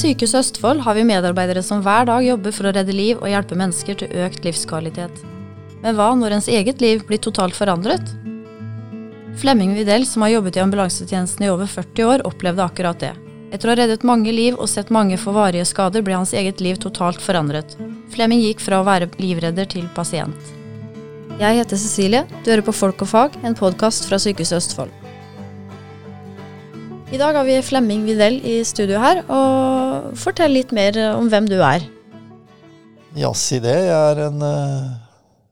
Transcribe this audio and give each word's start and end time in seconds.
Sykehuset 0.00 0.38
Østfold 0.38 0.80
har 0.86 0.96
vi 0.96 1.02
medarbeidere 1.04 1.60
som 1.64 1.82
hver 1.84 2.06
dag 2.08 2.24
jobber 2.24 2.54
for 2.56 2.68
å 2.68 2.72
redde 2.72 2.94
liv 2.96 3.18
og 3.20 3.28
hjelpe 3.28 3.56
mennesker 3.58 3.98
til 4.00 4.12
økt 4.24 4.46
livskvalitet. 4.46 5.18
Men 5.82 5.96
hva 5.98 6.06
når 6.16 6.38
ens 6.38 6.48
eget 6.48 6.80
liv 6.80 7.02
blir 7.08 7.20
totalt 7.20 7.56
forandret? 7.56 8.14
Flemming 9.40 9.74
Videll, 9.76 10.06
som 10.08 10.24
har 10.24 10.32
jobbet 10.32 10.56
i 10.56 10.62
ambulansetjenesten 10.62 11.44
i 11.44 11.50
over 11.52 11.68
40 11.68 12.08
år, 12.14 12.24
opplevde 12.28 12.64
akkurat 12.64 13.02
det. 13.02 13.12
Etter 13.52 13.68
å 13.68 13.74
ha 13.74 13.80
reddet 13.82 14.06
mange 14.06 14.32
liv 14.32 14.56
og 14.56 14.70
sett 14.72 14.92
mange 14.94 15.18
få 15.20 15.34
varige 15.36 15.66
skader, 15.68 16.04
ble 16.06 16.16
hans 16.16 16.32
eget 16.32 16.62
liv 16.64 16.80
totalt 16.80 17.20
forandret. 17.20 17.76
Flemming 18.14 18.40
gikk 18.46 18.64
fra 18.64 18.80
å 18.80 18.86
være 18.88 19.10
livredder 19.20 19.68
til 19.68 19.90
pasient. 19.96 20.54
Jeg 21.40 21.60
heter 21.60 21.80
Cecilie, 21.80 22.24
du 22.40 22.52
hører 22.52 22.64
på 22.64 22.76
Folk 22.76 23.04
og 23.04 23.12
fag, 23.12 23.36
en 23.44 23.58
podkast 23.58 24.08
fra 24.08 24.20
Sykehuset 24.22 24.62
Østfold. 24.62 24.99
I 27.10 27.18
dag 27.18 27.34
har 27.34 27.42
vi 27.42 27.56
Flemming 27.66 28.04
Videll 28.06 28.36
i 28.46 28.60
studio 28.62 29.00
her, 29.02 29.24
og 29.26 30.12
fortell 30.14 30.52
litt 30.54 30.70
mer 30.70 30.94
om 31.16 31.26
hvem 31.26 31.48
du 31.50 31.56
er. 31.58 31.82
Ja, 33.18 33.32
si 33.34 33.56
det. 33.58 33.72
Jeg 33.88 34.12
er 34.12 34.20
en 34.28 34.36
uh, 34.38 34.92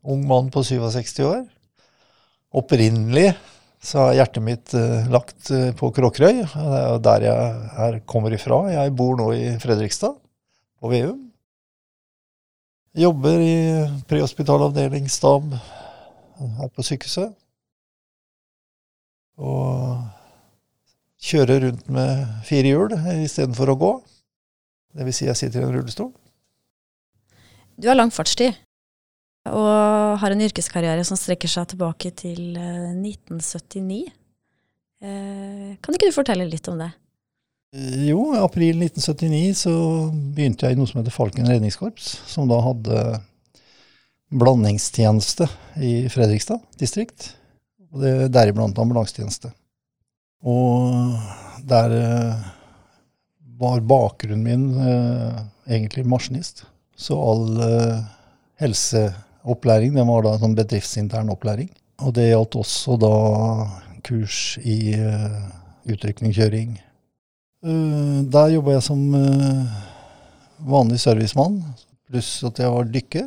ung 0.06 0.20
mann 0.30 0.52
på 0.54 0.62
67 0.62 1.16
år. 1.26 1.40
Opprinnelig 2.54 3.32
så 3.82 4.04
er 4.04 4.20
hjertet 4.20 4.44
mitt 4.46 4.74
uh, 4.78 5.08
lagt 5.10 5.50
uh, 5.50 5.72
på 5.74 5.90
Kråkerøy. 5.96 6.44
Det 6.46 6.78
er 6.78 7.02
der 7.02 7.26
jeg 7.26 7.56
er, 7.88 7.98
kommer 8.06 8.36
ifra. 8.36 8.60
Jeg 8.70 8.92
bor 9.00 9.18
nå 9.18 9.26
i 9.34 9.48
Fredrikstad, 9.58 10.14
på 10.78 10.92
Veum. 10.92 11.24
Jobber 12.98 13.42
i 13.42 13.56
prehospital 14.06 14.68
avdelingsstab 14.68 15.50
her 16.38 16.70
på 16.70 16.86
sykehuset. 16.86 17.34
Og 19.42 20.06
kjøre 21.18 21.58
rundt 21.64 21.88
med 21.92 22.24
fire 22.46 22.70
hjul 22.72 22.94
istedenfor 23.24 23.74
å 23.74 23.78
gå. 23.80 23.92
Det 24.98 25.06
vil 25.06 25.16
si 25.16 25.26
jeg 25.28 25.38
sitter 25.38 25.62
i 25.62 25.68
en 25.68 25.74
rullestol. 25.74 26.12
Du 27.78 27.86
har 27.90 27.98
lang 27.98 28.10
fartstid 28.14 28.56
og 29.48 30.18
har 30.20 30.34
en 30.34 30.44
yrkeskarriere 30.44 31.04
som 31.06 31.16
strekker 31.16 31.50
seg 31.50 31.70
tilbake 31.70 32.10
til 32.18 32.56
1979. 32.58 34.00
Eh, 35.00 35.08
eh, 35.08 35.76
kan 35.80 35.94
ikke 35.94 36.10
du 36.10 36.16
fortelle 36.16 36.48
litt 36.48 36.68
om 36.68 36.80
det? 36.82 36.90
Jo, 38.08 38.32
i 38.32 38.40
april 38.40 38.80
1979 38.80 39.62
så 39.66 39.72
begynte 40.10 40.66
jeg 40.66 40.76
i 40.76 40.78
noe 40.80 40.88
som 40.88 41.02
heter 41.02 41.12
Falken 41.12 41.48
redningskorps, 41.48 42.14
som 42.28 42.48
da 42.48 42.60
hadde 42.64 43.02
blandingstjeneste 44.32 45.48
i 45.84 45.92
Fredrikstad 46.12 46.64
distrikt. 46.80 47.34
Og 47.92 48.02
det 48.04 48.14
Deriblant 48.32 48.76
ambulansetjeneste. 48.80 49.52
Og 50.46 51.18
der 51.68 51.94
eh, 51.98 52.46
var 53.58 53.80
bakgrunnen 53.80 54.44
min 54.44 54.66
eh, 54.78 55.40
egentlig 55.66 56.06
maskinist. 56.06 56.64
Så 56.96 57.18
all 57.18 57.60
eh, 57.62 58.04
helseopplæring 58.62 59.96
den 59.96 60.08
var 60.08 60.26
da 60.26 60.36
sånn 60.38 60.56
bedriftsintern 60.58 61.32
opplæring. 61.34 61.70
Og 62.04 62.14
det 62.14 62.30
gjaldt 62.30 62.58
også 62.60 62.94
da 63.02 63.14
kurs 64.06 64.58
i 64.62 64.94
utrykningskjøring. 65.90 66.76
Der 68.30 68.52
jobba 68.52 68.76
jeg 68.76 68.84
som 68.86 69.00
vanlig 70.62 71.00
servicemann, 71.02 71.56
pluss 72.06 72.30
at 72.46 72.60
jeg 72.62 72.70
var 72.70 72.86
dykker. 72.94 73.26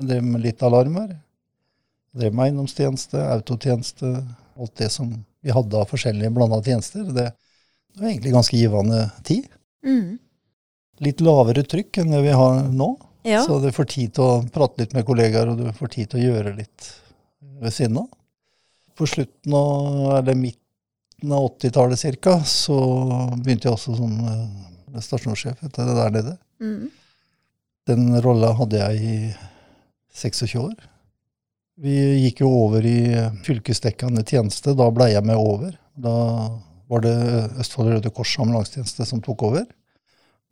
Jeg 0.00 0.08
drev 0.08 0.24
med 0.24 0.44
litt 0.46 0.64
alarmer. 0.64 1.12
Drev 2.16 2.32
med 2.32 2.48
eiendomstjeneste, 2.48 3.20
autotjeneste, 3.36 4.14
alt 4.56 4.74
det 4.80 4.88
som 4.96 5.12
vi 5.42 5.54
hadde 5.54 5.78
av 5.78 5.90
forskjellige 5.90 6.30
blanda 6.30 6.62
tjenester. 6.62 7.06
Det, 7.12 7.32
var 7.98 8.08
egentlig 8.08 8.32
ganske 8.32 8.56
givende 8.56 9.10
tid. 9.26 9.48
Mm. 9.84 10.18
Litt 11.02 11.20
lavere 11.20 11.64
trykk 11.66 11.98
enn 12.02 12.14
det 12.14 12.22
vi 12.24 12.34
har 12.36 12.62
nå. 12.70 12.90
Ja. 13.22 13.42
Så 13.46 13.58
du 13.62 13.70
får 13.74 13.90
tid 13.90 14.14
til 14.16 14.24
å 14.24 14.42
prate 14.54 14.82
litt 14.82 14.94
med 14.96 15.06
kollegaer, 15.06 15.52
og 15.52 15.60
du 15.60 15.68
får 15.76 15.94
tid 15.94 16.10
til 16.10 16.22
å 16.22 16.26
gjøre 16.30 16.54
litt 16.56 16.88
ved 17.62 17.74
siden 17.74 18.00
av. 18.02 18.08
På 18.98 19.06
slutten 19.08 19.54
av, 19.56 20.18
eller 20.18 20.38
midten 20.38 21.34
av 21.34 21.46
80-tallet 21.52 22.22
ca., 22.22 22.38
så 22.46 22.78
begynte 23.38 23.68
jeg 23.68 23.76
også 23.76 23.94
som 23.98 24.16
uh, 24.26 24.98
stasjonssjef 25.02 25.62
etter 25.68 25.88
det 25.88 25.98
der 25.98 26.16
nede. 26.16 26.34
Mm. 26.62 26.90
Den 27.90 28.08
rolla 28.22 28.52
hadde 28.58 28.82
jeg 28.82 29.02
i 29.02 29.16
26 30.22 30.58
år. 30.62 30.74
Vi 31.80 31.94
gikk 32.26 32.42
jo 32.42 32.50
over 32.52 32.84
i 32.84 32.98
fylkesdekkende 33.46 34.24
tjeneste. 34.28 34.74
Da 34.76 34.90
blei 34.92 35.12
jeg 35.14 35.24
med 35.24 35.40
over. 35.40 35.72
Da 35.96 36.16
var 36.92 37.04
det 37.04 37.14
Østfold 37.62 37.94
Røde 37.94 38.12
Kors 38.12 38.34
ambulansetjeneste 38.42 39.06
som 39.08 39.22
tok 39.24 39.46
over. 39.48 39.64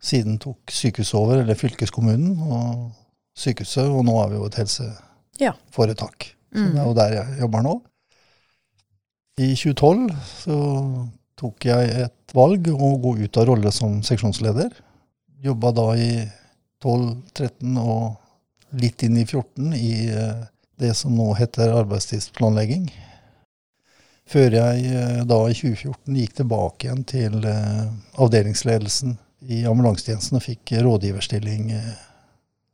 Siden 0.01 0.39
tok 0.41 0.73
sykehuset 0.73 1.19
over, 1.19 1.43
eller 1.43 1.59
fylkeskommunen 1.61 2.39
og 2.41 2.91
sykehuset, 3.37 3.85
og 3.85 4.05
nå 4.09 4.17
er 4.23 4.31
vi 4.31 4.39
jo 4.39 4.49
et 4.49 4.59
helseforetak. 4.63 6.31
Ja. 6.31 6.37
Mm. 6.57 6.63
Så 6.65 6.73
det 6.73 6.81
er 6.81 6.87
jo 6.89 6.99
der 6.99 7.17
jeg 7.19 7.41
jobber 7.45 7.67
nå. 7.67 7.75
I 9.41 9.51
2012 9.57 10.07
så 10.27 10.57
tok 11.41 11.67
jeg 11.69 11.93
et 12.05 12.35
valg 12.37 12.67
om 12.73 12.87
å 12.89 13.01
gå 13.01 13.15
ut 13.23 13.41
av 13.41 13.47
rolle 13.49 13.73
som 13.73 14.01
seksjonsleder. 14.05 14.73
Jobba 15.45 15.73
da 15.77 15.87
i 15.97 16.11
12, 16.81 17.07
13 17.37 17.79
og 17.81 18.81
litt 18.81 19.05
inn 19.05 19.17
i 19.21 19.25
14 19.25 19.77
i 19.77 19.93
eh, 20.13 20.43
det 20.81 20.95
som 20.99 21.15
nå 21.15 21.33
heter 21.39 21.73
arbeidstidsplanlegging. 21.83 22.91
Før 24.31 24.55
jeg 24.55 24.91
eh, 24.95 25.23
da 25.27 25.41
i 25.51 25.57
2014 25.57 26.19
gikk 26.23 26.37
tilbake 26.39 26.87
igjen 26.87 27.03
til 27.09 27.41
eh, 27.51 27.87
avdelingsledelsen 28.23 29.17
i 29.51 29.65
ambulansetjenesten 29.67 30.39
og 30.39 30.45
fikk 30.45 30.75
rådgiverstilling 30.87 31.73
eh, 31.75 31.97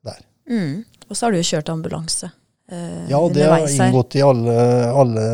der. 0.04 0.20
Mm. 0.50 0.84
Og 1.08 1.16
så 1.16 1.26
har 1.26 1.32
du 1.32 1.40
jo 1.40 1.48
kjørt 1.48 1.72
ambulanse. 1.72 2.30
Eh, 2.68 3.06
ja, 3.10 3.20
det 3.32 3.46
har 3.48 3.64
inngått 3.70 4.18
i 4.18 4.24
alle, 4.26 4.56
alle, 4.90 5.26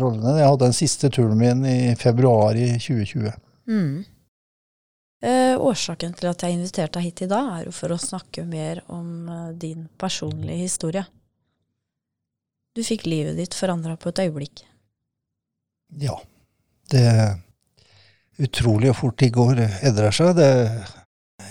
rollene. 0.00 0.36
Jeg 0.38 0.48
hadde 0.48 0.68
den 0.68 0.78
siste 0.78 1.10
turen 1.12 1.36
min 1.40 1.64
i 1.68 1.78
februar 1.98 2.56
i 2.56 2.70
2020. 2.78 3.34
Mm. 3.68 4.04
Eh, 5.26 5.54
årsaken 5.58 6.16
til 6.16 6.30
at 6.30 6.44
jeg 6.44 6.56
inviterte 6.56 7.00
deg 7.00 7.10
hit 7.10 7.24
i 7.26 7.30
dag, 7.30 7.52
er 7.58 7.68
jo 7.68 7.74
for 7.74 7.92
å 7.92 8.00
snakke 8.00 8.46
mer 8.48 8.84
om 8.92 9.28
din 9.58 9.88
personlige 9.98 10.62
historie. 10.62 11.04
Du 12.76 12.82
fikk 12.84 13.06
livet 13.08 13.38
ditt 13.40 13.54
forandra 13.56 13.94
på 13.96 14.10
et 14.12 14.18
øyeblikk. 14.26 14.60
Ja. 16.02 16.18
Det 16.92 17.00
er 17.08 17.38
utrolig 18.42 18.90
hvor 18.90 18.98
fort 19.06 19.24
i 19.24 19.30
går 19.32 19.62
endrer 19.64 20.12
seg. 20.14 20.34
Det, 20.36 20.48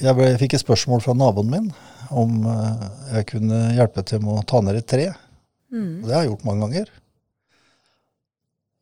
jeg, 0.04 0.14
ble, 0.14 0.28
jeg, 0.30 0.42
fikk 0.44 0.56
et 0.56 0.64
spørsmål 0.64 1.02
fra 1.02 1.16
naboen 1.18 1.50
min 1.50 1.72
om 2.14 2.44
uh, 2.46 2.84
jeg 3.16 3.26
kunne 3.32 3.62
hjelpe 3.74 4.04
til 4.06 4.22
med 4.22 4.38
å 4.38 4.44
ta 4.46 4.62
ned 4.62 4.78
et 4.78 4.88
tre. 4.92 5.08
Mm. 5.74 6.04
Og 6.04 6.06
det 6.06 6.14
har 6.14 6.22
jeg 6.22 6.30
gjort 6.30 6.46
mange 6.46 6.68
ganger. 6.68 6.94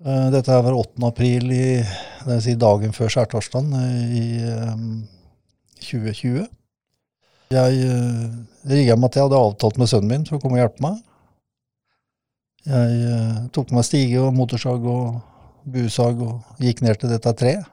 Uh, 0.04 0.28
dette 0.36 0.52
her 0.52 0.66
var 0.66 0.76
8. 0.82 1.00
april, 1.08 1.48
i, 1.56 1.64
det 1.80 2.28
vil 2.28 2.44
si 2.44 2.58
dagen 2.60 2.98
før 2.98 3.14
skjærtorsdagen 3.16 3.72
i 4.20 4.26
um, 4.52 4.92
2020. 5.80 6.44
Jeg 7.54 7.96
rigga 8.68 8.96
meg 8.98 9.14
til, 9.14 9.22
jeg 9.22 9.30
hadde 9.30 9.42
avtalt 9.48 9.80
med 9.80 9.90
sønnen 9.92 10.12
min 10.12 10.28
for 10.28 10.40
å 10.40 10.44
komme 10.44 10.60
og 10.60 10.66
hjelpe 10.66 10.84
meg. 10.84 11.00
Jeg 12.64 12.98
uh, 13.12 13.46
tok 13.52 13.72
med 13.72 13.82
meg 13.82 13.88
stige 13.88 14.22
og 14.24 14.34
motorsag 14.38 14.86
og 14.88 15.20
buesag 15.68 16.20
og 16.24 16.64
gikk 16.64 16.84
ned 16.84 17.00
til 17.02 17.12
dette 17.12 17.34
treet. 17.40 17.70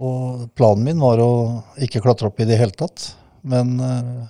Og 0.00 0.46
planen 0.56 0.86
min 0.86 1.02
var 1.02 1.20
å 1.20 1.32
ikke 1.84 2.00
klatre 2.00 2.30
opp 2.30 2.40
i 2.40 2.46
det 2.48 2.56
hele 2.56 2.72
tatt, 2.72 3.10
men 3.44 3.74
uh, 3.84 4.24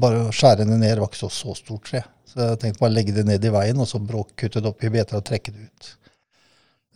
bare 0.00 0.24
å 0.24 0.32
skjære 0.32 0.64
det 0.64 0.78
ned 0.80 1.02
var 1.02 1.10
ikke 1.10 1.20
så, 1.20 1.32
så 1.32 1.56
stort 1.58 1.84
tre. 1.90 2.04
Så 2.24 2.40
jeg 2.40 2.60
tenkte 2.62 2.80
bare 2.80 2.94
å 2.94 2.96
legge 2.96 3.14
det 3.16 3.26
ned 3.28 3.44
i 3.44 3.52
veien, 3.52 3.80
og 3.82 3.88
så 3.90 4.00
bråkkutte 4.00 4.62
det 4.62 4.70
opp 4.70 4.86
i 4.86 4.92
beter 4.94 5.18
og 5.18 5.26
trekke 5.26 5.52
det 5.52 5.66
ut. 5.68 5.90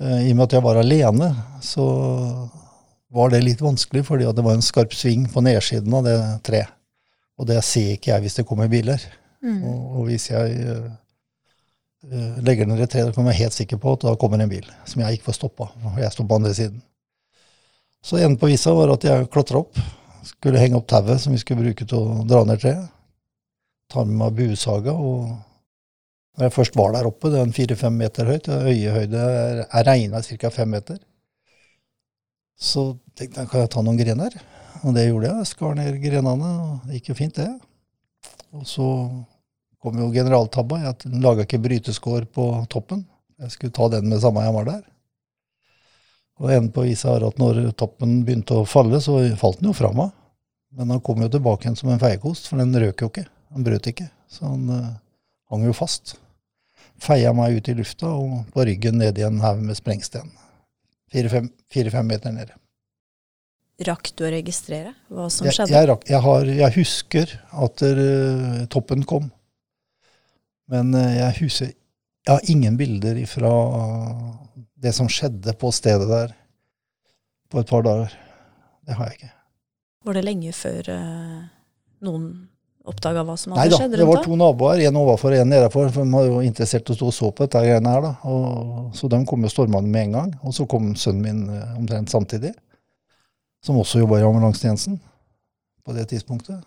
Uh, 0.00 0.20
I 0.24 0.32
og 0.32 0.38
med 0.38 0.46
at 0.46 0.56
jeg 0.56 0.64
var 0.64 0.80
alene, 0.80 1.28
så 1.64 1.84
var 3.14 3.30
det 3.30 3.44
litt 3.44 3.60
vanskelig, 3.62 4.06
fordi 4.08 4.32
det 4.32 4.42
var 4.46 4.56
en 4.56 4.64
skarp 4.64 4.96
sving 4.96 5.28
på 5.30 5.44
nedsiden 5.44 5.92
av 5.94 6.08
det 6.08 6.18
treet. 6.46 6.72
Og 7.34 7.48
det 7.50 7.60
ser 7.66 7.96
ikke 7.96 8.12
jeg 8.12 8.24
hvis 8.24 8.36
det 8.38 8.46
kommer 8.46 8.70
biler. 8.70 9.02
Mm. 9.44 9.58
Og, 9.60 9.80
og, 9.90 10.02
hvis 10.08 10.30
jeg 10.30 10.78
Eh, 12.12 12.40
legger 12.44 12.68
ned 12.68 12.82
et 12.84 12.90
tre, 12.92 13.04
da 13.06 13.12
kan 13.14 13.28
jeg 13.30 13.40
helt 13.40 13.56
sikker 13.56 13.78
på 13.80 13.94
at 13.96 14.02
da 14.04 14.12
kommer 14.20 14.42
en 14.42 14.50
bil 14.50 14.66
som 14.88 15.00
jeg 15.00 15.16
ikke 15.16 15.30
får 15.30 15.38
stoppa. 15.38 15.70
Og 15.88 16.00
jeg 16.02 16.12
står 16.12 16.28
på 16.28 16.36
andre 16.36 16.52
siden. 16.56 16.82
Så 18.04 18.18
enden 18.20 18.36
på 18.40 18.50
visa 18.50 18.74
var 18.76 18.92
at 18.92 19.06
jeg 19.08 19.30
klatra 19.32 19.62
opp. 19.62 19.78
Skulle 20.24 20.60
henge 20.60 20.76
opp 20.76 20.88
tauet 20.88 21.22
som 21.22 21.32
vi 21.32 21.40
skulle 21.40 21.64
bruke 21.64 21.86
til 21.88 21.96
å 21.96 22.26
dra 22.28 22.42
ned 22.44 22.60
treet. 22.60 22.92
Tar 23.92 24.04
med 24.08 24.18
meg 24.20 24.36
buesaga. 24.36 24.92
og 24.92 25.32
Når 26.36 26.46
jeg 26.46 26.56
først 26.58 26.76
var 26.76 26.92
der 26.92 27.08
oppe, 27.08 27.32
det 27.32 27.40
er 27.40 27.56
fire-fem 27.56 27.96
meter 27.96 28.28
høyt, 28.28 28.48
øyehøyde 28.48 29.24
er 29.64 29.84
regna 29.86 30.20
ca. 30.20 30.50
fem 30.50 30.68
meter, 30.68 30.98
så 32.58 32.96
tenkte 33.16 33.40
jeg 33.40 33.50
kan 33.50 33.60
jeg 33.60 33.70
ta 33.70 33.82
noen 33.82 34.00
grener. 34.00 34.34
Og 34.84 34.92
det 34.96 35.06
gjorde 35.06 35.30
jeg. 35.30 35.46
Skar 35.48 35.76
ned 35.78 36.00
grenene, 36.02 36.50
og 36.64 36.88
det 36.88 36.98
gikk 36.98 37.12
jo 37.12 37.20
fint, 37.22 37.38
det. 37.40 37.48
Og 38.52 38.66
så 38.68 38.88
kom 39.84 40.00
jo 40.00 40.08
generaltabba. 40.14 40.80
Jeg 40.80 41.20
laga 41.20 41.44
ikke 41.44 41.60
bryteskår 41.60 42.24
på 42.32 42.48
toppen. 42.72 43.04
Jeg 43.42 43.52
skulle 43.52 43.74
ta 43.76 43.90
den 43.92 44.08
med 44.08 44.22
samme 44.22 44.44
jeg 44.46 44.56
var 44.56 44.68
der. 44.70 44.82
Og 46.40 46.50
enden 46.50 46.72
på 46.74 46.86
visa 46.86 47.12
er 47.14 47.26
at 47.28 47.38
når 47.38 47.60
toppen 47.78 48.22
begynte 48.26 48.56
å 48.58 48.66
falle, 48.66 48.98
så 49.04 49.20
falt 49.38 49.60
den 49.60 49.70
jo 49.70 49.76
fra 49.76 49.92
meg. 49.94 50.10
Men 50.74 50.90
han 50.90 51.02
kom 51.04 51.20
jo 51.22 51.30
tilbake 51.30 51.68
igjen 51.68 51.78
som 51.78 51.92
en 51.92 52.02
feiekost, 52.02 52.48
for 52.50 52.58
den 52.58 52.74
røk 52.82 53.04
jo 53.04 53.10
ikke. 53.12 53.28
Han 53.54 53.66
brøt 53.66 53.86
ikke. 53.92 54.08
Så 54.32 54.48
han 54.48 54.64
uh, 54.72 54.96
hang 55.52 55.68
jo 55.68 55.76
fast. 55.76 56.16
Feia 57.04 57.30
meg 57.36 57.60
ut 57.60 57.70
i 57.70 57.76
lufta 57.78 58.10
og 58.10 58.48
på 58.54 58.66
ryggen 58.66 58.98
ned 59.02 59.20
i 59.20 59.26
en 59.28 59.38
haug 59.44 59.62
med 59.62 59.78
sprengsten. 59.78 60.32
Fire-fem 61.14 62.08
meter 62.08 62.34
nede. 62.34 62.56
Rakk 63.86 64.12
du 64.14 64.24
å 64.26 64.30
registrere 64.30 64.92
hva 65.10 65.26
som 65.30 65.46
jeg, 65.48 65.56
skjedde? 65.56 65.74
Jeg, 65.74 65.86
rakk, 65.90 66.04
jeg, 66.06 66.20
har, 66.22 66.50
jeg, 66.62 66.74
husker 66.76 67.32
at 67.66 67.82
uh, 67.86 68.60
toppen 68.70 69.02
kom. 69.06 69.30
Men 70.72 70.94
uh, 70.96 71.10
jeg 71.12 71.36
husker 71.42 71.72
Jeg 72.24 72.32
har 72.32 72.48
ingen 72.48 72.76
bilder 72.80 73.18
fra 73.28 73.52
det 74.80 74.94
som 74.96 75.10
skjedde 75.12 75.52
på 75.60 75.68
stedet 75.76 76.08
der 76.08 76.32
på 77.52 77.60
et 77.60 77.68
par 77.68 77.84
dager. 77.84 78.14
Det 78.84 78.96
har 78.96 79.10
jeg 79.10 79.18
ikke. 79.18 79.32
Var 80.08 80.16
det 80.16 80.22
lenge 80.24 80.52
før 80.56 80.88
uh, 80.88 81.42
noen 82.04 82.24
oppdaga 82.84 83.26
hva 83.28 83.36
som 83.40 83.52
hadde 83.52 83.60
Nei, 83.60 83.70
da, 83.72 83.76
skjedd? 83.76 83.92
Nei 83.92 83.98
da, 83.98 84.02
det 84.02 84.08
var 84.08 84.24
to 84.24 84.38
naboer, 84.40 84.80
en 84.88 85.00
overfor 85.00 85.36
og 85.36 85.44
en 85.44 85.52
nedenfor. 85.52 85.92
For 85.92 86.08
de 86.08 86.16
var 86.16 86.26
jo 86.30 86.40
interessert 86.48 86.88
i 86.88 86.96
å 86.96 86.98
stå 86.98 87.10
og 87.12 87.16
så 87.16 87.30
på 87.30 87.46
dette 87.46 87.64
greiene 87.64 87.92
her. 87.92 88.08
da. 88.08 88.14
Og, 88.32 88.90
så 88.96 89.12
de 89.12 89.20
kom 89.28 89.44
jo 89.44 89.52
stormende 89.52 89.92
med 89.92 90.08
en 90.08 90.18
gang. 90.18 90.34
Og 90.44 90.56
så 90.56 90.68
kom 90.68 90.94
sønnen 90.96 91.24
min 91.24 91.64
omtrent 91.76 92.12
samtidig 92.12 92.54
som 93.64 93.80
også 93.80 94.02
jobba 94.02 94.20
i 94.20 94.26
ambulansetjenesten 94.26 94.98
på 95.84 95.96
det 95.96 96.08
tidspunktet. 96.12 96.60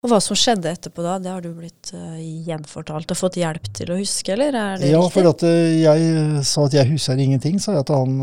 Og 0.00 0.08
Hva 0.08 0.16
som 0.24 0.38
skjedde 0.38 0.70
etterpå 0.72 1.02
da, 1.04 1.18
det 1.20 1.28
har 1.28 1.42
du 1.44 1.50
blitt 1.52 1.90
uh, 1.92 2.16
gjenfortalt 2.16 3.12
og 3.12 3.18
fått 3.20 3.36
hjelp 3.36 3.66
til 3.76 3.90
å 3.92 3.98
huske, 3.98 4.32
eller 4.32 4.56
er 4.56 4.80
det 4.80 4.88
ja, 4.88 5.02
riktig? 5.02 5.24
Ja, 5.26 5.34
for 5.34 5.44
uh, 5.44 5.74
jeg 5.76 6.44
sa 6.48 6.64
at 6.64 6.76
jeg 6.78 6.90
husker 6.94 7.20
ingenting, 7.20 7.58
sa 7.60 7.74
jeg 7.76 7.84
til 7.90 8.00
han, 8.00 8.14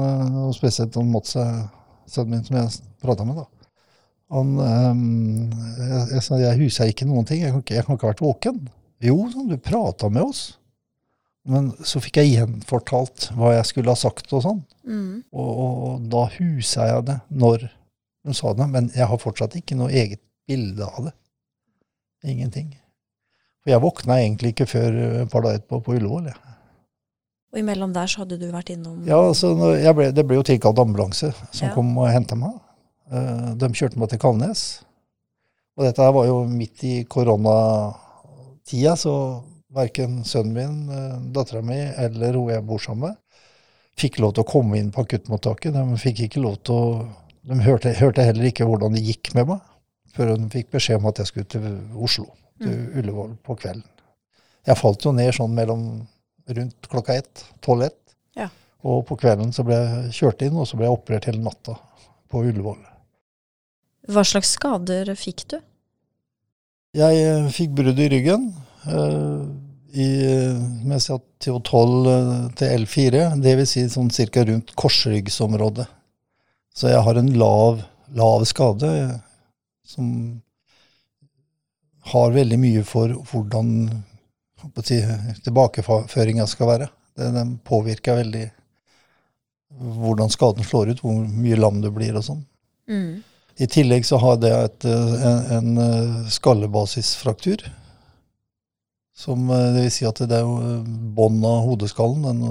og 0.47 0.55
spesielt 0.57 0.97
han 0.97 1.11
Mats, 1.13 1.35
sønnen 2.09 2.33
min, 2.33 2.47
som 2.47 2.57
jeg 2.57 2.73
prata 3.03 3.27
med. 3.27 3.37
da. 3.43 3.45
Han, 4.33 4.57
um, 4.59 5.51
jeg, 5.77 6.01
jeg, 6.15 6.23
sa 6.25 6.39
jeg 6.41 6.59
husker 6.63 6.89
ikke 6.91 7.07
noen 7.07 7.27
ting, 7.29 7.45
jeg 7.45 7.53
kan 7.53 7.63
ikke, 7.63 7.77
jeg 7.77 7.87
kan 7.87 7.99
ikke 7.99 8.07
ha 8.07 8.13
vært 8.15 8.25
våken. 8.25 8.63
Jo, 9.03 9.19
sånn, 9.31 9.51
du 9.51 9.59
prata 9.61 10.09
med 10.09 10.25
oss. 10.25 10.47
Men 11.47 11.69
så 11.87 12.01
fikk 12.03 12.19
jeg 12.19 12.33
gjenfortalt 12.33 13.29
hva 13.37 13.53
jeg 13.55 13.69
skulle 13.69 13.93
ha 13.93 13.99
sagt 13.99 14.33
og 14.35 14.43
sånn. 14.43 14.59
Mm. 14.83 15.23
Og, 15.31 15.47
og, 15.47 15.77
og, 15.87 16.09
da 16.11 16.25
husa 16.35 16.89
jeg 16.89 17.05
det 17.07 17.21
når 17.29 17.69
hun 18.27 18.35
sa 18.35 18.51
det. 18.57 18.67
Men 18.73 18.89
jeg 18.95 19.07
har 19.07 19.21
fortsatt 19.21 19.55
ikke 19.59 19.77
noe 19.79 19.93
eget 19.95 20.19
bilde 20.49 20.89
av 20.89 21.07
det. 21.07 21.15
Ingenting. 22.27 22.69
For 23.63 23.73
jeg 23.73 23.83
våkna 23.83 24.19
egentlig 24.21 24.53
ikke 24.53 24.69
før 24.69 24.99
et 25.23 25.31
par 25.31 25.43
dager 25.45 25.59
etterpå 25.59 25.81
på 25.85 25.97
Ullevål. 25.97 26.29
Ja. 26.31 26.55
Og 27.53 27.61
imellom 27.61 27.93
der 27.95 28.09
så 28.11 28.23
hadde 28.23 28.37
du 28.39 28.47
vært 28.51 28.69
innom 28.73 28.99
Ja, 29.07 29.17
altså, 29.17 29.53
ble, 29.55 30.09
Det 30.11 30.25
ble 30.27 30.39
jo 30.39 30.45
tilkalt 30.45 30.79
ambulanse 30.83 31.31
som 31.49 31.69
ja. 31.69 31.73
kom 31.75 31.93
og 31.97 32.09
henta 32.11 32.37
meg. 32.39 32.57
Uh, 33.07 33.53
de 33.55 33.71
kjørte 33.71 33.99
meg 33.99 34.11
til 34.11 34.21
Kalnes. 34.21 34.63
Og 35.77 35.85
dette 35.87 36.09
var 36.13 36.27
jo 36.27 36.41
midt 36.49 36.83
i 36.83 36.95
koronatida, 37.07 38.97
så 38.99 39.13
verken 39.77 40.23
sønnen 40.27 40.55
min, 40.57 40.77
uh, 40.91 41.15
dattera 41.33 41.61
mi 41.63 41.77
eller 41.77 42.35
hun 42.35 42.51
jeg 42.51 42.65
bor 42.67 42.81
sammen 42.83 43.11
med, 43.11 43.45
fikk 43.97 44.19
lov 44.21 44.35
til 44.35 44.43
å 44.43 44.49
komme 44.49 44.79
inn 44.79 44.91
på 44.91 45.05
akuttmottaket. 45.05 45.75
De 45.75 46.01
fikk 46.01 46.25
ikke 46.27 46.43
lov 46.43 46.59
til 46.67 46.75
å 46.77 46.91
de 47.47 47.55
hørte, 47.63 47.93
hørte, 47.95 48.25
heller 48.27 48.49
ikke 48.49 48.65
hvordan 48.67 48.97
det 48.97 49.05
gikk 49.05 49.31
med 49.37 49.47
meg, 49.47 49.66
før 50.17 50.33
hun 50.33 50.49
fikk 50.53 50.73
beskjed 50.73 50.99
om 50.99 51.07
at 51.11 51.21
jeg 51.21 51.29
skulle 51.31 51.49
til 51.53 51.67
Oslo, 51.93 52.27
til 52.61 52.73
mm. 52.73 52.97
Ullevål, 53.01 53.31
på 53.45 53.57
kvelden. 53.61 53.85
Jeg 54.67 54.79
falt 54.79 55.05
jo 55.05 55.13
ned 55.15 55.31
sånn 55.35 55.53
mellom 55.55 55.83
rundt 56.57 56.89
klokka 56.91 57.15
ett, 57.21 57.45
tolv-ett. 57.63 57.99
Ja. 58.37 58.49
Og 58.87 59.05
på 59.07 59.17
kvelden 59.19 59.53
så 59.55 59.63
ble 59.67 59.77
jeg 59.77 60.15
kjørt 60.19 60.43
inn, 60.47 60.57
og 60.57 60.67
så 60.67 60.79
ble 60.79 60.87
jeg 60.87 60.97
operert 60.97 61.27
hele 61.29 61.43
natta 61.43 61.77
på 62.31 62.43
Ullevål. 62.49 62.79
Hva 64.11 64.23
slags 64.27 64.53
skader 64.55 65.11
fikk 65.19 65.45
du? 65.51 65.57
Jeg 66.97 67.23
eh, 67.23 67.47
fikk 67.53 67.73
brudd 67.77 67.99
i 67.99 68.09
ryggen. 68.11 68.49
Uh, 68.87 69.43
i, 69.97 70.07
mens 70.87 71.09
jeg 71.09 71.23
TO12 71.43 72.07
til 72.59 72.83
L4, 72.83 73.23
dvs. 73.43 73.73
Si 73.73 73.85
sånn 73.91 74.11
ca. 74.11 74.43
rundt 74.47 74.73
korsryggsområdet. 74.79 75.87
Så 76.77 76.91
jeg 76.91 77.03
har 77.03 77.19
en 77.19 77.31
lav, 77.39 77.81
lav 78.15 78.43
skade 78.47 78.91
som 79.87 80.11
har 82.11 82.35
veldig 82.35 82.59
mye 82.59 82.83
for 82.87 83.11
hvordan 83.31 83.71
si, 84.85 84.99
tilbakeføringa 85.45 86.45
skal 86.47 86.71
være. 86.71 86.91
Den 87.17 87.57
påvirker 87.65 88.19
veldig 88.21 88.45
hvordan 89.77 90.31
skaden 90.33 90.65
slår 90.65 90.93
ut, 90.93 91.01
hvor 91.03 91.17
mye 91.27 91.57
lam 91.59 91.81
du 91.83 91.89
blir 91.93 92.15
og 92.17 92.25
sånn. 92.25 92.45
Mm. 92.87 93.19
I 93.57 93.67
tillegg 93.71 94.05
så 94.05 94.19
har 94.21 94.37
det 94.39 94.53
et, 94.53 94.85
en, 94.87 95.57
en 95.57 96.29
skallebasisfraktur 96.31 97.65
som, 99.17 99.49
eh, 99.49 99.73
det 99.73 99.81
vil 99.81 99.91
si 99.91 100.05
at 100.05 100.21
det 100.29 100.37
er 100.37 100.45
jo 100.45 100.57
eh, 100.61 100.89
bånd 101.17 101.45
av 101.45 101.63
hodeskallen. 101.65 102.25
Den 102.27 102.41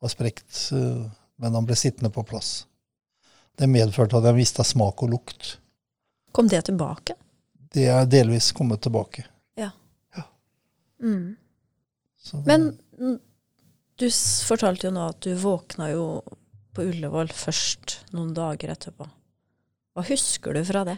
var 0.00 0.12
sprekt, 0.12 0.70
eh, 0.72 1.02
men 1.36 1.56
han 1.58 1.66
ble 1.68 1.76
sittende 1.76 2.12
på 2.14 2.24
plass. 2.24 2.64
Det 3.58 3.68
medførte 3.68 4.16
at 4.16 4.30
jeg 4.30 4.38
mista 4.38 4.64
smak 4.64 5.02
og 5.04 5.12
lukt. 5.12 5.58
Kom 6.32 6.48
det 6.48 6.62
tilbake? 6.68 7.16
Det 7.72 7.86
er 7.90 8.08
delvis 8.10 8.50
kommet 8.56 8.82
tilbake. 8.82 9.24
Ja. 9.58 9.70
ja. 10.16 10.24
Mm. 11.02 11.36
Det, 12.32 12.42
men 12.46 12.70
du 14.00 14.08
fortalte 14.46 14.88
jo 14.88 14.94
nå 14.94 15.06
at 15.12 15.20
du 15.22 15.34
våkna 15.38 15.90
jo 15.92 16.04
på 16.74 16.86
Ullevål 16.86 17.32
først 17.34 18.00
noen 18.14 18.32
dager 18.34 18.72
etterpå. 18.72 19.06
Hva 19.94 20.04
husker 20.06 20.54
du 20.56 20.62
fra 20.64 20.84
det? 20.86 20.96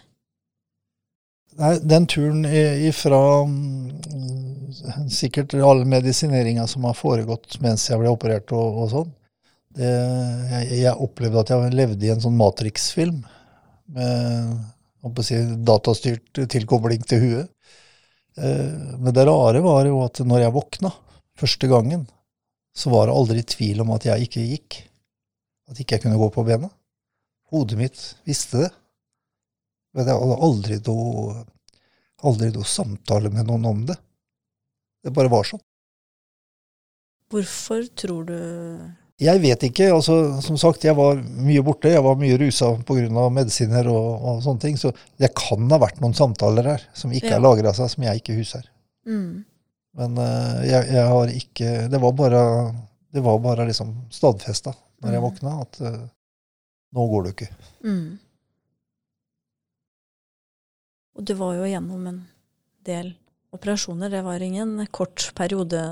Nei, 1.61 1.73
den 1.85 2.07
turen 2.09 2.47
ifra 2.47 3.45
mm, 3.45 5.09
sikkert 5.13 5.55
all 5.55 5.83
medisineringa 5.89 6.65
som 6.71 6.87
har 6.89 6.97
foregått 6.97 7.59
mens 7.65 7.85
jeg 7.91 8.01
ble 8.01 8.13
operert 8.13 8.53
og, 8.57 8.79
og 8.85 8.89
sånn, 8.93 9.11
jeg, 9.77 10.63
jeg, 10.79 10.95
opplevde 10.95 11.43
at 11.43 11.53
jeg 11.53 11.75
levde 11.77 12.07
i 12.07 12.13
en 12.13 12.23
sånn 12.25 12.39
Matrix-film 12.39 13.21
med 13.93 14.57
si, 15.27 15.39
datastyrt 15.67 16.43
tilkobling 16.53 17.03
til 17.09 17.23
huet. 17.23 17.53
Eh, 18.37 18.99
men 18.99 19.15
det 19.15 19.27
rare 19.29 19.63
var 19.65 19.87
jo 19.89 20.03
at 20.05 20.23
når 20.25 20.47
jeg 20.47 20.55
våkna 20.55 20.93
første 21.39 21.71
gangen, 21.71 22.07
så 22.77 22.93
var 22.93 23.09
det 23.09 23.17
aldri 23.17 23.43
tvil 23.45 23.83
om 23.85 23.93
at 23.97 24.07
jeg 24.09 24.29
ikke 24.29 24.47
gikk. 24.47 24.79
At 25.69 25.81
ikke 25.81 25.99
jeg 25.99 26.05
kunne 26.07 26.21
gå 26.21 26.31
på 26.33 26.45
bena. 26.47 26.71
Hodet 27.53 27.79
mitt 27.81 28.01
visste 28.29 28.65
det. 28.65 28.71
Men 29.93 30.09
jeg 30.09 30.17
hadde 30.23 30.39
aldri 30.47 30.79
noe, 30.87 31.43
aldri 32.25 32.49
noe 32.55 32.69
samtale 32.69 33.33
med 33.33 33.51
noen 33.51 33.69
om 33.69 33.85
det. 33.91 33.99
Det 35.05 35.13
bare 35.13 35.33
var 35.33 35.45
sånn. 35.49 35.61
Hvorfor 37.33 37.85
tror 37.97 38.27
du 38.29 38.39
Jeg 39.21 39.41
vet 39.43 39.63
ikke. 39.69 39.91
altså 39.93 40.41
Som 40.45 40.57
sagt, 40.61 40.85
jeg 40.85 40.97
var 40.97 41.21
mye 41.21 41.63
borte. 41.65 41.91
Jeg 41.93 42.03
var 42.05 42.19
mye 42.21 42.39
rusa 42.41 42.73
pga. 42.87 43.29
medisiner 43.31 43.89
og, 43.91 44.09
og, 44.23 44.43
sånne 44.45 44.61
ting. 44.61 44.79
Så 44.81 44.93
det 45.21 45.35
kan 45.39 45.69
ha 45.71 45.79
vært 45.83 46.01
noen 46.01 46.17
samtaler 46.17 46.73
her 46.75 46.87
som 46.95 47.13
ikke 47.13 47.35
ja. 47.35 47.39
er 47.39 47.45
lagra 47.45 47.75
seg, 47.77 47.91
som 47.93 48.07
jeg 48.07 48.23
ikke 48.23 48.39
husker. 48.41 48.67
Mm. 49.07 49.45
Men 49.99 50.19
uh, 50.19 50.63
jeg, 50.65 50.89
jeg, 50.89 51.05
har 51.05 51.31
ikke 51.37 51.71
Det 51.93 51.99
var 52.01 52.13
bare, 52.17 52.43
det 53.13 53.21
var 53.21 53.41
bare 53.45 53.67
liksom 53.69 53.91
stadfesta 54.15 54.73
når 55.03 55.17
jeg 55.17 55.21
mm. 55.21 55.27
våkna, 55.27 55.55
at 55.67 55.81
uh, 55.83 56.05
nå 56.95 57.07
går 57.11 57.25
det 57.27 57.33
ikke. 57.35 57.49
Mm. 57.85 58.07
Og 61.19 61.27
du 61.29 61.35
var 61.37 61.59
jo 61.59 61.69
gjennom 61.69 62.07
en 62.09 62.21
del 62.87 63.13
operasjoner. 63.53 64.13
Det 64.13 64.23
var 64.25 64.41
ingen 64.41 64.87
kort 64.95 65.33
periode? 65.37 65.83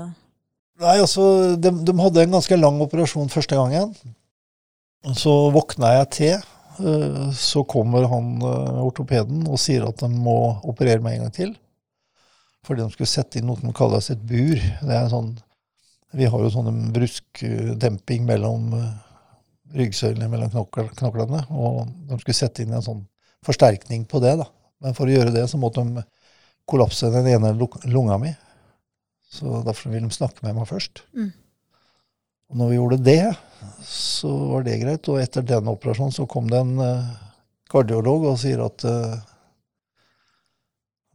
Nei, 0.81 0.97
altså, 0.97 1.23
de, 1.61 1.71
de 1.85 1.93
hadde 1.99 2.23
en 2.25 2.39
ganske 2.39 2.57
lang 2.57 2.79
operasjon 2.81 3.29
første 3.29 3.57
gangen. 3.57 3.91
Så 5.17 5.33
våkna 5.53 5.93
jeg 5.99 6.09
til. 6.15 6.47
Eh, 6.81 7.27
så 7.37 7.63
kommer 7.69 8.07
han 8.09 8.33
eh, 8.41 8.79
ortopeden 8.81 9.43
og 9.49 9.59
sier 9.61 9.85
at 9.85 10.01
de 10.01 10.09
må 10.09 10.37
operere 10.65 11.03
meg 11.03 11.17
en 11.19 11.27
gang 11.27 11.35
til. 11.35 11.53
Fordi 12.65 12.85
de 12.85 12.93
skulle 12.93 13.09
sette 13.09 13.39
inn 13.39 13.47
noe 13.49 13.59
som 13.61 13.73
kalles 13.77 14.09
et 14.13 14.25
bur. 14.25 14.57
Det 14.57 14.97
er 14.97 15.09
sånn, 15.11 15.31
vi 16.17 16.29
har 16.29 16.45
jo 16.45 16.51
sånn 16.53 16.89
bruskdemping 16.95 18.25
mellom 18.29 18.73
eh, 18.77 18.91
ryggsøylene 19.81 20.29
mellom 20.31 20.53
knoklene. 20.73 21.45
Og 21.53 21.83
de 22.09 22.21
skulle 22.21 22.37
sette 22.37 22.65
inn 22.65 22.73
en 22.77 22.85
sånn 22.85 23.05
forsterkning 23.45 24.07
på 24.09 24.21
det. 24.23 24.37
da. 24.41 24.49
Men 24.81 24.97
for 24.97 25.09
å 25.09 25.13
gjøre 25.13 25.33
det 25.35 25.45
så 25.49 25.61
måtte 25.61 25.85
de 25.85 26.05
kollapse 26.69 27.09
den 27.13 27.29
ene 27.29 27.53
lunga 27.85 28.17
mi. 28.21 28.33
Så 29.31 29.61
derfor 29.63 29.93
ville 29.93 30.09
de 30.09 30.15
snakke 30.15 30.43
med 30.43 30.57
meg 30.59 30.67
først. 30.67 31.05
Mm. 31.15 31.31
Og 32.51 32.57
når 32.59 32.71
vi 32.71 32.75
gjorde 32.75 33.03
det, 33.05 33.21
så 33.87 34.31
var 34.51 34.65
det 34.67 34.81
greit. 34.81 35.07
Og 35.07 35.21
etter 35.21 35.45
den 35.47 35.71
operasjonen 35.71 36.11
så 36.11 36.27
kom 36.29 36.49
det 36.51 36.59
en 36.59 36.73
uh, 36.83 37.13
kardiolog 37.71 38.27
og 38.33 38.41
sier 38.41 38.59
at 38.65 38.83
uh, 38.83 39.15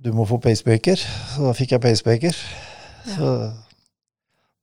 du 0.01 0.13
må 0.17 0.25
få 0.29 0.41
pacemaker. 0.41 0.97
Så 1.35 1.45
da 1.45 1.53
fikk 1.57 1.77
jeg 1.77 1.85
pacemaker. 1.85 2.41
Ja. 3.07 3.19
Så 3.19 3.35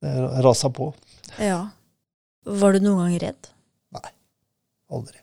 det 0.02 0.16
rasa 0.44 0.68
på. 0.74 0.90
Ja. 1.38 1.60
Var 2.44 2.74
du 2.74 2.82
noen 2.82 3.06
gang 3.06 3.20
redd? 3.22 3.52
Nei. 3.94 4.10
Aldri. 4.98 5.20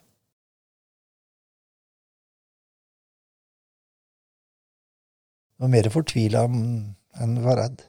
Jeg 5.51 5.67
var 5.67 5.75
mer 5.75 5.93
fortvila 5.93 6.47
enn 6.47 7.35
var 7.43 7.59
redd. 7.59 7.83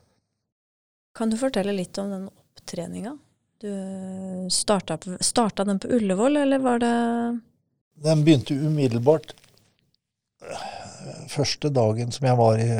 Kan 1.15 1.31
du 1.31 1.37
fortelle 1.39 1.75
litt 1.77 1.99
om 1.99 2.11
den 2.11 2.29
opptreninga? 2.29 3.17
Du 3.63 4.49
starta, 4.51 4.99
starta 5.21 5.65
den 5.65 5.79
på 5.79 5.89
Ullevål, 5.89 6.37
eller 6.37 6.59
var 6.59 6.79
det 6.83 6.95
Den 8.03 8.25
begynte 8.25 8.55
umiddelbart. 8.55 9.35
Første 11.29 11.71
dagen 11.71 12.11
som 12.13 12.27
jeg 12.27 12.39
var 12.41 12.59
i 12.59 12.71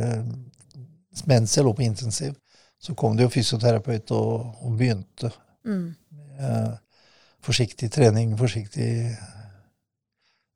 Mens 1.29 1.53
jeg 1.57 1.67
lå 1.67 1.75
på 1.77 1.85
intensiv, 1.85 2.33
så 2.81 2.95
kom 2.97 3.19
det 3.19 3.27
jo 3.27 3.33
fysioterapeut 3.35 4.11
og, 4.17 4.63
og 4.65 4.79
begynte 4.81 5.29
mm. 5.69 5.83
med 6.39 6.79
forsiktig 7.45 7.91
trening, 7.93 8.33
forsiktig 8.39 8.89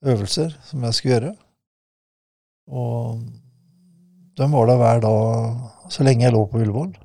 øvelser 0.07 0.57
som 0.65 0.87
jeg 0.89 0.97
skulle 0.97 1.15
gjøre. 1.15 1.35
Og 2.73 3.21
de 4.37 4.49
var 4.53 4.71
der 4.71 4.81
hver 4.81 5.05
dag 5.05 5.93
så 5.93 6.07
lenge 6.09 6.25
jeg 6.25 6.35
lå 6.35 6.47
på 6.49 6.65
Ullevål. 6.65 6.97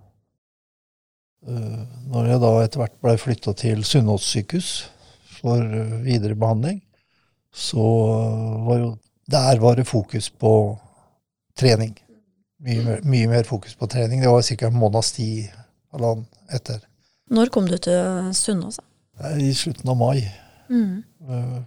Når 1.41 2.27
jeg 2.29 2.41
da 2.43 2.49
etter 2.61 2.81
hvert 2.83 2.97
blei 3.01 3.15
flytta 3.17 3.53
til 3.57 3.83
Sunnaas 3.87 4.27
sykehus 4.29 4.67
for 5.39 5.63
videre 6.05 6.35
behandling, 6.37 6.81
så 7.51 7.81
var 8.67 8.77
jo 8.79 8.91
Der 9.31 9.59
var 9.59 9.75
det 9.75 9.87
fokus 9.87 10.29
på 10.29 10.77
trening. 11.55 11.93
Mye, 12.59 12.83
mer, 12.83 13.01
mye 13.07 13.27
mer 13.31 13.43
fokus 13.47 13.75
på 13.75 13.87
trening. 13.87 14.21
Det 14.21 14.29
var 14.29 14.41
ca. 14.43 14.67
en 14.67 14.75
måneds 14.77 15.11
tid 15.15 15.47
halvannen 15.93 16.25
etter. 16.51 16.81
Når 17.31 17.49
kom 17.49 17.67
du 17.69 17.77
til 17.77 18.33
Sunnaas? 18.35 18.79
I 19.39 19.53
slutten 19.53 19.89
av 19.89 19.97
mai 19.97 20.27
Mm. 20.71 21.03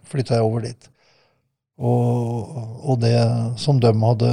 flytta 0.09 0.39
jeg 0.39 0.43
over 0.43 0.61
dit. 0.65 0.89
Og, 1.79 2.55
og 2.89 3.01
det 3.03 3.19
som 3.61 3.81
de 3.81 3.91
hadde 3.93 4.31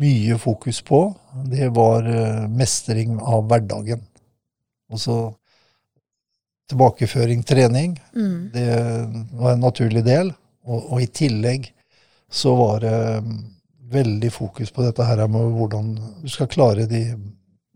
mye 0.00 0.38
fokus 0.42 0.80
på, 0.82 1.14
det 1.50 1.68
var 1.76 2.08
eh, 2.08 2.48
mestring 2.50 3.20
av 3.20 3.44
hverdagen. 3.50 4.02
Og 4.94 5.02
så 5.02 5.18
tilbakeføring, 6.70 7.42
trening. 7.42 7.98
Mm. 8.16 8.50
Det 8.54 8.68
var 9.40 9.52
en 9.52 9.64
naturlig 9.64 10.04
del. 10.06 10.32
Og, 10.64 10.92
og 10.94 11.02
i 11.02 11.10
tillegg 11.10 11.68
så 12.32 12.54
var 12.56 12.80
det 12.80 12.96
veldig 13.94 14.30
fokus 14.32 14.70
på 14.70 14.82
dette 14.82 15.04
her 15.06 15.26
med 15.28 15.52
hvordan 15.58 15.92
du 16.22 16.30
skal 16.32 16.48
klare 16.50 16.86
de 16.90 17.04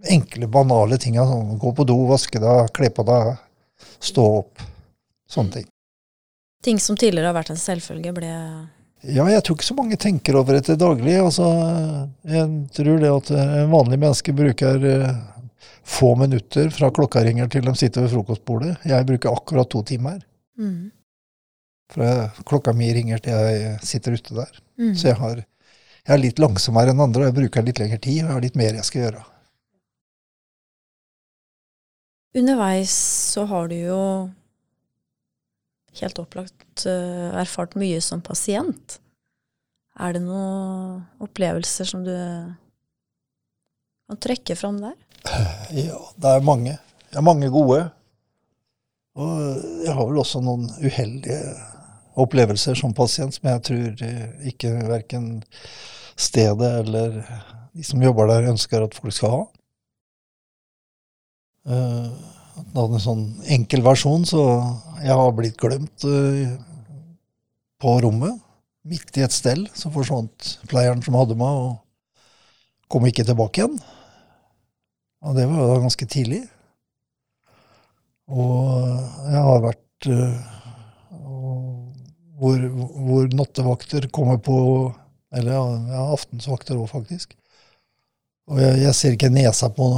enkle, 0.09 0.49
banale 0.49 0.99
tinga. 0.99 1.27
Sånn, 1.29 1.59
gå 1.61 1.75
på 1.77 1.87
do, 1.87 1.99
vaske 2.09 2.41
deg, 2.43 2.73
kle 2.75 2.91
på 2.95 3.05
deg, 3.07 3.35
stå 4.11 4.25
opp. 4.41 4.65
Sånne 5.29 5.59
ting. 5.59 5.69
Ting 6.65 6.81
som 6.83 6.97
tidligere 6.99 7.31
har 7.31 7.37
vært 7.37 7.53
en 7.55 7.61
selvfølge, 7.61 8.15
ble 8.17 8.33
Ja, 9.07 9.29
jeg 9.31 9.43
tror 9.47 9.55
ikke 9.55 9.69
så 9.69 9.77
mange 9.79 9.99
tenker 10.01 10.41
over 10.41 10.57
det 10.57 10.65
til 10.67 10.79
daglig. 10.81 11.19
Altså, 11.23 11.47
jeg 12.27 12.49
tror 12.75 13.03
det 13.03 13.13
at 13.13 13.31
en 13.37 13.71
vanlig 13.71 13.99
menneske 14.01 14.35
bruker 14.35 14.87
eh, 14.89 15.13
få 15.89 16.13
minutter 16.21 16.71
fra 16.75 16.91
klokka 16.95 17.23
ringer 17.25 17.49
til 17.53 17.65
de 17.65 17.75
sitter 17.79 18.05
ved 18.05 18.13
frokostbordet. 18.13 18.75
Jeg 18.87 19.07
bruker 19.09 19.35
akkurat 19.35 19.71
to 19.73 19.83
timer. 19.83 20.21
mm. 20.59 20.91
Fra 21.89 22.29
klokka 22.45 22.75
mi 22.77 22.91
ringer 22.93 23.23
til 23.25 23.33
jeg 23.33 23.79
sitter 23.81 24.13
ute 24.13 24.35
der. 24.37 24.59
Mm. 24.77 24.93
Så 24.93 25.09
jeg, 25.09 25.17
har, 25.17 25.39
jeg 26.05 26.15
er 26.15 26.21
litt 26.21 26.39
langsommere 26.43 26.93
enn 26.93 27.01
andre, 27.01 27.23
og 27.25 27.31
jeg 27.31 27.37
bruker 27.39 27.65
litt 27.65 27.81
lengre 27.81 27.99
tid, 28.05 28.19
og 28.21 28.27
jeg 28.27 28.35
har 28.35 28.45
litt 28.45 28.59
mer 28.61 28.77
jeg 28.77 28.85
skal 28.85 29.07
gjøre. 29.07 29.23
Underveis 32.37 32.93
så 33.33 33.47
har 33.49 33.73
du 33.73 33.77
jo 33.79 34.03
helt 36.03 36.21
opplagt 36.21 36.85
eh, 36.87 37.33
erfart 37.41 37.73
mye 37.81 38.03
som 38.05 38.21
pasient. 38.23 38.99
Er 39.99 40.15
det 40.15 40.23
noen 40.27 41.01
opplevelser 41.25 41.89
som 41.89 42.05
du 42.07 42.15
kan 44.09 44.21
trekke 44.29 44.55
fram 44.61 44.79
der? 44.85 44.95
Ja, 45.79 45.99
det 46.17 46.35
er 46.35 46.45
mange. 46.45 46.79
Jeg 47.09 47.19
er 47.21 47.25
mange 47.25 47.51
gode. 47.53 47.83
Og 49.19 49.35
jeg 49.85 49.95
har 49.95 50.07
vel 50.07 50.21
også 50.23 50.41
noen 50.45 50.69
uheldige 50.79 51.43
opplevelser 52.19 52.79
som 52.79 52.95
pasient 52.97 53.37
som 53.37 53.49
jeg 53.51 53.63
tror 53.69 54.03
eh, 54.07 54.27
ikke 54.51 54.73
verken 54.89 55.31
stedet 56.19 56.71
eller 56.83 57.21
de 57.79 57.85
som 57.87 58.03
jobber 58.03 58.31
der, 58.31 58.49
ønsker 58.51 58.83
at 58.83 58.97
folk 58.97 59.15
skal 59.15 59.35
ha. 59.35 59.43
Uh, 61.69 62.09
en 62.59 63.03
sånn 63.03 63.25
enkel 63.55 63.85
versjon, 63.85 64.25
så 64.27 64.41
jeg 65.05 65.15
har 65.15 65.35
blitt 65.37 65.59
glemt 65.61 66.07
uh, 66.09 66.57
på 67.79 67.99
rommet. 68.03 68.41
Midt 68.89 69.19
i 69.21 69.23
et 69.23 69.35
stell 69.35 69.67
så 69.77 69.93
forsvant 69.95 70.57
pleieren 70.71 71.05
som 71.05 71.19
hadde 71.19 71.37
meg, 71.39 71.61
og 71.69 72.89
kom 72.91 73.07
ikke 73.07 73.27
tilbake 73.29 73.63
igjen. 73.63 73.79
Og 75.25 75.35
det 75.35 75.49
var 75.51 75.61
jo 75.63 75.69
da 75.73 75.81
ganske 75.83 76.07
tidlig. 76.11 76.43
Og 78.29 79.33
jeg 79.33 79.43
har 79.49 79.65
vært 79.65 80.09
uh, 80.13 80.59
hvor, 82.39 82.67
hvor 83.09 83.31
nattevakter 83.35 84.09
kommer 84.15 84.39
på 84.39 84.59
Eller 85.35 85.59
ja, 85.59 86.05
aftensvakter 86.15 86.79
òg, 86.79 86.87
faktisk. 86.89 87.35
Og 88.49 88.61
jeg, 88.63 88.79
jeg, 88.81 88.95
ser 88.97 89.17
ikke 89.17 89.29
nesa 89.29 89.69
på 89.69 89.89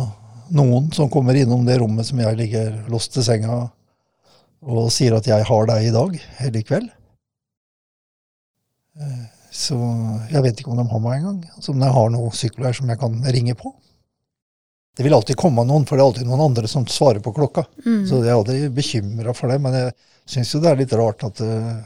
noen 0.50 0.88
som 0.90 1.10
kommer 1.12 1.38
innom 1.38 1.62
det 1.68 1.76
rommet 1.78 2.08
som 2.08 2.18
jeg 2.18 2.38
ligger 2.40 2.80
låst 2.90 3.12
til 3.14 3.22
senga, 3.22 3.60
og 4.60 4.88
sier 4.90 5.14
at 5.14 5.28
'jeg 5.30 5.46
har 5.46 5.68
deg 5.70 5.86
i 5.86 5.92
dag', 5.94 6.18
eller 6.40 6.58
i 6.58 6.66
kveld. 6.66 6.88
Så 9.54 9.78
jeg 10.30 10.42
vet 10.42 10.60
ikke 10.60 10.70
om 10.70 10.78
de 10.78 10.88
har 10.90 11.02
meg 11.02 11.20
engang. 11.20 11.40
Som 11.60 11.76
om 11.76 11.82
jeg 11.86 11.94
har 11.96 12.10
noen 12.10 12.34
sykler 12.34 12.74
som 12.76 12.90
jeg 12.90 12.98
kan 12.98 13.22
ringe 13.34 13.54
på. 13.54 13.72
Det 15.00 15.04
vil 15.06 15.14
alltid 15.16 15.38
komme 15.40 15.62
noen, 15.64 15.86
for 15.88 15.96
det 15.96 16.02
er 16.02 16.10
alltid 16.10 16.26
noen 16.28 16.42
andre 16.44 16.68
som 16.68 16.82
svarer 16.84 17.22
på 17.24 17.32
klokka. 17.32 17.62
Mm. 17.86 18.02
Så 18.04 18.18
jeg 18.20 18.28
er 18.28 18.34
aldri 18.36 18.56
bekymra 18.68 19.32
for 19.32 19.48
det. 19.48 19.54
Men 19.64 19.72
jeg 19.78 19.94
syns 20.28 20.50
jo 20.52 20.58
det 20.60 20.68
er 20.68 20.76
litt 20.82 20.92
rart 20.92 21.24
at, 21.24 21.40
uh, 21.40 21.78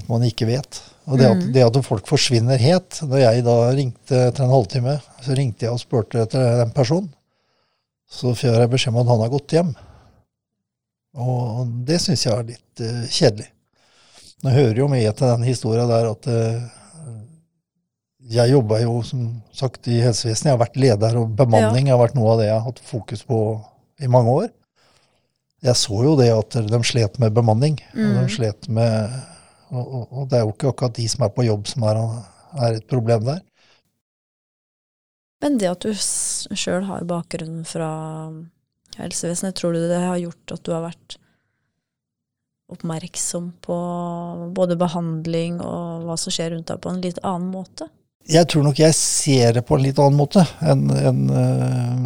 at 0.00 0.08
man 0.08 0.24
ikke 0.24 0.48
vet. 0.48 0.78
Og 1.04 1.20
det 1.20 1.26
at, 1.28 1.42
Mm. 1.42 1.50
det 1.52 1.66
at 1.66 1.76
folk 1.84 2.08
forsvinner 2.08 2.56
helt 2.56 3.02
Da 3.04 3.20
jeg 3.20 3.44
da 3.44 3.58
ringte 3.76 4.22
etter 4.30 4.46
en 4.46 4.54
halvtime, 4.54 4.94
så 5.20 5.36
ringte 5.36 5.66
jeg 5.66 5.74
og 5.76 5.82
spurte 5.84 6.24
etter 6.24 6.62
den 6.62 6.72
personen. 6.72 7.12
Så 8.08 8.32
får 8.32 8.56
jeg 8.56 8.72
beskjed 8.72 8.94
om 8.94 9.02
at 9.02 9.12
han 9.12 9.26
har 9.26 9.34
gått 9.36 9.58
hjem. 9.58 9.76
Og 11.28 11.76
det 11.84 12.00
syns 12.00 12.24
jeg 12.24 12.32
er 12.38 12.50
litt 12.54 12.86
uh, 12.88 13.04
kjedelig. 13.04 13.50
Nå 14.48 14.56
hører 14.56 14.80
jo 14.80 14.88
med 14.88 15.12
til 15.12 15.28
den 15.28 15.44
historia 15.44 15.84
der 15.92 16.08
at 16.14 16.32
uh, 16.32 16.85
jeg 18.26 18.50
jobba 18.50 18.80
jo 18.82 18.98
som 19.06 19.26
sagt 19.54 19.86
i 19.90 20.00
helsevesenet. 20.02 20.50
Jeg 20.50 20.56
har 20.56 20.62
vært 20.62 20.78
leder, 20.80 21.18
og 21.20 21.34
bemanning 21.38 21.90
har 21.92 22.00
vært 22.00 22.16
noe 22.18 22.32
av 22.34 22.40
det 22.40 22.48
jeg 22.48 22.56
har 22.56 22.64
hatt 22.66 22.80
fokus 22.82 23.22
på 23.26 23.40
i 24.02 24.10
mange 24.10 24.32
år. 24.42 24.48
Jeg 25.64 25.78
så 25.80 26.00
jo 26.04 26.14
det 26.18 26.28
at 26.34 26.56
de 26.68 26.80
slet 26.84 27.18
med 27.22 27.34
bemanning. 27.34 27.78
og 27.94 28.00
Mm. 28.00 28.16
de 28.18 28.32
slet 28.34 28.68
med, 28.68 29.20
og, 29.70 29.84
og, 29.84 30.08
og 30.10 30.30
det 30.30 30.38
er 30.38 30.44
jo 30.44 30.54
ikke 30.54 30.72
akkurat 30.72 30.96
de 30.98 31.06
som 31.08 31.24
er 31.26 31.34
på 31.36 31.46
jobb 31.46 31.70
som 31.70 31.86
er, 31.88 32.02
er 32.66 32.80
et 32.80 32.88
problem 32.90 33.24
der. 33.24 33.40
Men 35.42 35.58
det 35.60 35.70
at 35.70 35.84
du 35.84 35.92
sjøl 35.94 36.86
har 36.88 37.06
bakgrunn 37.06 37.62
fra 37.68 37.90
helsevesenet, 38.96 39.54
tror 39.54 39.76
du 39.76 39.84
det 39.86 40.00
har 40.00 40.18
gjort 40.18 40.56
at 40.56 40.64
du 40.64 40.72
har 40.72 40.86
vært 40.88 41.18
oppmerksom 42.72 43.52
på 43.62 43.76
både 44.56 44.78
behandling 44.80 45.60
og 45.62 46.08
hva 46.08 46.16
som 46.18 46.34
skjer 46.34 46.50
rundt 46.56 46.72
deg, 46.72 46.80
på 46.82 46.90
en 46.90 47.04
litt 47.04 47.20
annen 47.22 47.52
måte? 47.52 47.86
Jeg 48.26 48.48
tror 48.50 48.64
nok 48.66 48.80
jeg 48.80 48.94
ser 48.98 49.52
det 49.54 49.62
på 49.68 49.76
en 49.76 49.84
litt 49.84 49.98
annen 50.02 50.18
måte 50.18 50.42
enn 50.66 50.88
en, 50.90 51.20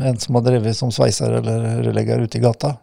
en 0.05 0.19
som 0.21 0.37
har 0.37 0.45
drevet 0.45 0.77
som 0.77 0.93
sveiser 0.93 1.39
eller 1.39 1.81
rørlegger 1.87 2.27
ute 2.27 2.37
i 2.39 2.43
gata. 2.45 2.75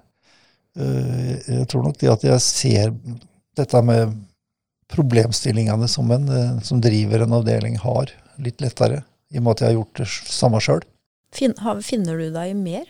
Eh, 0.78 1.36
Jeg 1.46 1.68
tror 1.70 1.86
nok 1.86 2.00
det 2.02 2.10
at 2.16 2.26
jeg 2.26 2.42
ser 2.42 2.96
dette 3.58 3.82
med 3.86 4.16
problemstillingene 4.90 5.88
som 5.92 6.10
en 6.16 6.28
eh, 6.34 6.60
som 6.66 6.82
driver 6.82 7.26
en 7.26 7.38
avdeling 7.38 7.78
har, 7.84 8.10
litt 8.42 8.62
lettere, 8.64 9.04
i 9.34 9.38
og 9.38 9.46
med 9.46 9.54
at 9.56 9.62
jeg 9.64 9.70
har 9.70 9.78
gjort 9.80 10.02
det 10.02 10.10
samme 10.34 10.62
sjøl. 10.64 10.84
Fin, 11.36 11.54
finner 11.84 12.18
du 12.18 12.30
deg 12.34 12.54
mer? 12.58 12.86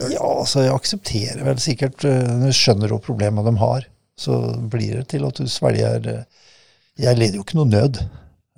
Ja, 0.00 0.22
altså 0.22 0.66
jeg 0.66 0.74
aksepterer 0.74 1.40
vel 1.46 1.58
sikkert 1.62 2.04
eh, 2.06 2.22
Når 2.28 2.52
du 2.52 2.56
skjønner 2.60 2.92
jo 2.92 3.00
problemet 3.02 3.46
de 3.48 3.56
har, 3.58 3.86
så 4.20 4.36
blir 4.70 5.00
det 5.00 5.08
til 5.14 5.24
at 5.26 5.40
du 5.40 5.48
svelger 5.50 6.06
eh, 6.12 6.24
Jeg 7.00 7.18
leder 7.18 7.40
jo 7.40 7.46
ikke 7.46 7.58
noe 7.58 7.70
nød. 7.70 8.02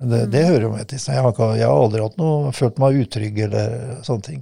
Det, 0.03 0.21
det 0.33 0.41
hører 0.49 0.65
jo 0.67 0.71
med 0.73 0.89
til. 0.91 0.99
Jeg 1.13 1.23
har, 1.23 1.37
jeg 1.57 1.67
har 1.69 1.79
aldri 1.85 2.03
hatt 2.03 2.17
noe, 2.19 2.53
følt 2.57 2.81
meg 2.83 2.97
utrygg 3.05 3.39
eller 3.47 3.75
sånne 4.07 4.27
ting. 4.27 4.41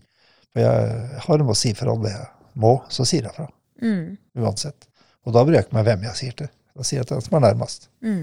For 0.50 0.62
jeg 0.62 1.20
har 1.26 1.42
noe 1.42 1.54
å 1.54 1.58
si 1.58 1.72
fra 1.78 1.92
om 1.92 2.02
det 2.04 2.12
jeg 2.14 2.28
må, 2.62 2.74
så 2.90 3.04
sier 3.06 3.28
jeg 3.28 3.36
fra. 3.36 3.46
Mm. 3.84 4.16
Uansett. 4.40 4.88
Og 5.28 5.34
da 5.36 5.42
bryr 5.44 5.58
jeg 5.60 5.66
ikke 5.68 5.76
meg 5.78 5.86
hvem 5.90 6.06
jeg 6.08 6.18
sier 6.20 6.36
til. 6.40 6.48
Da 6.76 6.86
sier 6.86 7.02
jeg 7.02 7.10
til 7.10 7.18
den 7.18 7.26
som 7.26 7.36
er 7.38 7.44
nærmest. 7.44 7.88
Mm. 8.02 8.22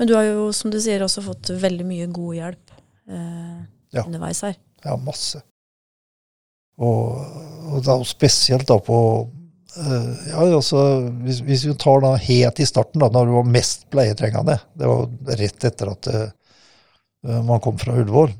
Men 0.00 0.08
du 0.08 0.14
har 0.16 0.24
jo, 0.28 0.46
som 0.56 0.72
du 0.72 0.78
sier, 0.80 1.02
også 1.04 1.24
fått 1.26 1.50
veldig 1.62 1.84
mye 1.88 2.06
god 2.14 2.36
hjelp 2.38 2.76
eh, 3.12 3.58
Ja. 3.92 4.06
underveis 4.06 4.40
her. 4.46 4.54
Ja, 4.86 4.94
masse. 4.96 5.42
Og, 6.82 7.18
og 7.68 7.82
da 7.84 7.98
spesielt 8.08 8.64
da 8.70 8.78
på 8.82 8.96
ja, 9.76 10.42
altså, 10.44 10.82
hvis, 11.24 11.40
hvis 11.46 11.64
vi 11.68 11.74
tar 11.80 12.00
da 12.04 12.14
helt 12.20 12.60
i 12.60 12.66
starten, 12.68 13.00
da 13.00 13.08
når 13.12 13.26
du 13.30 13.32
var 13.38 13.50
mest 13.54 13.86
pleietrengende, 13.92 14.58
det 14.76 14.88
var 14.90 15.06
rett 15.40 15.64
etter 15.64 15.90
at 15.94 16.08
uh, 16.12 17.42
man 17.46 17.60
kom 17.64 17.78
fra 17.82 17.96
Ullevål, 17.98 18.34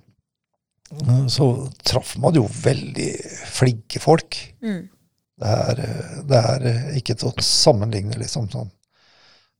Uh, 0.92 1.22
så 1.26 1.46
traff 1.88 2.18
man 2.20 2.34
jo 2.36 2.42
veldig 2.44 3.06
flinke 3.48 3.96
folk. 4.02 4.36
Mm. 4.60 4.82
Det 5.40 5.52
er, 5.56 5.78
eh, 5.86 6.18
det 6.28 6.40
er 6.50 6.66
eh, 6.68 6.90
ikke 6.98 7.14
til 7.16 7.30
å 7.30 7.44
sammenligne, 7.46 8.18
liksom. 8.20 8.50
sånn. 8.52 8.68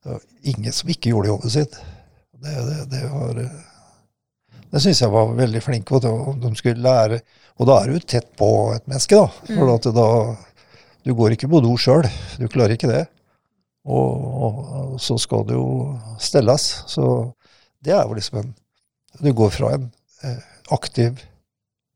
Det 0.05 0.11
var 0.13 0.21
ingen 0.53 0.77
som 0.77 0.91
ikke 0.93 1.09
gjorde 1.15 1.31
jobben 1.31 1.55
sin. 1.55 1.73
Det, 2.37 2.53
det, 2.69 2.77
det 2.93 3.01
var 3.15 3.41
eh, 3.47 3.57
Det 4.75 4.83
syns 4.85 5.01
jeg 5.07 5.15
var 5.15 5.33
veldig 5.41 5.63
flinke. 5.65 5.97
Og 5.97 6.37
de- 6.45 6.53
skulle 6.61 6.85
lære 6.85 7.23
Og 7.57 7.67
da 7.71 7.79
er 7.81 7.95
du 7.97 7.99
tett 8.05 8.29
på 8.37 8.51
et 8.77 8.85
menneske, 8.93 9.17
da. 9.17 9.33
For 9.55 9.65
Mm. 9.65 9.75
at 9.79 9.89
da 9.97 10.07
Du 11.03 11.15
går 11.19 11.35
ikke 11.35 11.51
på 11.51 11.61
do 11.65 11.73
sjøl. 11.81 12.07
Du 12.39 12.47
klarer 12.51 12.77
ikke 12.77 12.91
det. 12.91 13.05
Og, 13.83 14.27
og, 14.47 15.01
så 15.03 15.17
skal 15.19 15.47
det 15.49 15.57
jo 15.59 15.97
stelles. 16.23 16.69
Så 16.91 17.07
det 17.83 17.97
er 17.97 18.07
jo 18.07 18.19
liksom 18.19 18.43
en 18.43 18.53
Du 19.21 19.29
går 19.37 19.51
fra 19.53 19.75
en 19.75 19.91
eh, 20.25 20.39
aktiv 20.73 21.19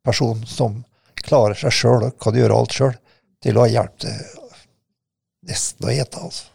person 0.05 0.43
som 0.47 0.83
klarer 1.27 1.57
seg 1.57 1.73
sjøl 1.73 2.05
og 2.11 2.19
kan 2.21 2.37
gjøre 2.37 2.59
alt 2.59 2.75
sjøl, 2.77 2.93
til 3.43 3.57
å 3.57 3.65
ha 3.65 3.71
hjelp 3.73 3.97
til 4.05 4.19
nesten 5.49 5.89
å 5.89 5.95
gjete, 5.95 6.21
altså. 6.21 6.53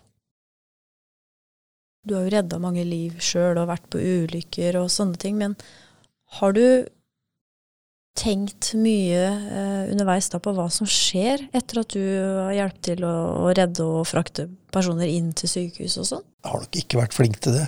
Du 2.05 2.15
har 2.15 2.25
jo 2.25 2.33
redda 2.33 2.59
mange 2.61 2.83
liv 2.85 3.19
sjøl 3.21 3.59
og 3.61 3.69
vært 3.69 3.89
på 3.93 4.01
ulykker 4.01 4.79
og 4.79 4.89
sånne 4.93 5.19
ting, 5.21 5.37
men 5.41 5.57
har 6.39 6.55
du 6.57 6.63
tenkt 8.17 8.73
mye 8.75 9.21
eh, 9.23 9.91
underveis 9.91 10.27
da 10.33 10.39
på 10.43 10.51
hva 10.55 10.67
som 10.73 10.87
skjer 10.89 11.45
etter 11.55 11.79
at 11.81 11.93
du 11.95 12.01
har 12.03 12.53
hjulpet 12.57 12.83
til 12.89 13.05
å, 13.07 13.13
å 13.45 13.53
redde 13.55 13.85
og 13.85 14.09
frakte 14.09 14.49
personer 14.73 15.07
inn 15.11 15.31
til 15.37 15.49
sykehus 15.51 15.97
og 16.01 16.09
sånn? 16.09 16.25
Jeg 16.43 16.51
har 16.51 16.65
nok 16.65 16.75
ikke 16.81 16.99
vært 16.99 17.15
flink 17.15 17.39
til 17.43 17.53
det. 17.59 17.67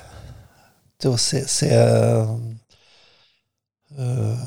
Til 1.04 1.16
å 1.16 1.20
se, 1.20 1.40
se 1.52 1.70
øh, 4.00 4.44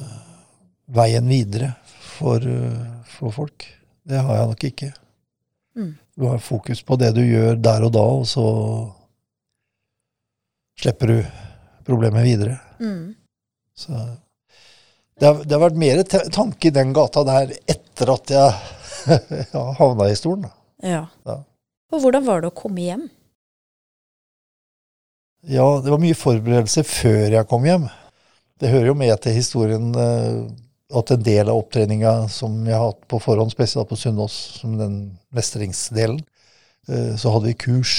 veien 0.96 1.26
videre 1.32 1.72
for, 2.16 2.44
øh, 2.44 2.84
for 3.16 3.34
folk. 3.34 3.66
Det 4.06 4.20
har 4.20 4.40
jeg 4.40 4.52
nok 4.52 4.68
ikke. 4.70 4.92
Mm. 5.76 5.92
Du 6.16 6.28
har 6.28 6.44
fokus 6.44 6.80
på 6.86 6.96
det 7.00 7.10
du 7.16 7.22
gjør 7.24 7.58
der 7.60 7.88
og 7.88 7.92
da, 7.96 8.04
og 8.20 8.28
så 8.28 8.46
slipper 10.80 11.12
du 11.12 11.18
problemet 11.88 12.24
videre. 12.24 12.58
Mm. 12.80 13.14
Så 13.76 13.92
det 15.20 15.26
har, 15.26 15.42
det 15.44 15.54
har 15.56 15.62
vært 15.62 15.78
mer 15.80 16.02
tanke 16.34 16.68
i 16.68 16.74
den 16.74 16.92
gata 16.96 17.22
der 17.24 17.54
etter 17.72 18.12
at 18.12 18.32
jeg 18.34 19.50
havna 19.80 20.10
i 20.12 20.16
stolen. 20.18 20.48
Ja. 20.84 21.06
Ja. 21.24 21.38
Og 21.94 22.02
hvordan 22.02 22.26
var 22.26 22.42
det 22.42 22.50
å 22.50 22.56
komme 22.56 22.82
hjem? 22.84 23.06
Ja, 25.46 25.66
det 25.84 25.92
var 25.92 26.02
mye 26.02 26.16
forberedelse 26.18 26.82
før 26.86 27.30
jeg 27.36 27.46
kom 27.48 27.66
hjem. 27.68 27.86
Det 28.58 28.70
hører 28.72 28.90
jo 28.90 28.96
med 28.98 29.14
til 29.22 29.36
historien 29.36 29.92
eh, 29.94 30.38
at 30.96 31.12
en 31.12 31.22
del 31.26 31.50
av 31.52 31.60
opptreninga 31.60 32.14
som 32.32 32.56
jeg 32.66 32.74
har 32.74 32.88
hatt 32.90 33.04
på 33.10 33.20
forhånd, 33.22 33.52
spesielt 33.54 33.88
på 33.90 33.98
Sunnaas, 34.00 34.34
som 34.60 34.74
den 34.80 34.96
mestringsdelen, 35.36 36.18
eh, 36.90 37.12
så 37.20 37.32
hadde 37.34 37.52
vi 37.52 37.58
kurs 37.66 37.94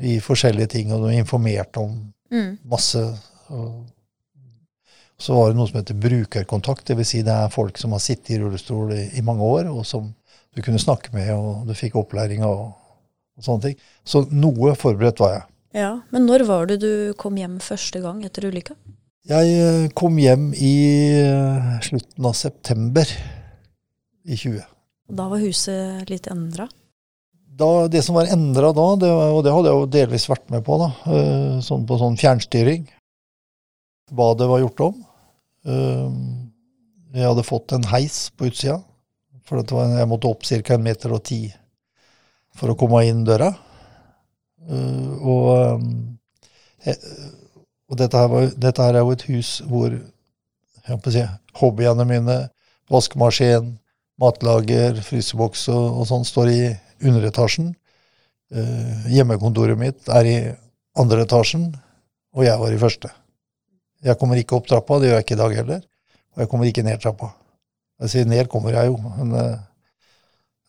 i 0.00 0.16
forskjellige 0.22 0.72
ting, 0.74 0.92
og 0.94 1.06
de 1.08 1.16
informerte 1.20 1.80
om 1.86 1.98
Mm. 2.28 2.58
masse. 2.68 3.00
Og 3.48 3.86
så 5.18 5.34
var 5.34 5.50
det 5.50 5.58
noe 5.58 5.66
som 5.66 5.80
heter 5.80 5.98
brukerkontakt, 5.98 6.86
dvs. 6.86 7.10
Si 7.10 7.22
det 7.26 7.34
er 7.34 7.50
folk 7.52 7.78
som 7.80 7.94
har 7.94 8.02
sittet 8.02 8.36
i 8.36 8.40
rullestol 8.42 8.92
i, 8.94 9.04
i 9.18 9.24
mange 9.26 9.42
år, 9.42 9.70
og 9.72 9.86
som 9.86 10.12
du 10.54 10.62
kunne 10.62 10.80
snakke 10.82 11.10
med, 11.14 11.32
og 11.34 11.66
du 11.68 11.74
fikk 11.76 11.98
opplæring 11.98 12.44
og, 12.46 12.70
og 13.38 13.46
sånne 13.46 13.68
ting. 13.68 13.80
Så 14.06 14.24
noe 14.30 14.74
forberedt 14.78 15.22
var 15.22 15.34
jeg. 15.34 15.46
Ja, 15.78 15.90
Men 16.14 16.24
når 16.26 16.46
var 16.48 16.70
det 16.70 16.80
du 16.82 16.92
kom 17.18 17.36
hjem 17.36 17.58
første 17.62 18.00
gang 18.02 18.22
etter 18.26 18.46
ulykka? 18.48 18.78
Jeg 19.28 19.56
eh, 19.60 19.90
kom 19.92 20.16
hjem 20.16 20.52
i 20.56 20.74
eh, 21.20 21.72
slutten 21.84 22.24
av 22.30 22.36
september 22.38 23.10
i 24.24 24.36
20. 24.36 24.62
Da 25.18 25.26
var 25.28 25.42
huset 25.42 26.08
litt 26.08 26.30
endra? 26.32 26.68
Det 27.90 28.00
som 28.06 28.14
var 28.14 28.30
endra 28.30 28.70
da, 28.70 28.86
det, 29.02 29.10
og 29.10 29.42
det 29.42 29.52
hadde 29.52 29.68
jeg 29.68 29.80
jo 29.82 29.90
delvis 29.90 30.28
vært 30.30 30.46
med 30.54 30.62
på, 30.64 30.78
da, 30.78 30.88
eh, 31.10 31.54
sånn 31.64 31.84
på 31.88 31.98
sånn 31.98 32.16
fjernstyring, 32.20 32.86
badet 34.14 34.48
var 34.48 34.62
gjort 34.62 34.84
om. 34.86 35.00
Eh, 35.66 36.10
Jeg 37.14 37.24
hadde 37.24 37.42
fått 37.46 37.72
en 37.72 37.86
heis 37.88 38.28
på 38.36 38.50
utsida, 38.50 38.82
for 39.48 39.62
var, 39.72 39.94
jeg 39.96 40.08
måtte 40.10 40.28
opp 40.28 40.42
ca. 40.44 40.74
en 40.74 40.82
meter 40.84 41.12
og 41.16 41.22
ti 41.24 41.46
for 42.54 42.68
å 42.68 42.76
komme 42.76 43.00
inn 43.08 43.24
døra. 43.24 43.48
Eh, 44.68 45.10
Og, 45.24 45.82
eh, 46.84 46.94
og 47.88 47.96
dette, 47.96 48.16
her 48.16 48.28
var, 48.28 48.50
dette 48.56 48.82
her 48.82 48.94
er 48.94 49.00
jo 49.06 49.16
et 49.16 49.26
hus 49.30 49.62
hvor 49.66 49.90
si, 51.08 51.24
hobbyene 51.60 52.04
mine, 52.04 52.36
vaskemaskin, 52.90 53.78
matlager, 54.20 55.00
fryseboks 55.02 55.68
og, 55.72 56.00
og 56.00 56.06
sånn 56.08 56.24
står 56.24 56.48
i 56.52 56.62
underetasjen. 57.04 57.74
Hjemmekontoret 59.12 59.76
mitt 59.78 60.08
er 60.08 60.24
i 60.28 60.36
andre 60.96 61.26
etasjen, 61.26 61.66
og 62.32 62.44
jeg 62.46 62.58
var 62.58 62.72
i 62.72 62.80
første. 62.80 63.10
Jeg 64.04 64.18
kommer 64.20 64.38
ikke 64.38 64.56
opp 64.58 64.68
trappa, 64.70 65.00
det 65.00 65.10
gjør 65.10 65.18
jeg 65.18 65.26
ikke 65.26 65.36
i 65.36 65.42
dag 65.42 65.56
heller. 65.58 65.84
Og 66.34 66.44
jeg 66.44 66.50
kommer 66.52 66.70
ikke 66.70 66.86
ned 66.86 67.02
trappa. 67.02 67.32
Jeg 68.04 68.12
sier 68.12 68.30
ned 68.30 68.50
kommer 68.50 68.76
jeg 68.76 68.92
jo, 68.92 68.98
men 69.18 69.34
eh, 69.40 69.58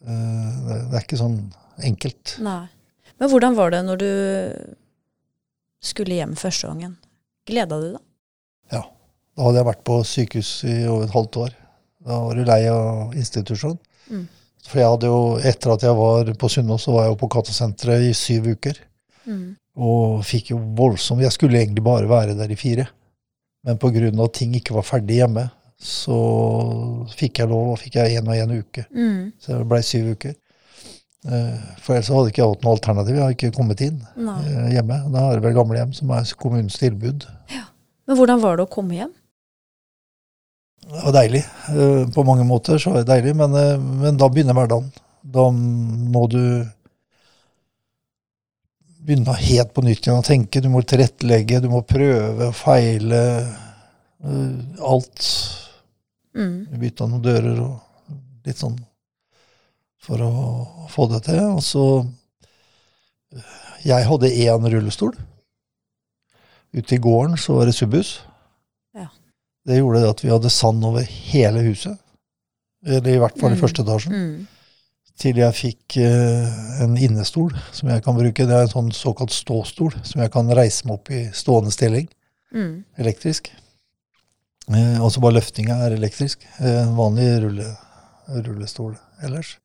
det 0.02 0.98
er 0.98 1.04
ikke 1.04 1.20
sånn 1.20 1.40
enkelt. 1.86 2.40
Nei. 2.42 2.66
Men 3.20 3.30
hvordan 3.30 3.58
var 3.58 3.74
det 3.76 3.84
når 3.86 4.02
du 4.02 4.12
skulle 5.84 6.18
hjem 6.18 6.34
første 6.40 6.72
gangen? 6.72 6.96
Gleda 7.50 7.78
du 7.78 7.92
deg? 7.92 8.06
Da 9.40 9.46
hadde 9.48 9.62
jeg 9.62 9.70
vært 9.70 9.86
på 9.88 9.96
sykehus 10.04 10.50
i 10.68 10.74
over 10.92 11.06
et 11.06 11.14
halvt 11.16 11.38
år. 11.46 11.54
Da 12.04 12.18
var 12.26 12.36
du 12.36 12.44
lei 12.44 12.60
av 12.68 13.14
institusjon. 13.16 13.78
Mm. 14.12 14.26
For 14.68 14.82
jeg 14.82 14.92
hadde 14.92 15.12
jo, 15.12 15.22
etter 15.48 15.72
at 15.72 15.86
jeg 15.88 15.96
var 15.96 16.32
på 16.42 16.50
Sunnaas, 16.52 16.84
så 16.84 16.92
var 16.92 17.06
jeg 17.06 17.14
jo 17.14 17.20
på 17.22 17.30
Kattesenteret 17.38 18.10
i 18.10 18.18
syv 18.18 18.50
uker. 18.52 18.82
Mm. 19.24 19.46
Og 19.80 20.26
fikk 20.28 20.52
jo 20.52 20.58
voldsomt 20.76 21.22
Jeg 21.24 21.32
skulle 21.32 21.60
egentlig 21.62 21.86
bare 21.86 22.10
være 22.10 22.36
der 22.36 22.52
i 22.52 22.58
fire. 22.60 22.90
Men 23.66 23.78
pga. 23.78 24.24
at 24.24 24.34
ting 24.34 24.54
ikke 24.56 24.74
var 24.74 24.84
ferdig 24.88 25.18
hjemme, 25.20 25.50
så 25.80 26.16
fikk 27.16 27.40
jeg 27.40 27.50
lov, 27.52 27.74
og 27.74 27.80
fikk 27.80 27.96
jeg 28.00 28.20
én 28.20 28.28
og 28.28 28.36
én 28.36 28.54
uke. 28.60 28.86
Mm. 28.94 29.32
Så 29.40 29.58
det 29.58 29.68
blei 29.68 29.82
syv 29.84 30.14
uker. 30.16 30.36
Eh, 31.28 31.60
For 31.84 31.96
ellers 31.96 32.08
hadde 32.08 32.18
hadde 32.20 32.32
ikke 32.32 32.42
jeg 32.44 32.50
hatt 32.54 32.64
noe 32.64 32.74
alternativ. 32.78 33.16
Jeg 33.16 33.24
hadde 33.24 33.36
ikke 33.38 33.56
kommet 33.58 33.82
inn 33.84 33.98
Nei. 34.16 34.38
eh, 34.48 34.70
hjemme. 34.78 35.00
Da 35.12 35.26
er 35.30 35.40
det 35.40 35.44
vel 35.44 35.58
gamlehjem 35.58 35.94
som 35.96 36.12
er 36.16 36.24
kommunens 36.40 36.78
tilbud. 36.80 37.26
Men 38.08 38.18
hvordan 38.18 38.40
var 38.42 38.56
det 38.58 38.66
å 38.68 38.72
komme 38.72 38.96
hjem? 38.96 39.12
Det 40.90 41.04
var 41.04 41.16
deilig. 41.20 41.44
Eh, 41.76 42.06
På 42.16 42.24
mange 42.26 42.48
måter 42.48 42.80
så 42.80 42.94
var 42.94 43.04
det 43.04 43.12
deilig, 43.12 43.36
men, 43.36 43.52
men 44.00 44.18
da 44.18 44.30
begynner 44.32 44.56
hverdagen. 44.58 44.92
Da 45.24 45.50
må 45.52 46.24
du 46.32 46.40
begynne 49.10 49.34
helt 49.42 49.74
på 49.76 49.84
nytt 49.86 50.06
igjen 50.06 50.20
å 50.22 50.26
tenke. 50.26 50.62
Du 50.62 50.70
må 50.72 50.82
tilrettelegge, 50.86 51.60
du 51.64 51.70
må 51.72 51.82
prøve 51.88 52.50
og 52.52 52.56
feile. 52.58 53.22
eh, 54.24 54.84
Alt. 54.86 55.26
Mm. 56.38 56.68
Vi 56.72 56.78
bytta 56.86 57.08
noen 57.10 57.24
dører 57.26 57.60
og 57.66 57.80
litt 58.46 58.60
sånn 58.62 58.78
for 60.00 60.22
å 60.24 60.32
få 60.94 61.08
det 61.12 61.24
til. 61.28 61.40
Og 61.58 61.64
så 61.66 61.86
eh, 63.34 63.58
Jeg 63.86 64.06
hadde 64.10 64.30
én 64.46 64.70
rullestol. 64.74 65.16
Ute 66.76 66.96
i 66.96 67.02
gården 67.02 67.38
så 67.42 67.56
var 67.58 67.66
det 67.66 67.74
subhus. 67.78 68.20
Ja. 68.94 69.08
Det 69.66 69.80
gjorde 69.80 70.04
det 70.04 70.10
at 70.14 70.24
vi 70.24 70.30
hadde 70.30 70.52
sand 70.54 70.86
over 70.86 71.02
hele 71.32 71.64
huset. 71.66 71.98
Eller 72.86 73.16
i 73.16 73.20
hvert 73.20 73.40
fall 73.42 73.52
i 73.52 73.58
Mm. 73.58 73.62
første 73.64 73.82
etasjen. 73.84 74.14
Mm. 74.14 74.48
Til 75.20 75.40
jeg 75.42 75.56
fikk 75.58 75.98
eh, 76.00 76.60
en 76.84 76.94
innestol 76.96 77.52
som 77.76 77.90
jeg 77.92 78.04
kan 78.06 78.16
bruke. 78.16 78.46
Det 78.48 78.56
er 78.56 78.68
en 78.68 78.72
sånn 78.72 78.92
såkalt 78.96 79.34
ståstol 79.36 79.98
som 80.08 80.22
jeg 80.24 80.32
kan 80.32 80.52
reise 80.56 80.88
meg 80.88 80.96
opp 80.96 81.12
i 81.12 81.26
stående 81.36 81.74
stilling. 81.76 82.08
Mm. 82.56 82.86
Elektrisk. 83.04 83.52
Eh, 84.70 85.00
også 85.02 85.22
bare 85.24 85.40
løftinga 85.40 85.80
er 85.86 85.98
elektrisk. 85.98 86.46
Eh, 86.60 86.84
en 86.86 86.96
vanlig 86.98 87.28
rulle, 87.44 87.72
rullestol 88.46 88.94
ellers. 89.26 89.58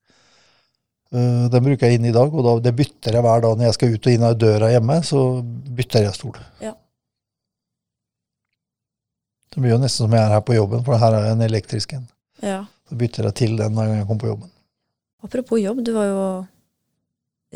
Eh, 1.14 1.44
den 1.52 1.66
bruker 1.66 1.86
jeg 1.86 2.00
inn 2.00 2.08
i 2.08 2.14
dag, 2.14 2.32
og 2.32 2.46
da, 2.46 2.54
det 2.64 2.74
bytter 2.78 3.18
jeg 3.18 3.26
hver 3.26 3.44
dag 3.44 3.58
når 3.58 3.68
jeg 3.68 3.76
skal 3.76 3.94
ut 3.94 4.08
og 4.08 4.16
inn 4.16 4.26
av 4.26 4.38
døra 4.40 4.72
hjemme. 4.72 4.98
Så 5.06 5.20
bytter 5.78 6.08
jeg 6.08 6.18
stol. 6.18 6.40
Ja. 6.64 6.72
Det 9.54 9.62
blir 9.62 9.76
jo 9.76 9.82
nesten 9.82 10.08
som 10.08 10.16
jeg 10.16 10.24
er 10.24 10.34
her 10.34 10.42
på 10.42 10.56
jobben, 10.56 10.82
for 10.86 10.98
her 10.98 11.14
er 11.14 11.30
en 11.30 11.44
elektrisk 11.46 11.94
en. 11.94 12.08
Ja. 12.42 12.64
Så 12.88 12.98
bytter 12.98 13.28
jeg 13.30 13.38
til 13.38 13.54
den 13.60 13.76
hver 13.76 13.86
gang 13.86 14.00
jeg 14.00 14.08
kommer 14.08 14.24
på 14.24 14.32
jobben. 14.32 14.53
Apropos 15.24 15.60
jobb, 15.62 15.80
du 15.84 15.94
var 15.96 16.08
jo 16.10 16.24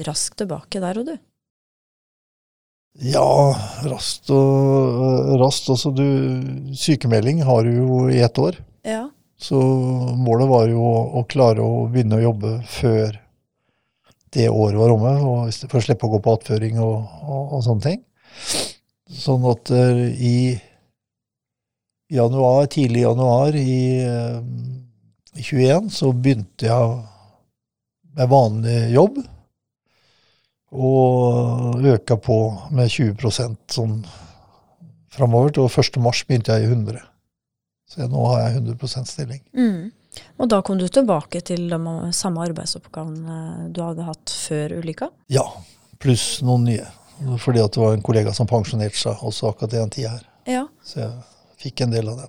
raskt 0.09 0.39
tilbake 0.41 0.81
der 0.81 1.01
og 1.01 1.11
du. 1.11 1.17
Ja, 3.05 3.55
raskt 3.87 4.31
og 4.35 5.37
raskt. 5.43 5.69
Altså, 5.71 5.93
du 5.95 6.75
Sykemelding 6.75 7.45
har 7.47 7.67
du 7.67 7.77
jo 7.77 8.01
i 8.11 8.23
ett 8.25 8.39
år. 8.43 8.59
Ja. 8.87 9.05
Så 9.39 9.59
målet 10.19 10.51
var 10.51 10.67
jo 10.67 10.83
å, 10.83 11.03
å 11.21 11.25
klare 11.31 11.63
å 11.63 11.87
begynne 11.93 12.19
å 12.19 12.25
jobbe 12.25 12.57
før 12.67 13.21
det 14.35 14.49
året 14.51 14.77
var 14.81 14.93
omme, 14.93 15.13
og 15.25 15.53
for 15.71 15.79
å 15.79 15.85
slippe 15.85 16.09
å 16.09 16.13
gå 16.17 16.19
på 16.25 16.35
attføring 16.37 16.81
og, 16.83 16.97
og, 17.23 17.53
og 17.57 17.63
sånne 17.65 17.85
ting. 17.85 18.03
Sånn 19.09 19.47
at 19.49 19.71
uh, 19.73 20.03
i 20.13 20.59
januar, 22.13 22.67
tidlig 22.73 23.07
januar 23.07 23.57
i 23.57 23.79
uh, 24.05 24.43
21 25.39 25.89
så 25.95 26.11
begynte 26.13 26.69
jeg 26.69 26.99
med 28.19 28.29
vanlig 28.29 28.79
jobb. 28.95 29.21
Og 30.71 31.85
øka 31.87 32.17
på 32.21 32.39
med 32.77 32.91
20% 32.91 33.57
sånn 33.73 34.01
framover. 35.15 35.55
Til 35.55 35.69
1. 35.71 36.01
mars 36.05 36.25
begynte 36.29 36.57
jeg 36.57 36.67
i 36.67 36.73
100. 36.73 37.01
Så 37.89 38.09
nå 38.11 38.25
har 38.33 38.43
jeg 38.43 38.61
100% 38.61 39.09
stilling. 39.09 39.41
Mm. 39.57 39.89
Og 40.43 40.51
da 40.51 40.61
kom 40.67 40.81
du 40.81 40.87
tilbake 40.91 41.41
til 41.47 41.71
de 41.71 41.79
samme 42.17 42.43
arbeidsoppgavene 42.45 43.69
du 43.73 43.81
hadde 43.85 44.09
hatt 44.09 44.35
før 44.49 44.75
ulykka? 44.83 45.09
Ja, 45.33 45.47
pluss 46.03 46.43
noen 46.45 46.67
nye. 46.69 46.89
Fordi 47.41 47.63
at 47.63 47.75
det 47.75 47.83
var 47.83 47.97
en 47.97 48.05
kollega 48.05 48.35
som 48.35 48.47
pensjonerte 48.51 48.99
seg 48.99 49.23
også 49.27 49.53
akkurat 49.53 49.75
i 49.75 49.81
den 49.81 49.95
tida 49.95 50.13
her. 50.17 50.27
Ja. 50.49 50.67
Så 50.85 51.01
jeg 51.01 51.15
fikk 51.63 51.87
en 51.87 51.95
del 51.95 52.11
av 52.13 52.21
det. 52.21 52.29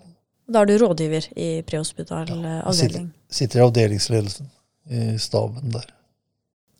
Da 0.50 0.64
er 0.64 0.70
du 0.70 0.80
rådgiver 0.82 1.28
i 1.38 1.50
prehospital 1.68 2.32
ja, 2.32 2.56
avdeling? 2.70 3.12
Sitter, 3.12 3.36
sitter 3.42 3.60
i 3.60 3.66
avdelingsledelsen 3.68 4.50
i 4.90 5.20
staben 5.22 5.70
der. 5.74 5.86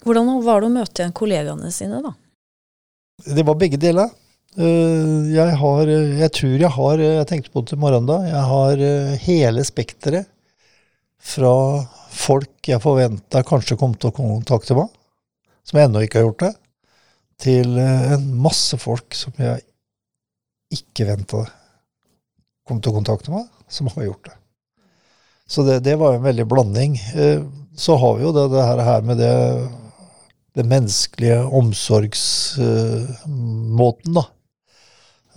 Hvordan 0.06 0.40
var 0.46 0.62
det 0.62 0.70
å 0.70 0.74
møte 0.74 1.02
igjen 1.02 1.16
kollegaene 1.16 1.72
sine, 1.76 2.00
da? 2.04 2.14
Det 3.26 3.44
var 3.46 3.58
begge 3.60 3.80
deler. 3.80 4.12
Eh, 4.58 5.30
jeg 5.36 5.58
har 5.62 5.88
Jeg 5.88 6.32
tror 6.34 6.54
jeg 6.58 6.72
har 6.74 6.98
Jeg 6.98 7.28
tenkte 7.30 7.52
på 7.54 7.62
det 7.62 7.74
til 7.74 7.82
morgenen 7.82 8.08
da. 8.10 8.18
Jeg 8.26 8.46
har 8.52 8.82
eh, 8.82 9.18
hele 9.28 9.66
spekteret 9.68 10.30
fra 11.20 11.54
folk 12.16 12.64
jeg 12.66 12.80
forventa 12.82 13.44
kanskje 13.44 13.76
kom 13.78 13.92
til 14.00 14.10
å 14.10 14.16
kontakte 14.16 14.78
meg, 14.78 14.88
som 15.68 15.78
jeg 15.78 15.90
ennå 15.90 16.02
ikke 16.06 16.22
har 16.22 16.30
gjort 16.30 16.46
det, 16.46 16.52
til 17.44 17.76
eh, 17.76 18.14
en 18.16 18.24
masse 18.40 18.80
folk 18.80 19.18
som 19.20 19.36
jeg 19.38 19.66
ikke 20.72 21.10
venta 21.12 21.44
kom 22.64 22.80
til 22.80 22.94
å 22.94 22.98
kontakte 23.02 23.34
meg, 23.36 23.50
som 23.68 23.92
har 23.92 24.08
gjort 24.08 24.30
det. 24.32 24.38
Så 25.50 25.66
det, 25.68 25.82
det 25.84 25.98
var 26.00 26.16
en 26.16 26.24
veldig 26.24 26.46
blanding. 26.48 26.96
Så 27.80 27.96
har 27.96 28.18
vi 28.18 28.26
jo 28.28 28.34
det, 28.36 28.50
det 28.52 28.64
her 28.68 29.02
med 29.08 29.18
det, 29.22 29.36
det 30.58 30.66
menneskelige 30.68 31.40
omsorgsmåten, 31.62 34.18
da. 34.18 34.26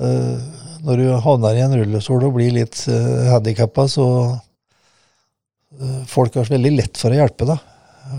Eh, 0.03 0.39
når 0.83 0.95
du 0.99 1.07
havner 1.23 1.55
i 1.55 1.63
en 1.63 1.77
rullestol 1.79 2.25
og 2.27 2.35
blir 2.39 2.51
litt 2.57 2.89
eh, 2.91 3.29
handikappa, 3.31 3.85
så 3.91 4.07
uh, 4.33 6.03
Folk 6.11 6.35
har 6.41 6.51
veldig 6.51 6.73
lett 6.75 6.97
for 6.99 7.11
å 7.15 7.19
hjelpe 7.21 7.45
deg. 7.49 7.59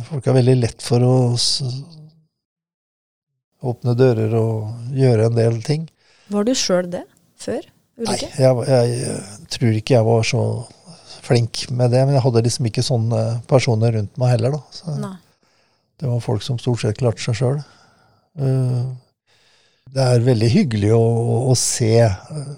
Folk 0.07 0.23
har 0.29 0.35
veldig 0.37 0.55
lett 0.61 0.81
for 0.85 0.99
å 1.03 1.15
åpne 3.63 3.93
dører 3.99 4.33
og 4.39 4.95
gjøre 4.95 5.25
en 5.27 5.37
del 5.37 5.61
ting. 5.65 5.81
Var 6.31 6.43
du 6.47 6.53
sjøl 6.55 6.87
det 6.91 7.03
før 7.39 7.61
ulykke? 7.99 8.07
Nei, 8.07 8.17
jeg, 8.45 8.53
jeg, 8.71 8.85
jeg, 9.03 9.19
tror 9.57 9.73
ikke 9.79 9.95
jeg 9.97 10.05
var 10.07 10.21
så 10.27 10.43
flink 11.23 11.65
med 11.71 11.93
det. 11.93 12.03
Men 12.05 12.17
jeg 12.17 12.25
hadde 12.25 12.43
liksom 12.45 12.67
ikke 12.69 12.85
sånne 12.85 13.21
personer 13.49 13.95
rundt 13.97 14.19
meg 14.21 14.35
heller, 14.35 14.57
da. 14.57 14.75
Så 14.75 14.97
det 16.01 16.09
var 16.09 16.23
folk 16.25 16.43
som 16.43 16.59
stort 16.59 16.83
sett 16.83 16.99
klarte 16.99 17.23
seg 17.23 17.37
sjøl. 17.39 17.63
Uh, 18.39 18.91
det 19.93 20.03
er 20.03 20.25
veldig 20.25 20.49
hyggelig 20.49 20.93
å, 20.95 21.03
å 21.51 21.55
se 21.59 21.91
eh, 22.01 22.53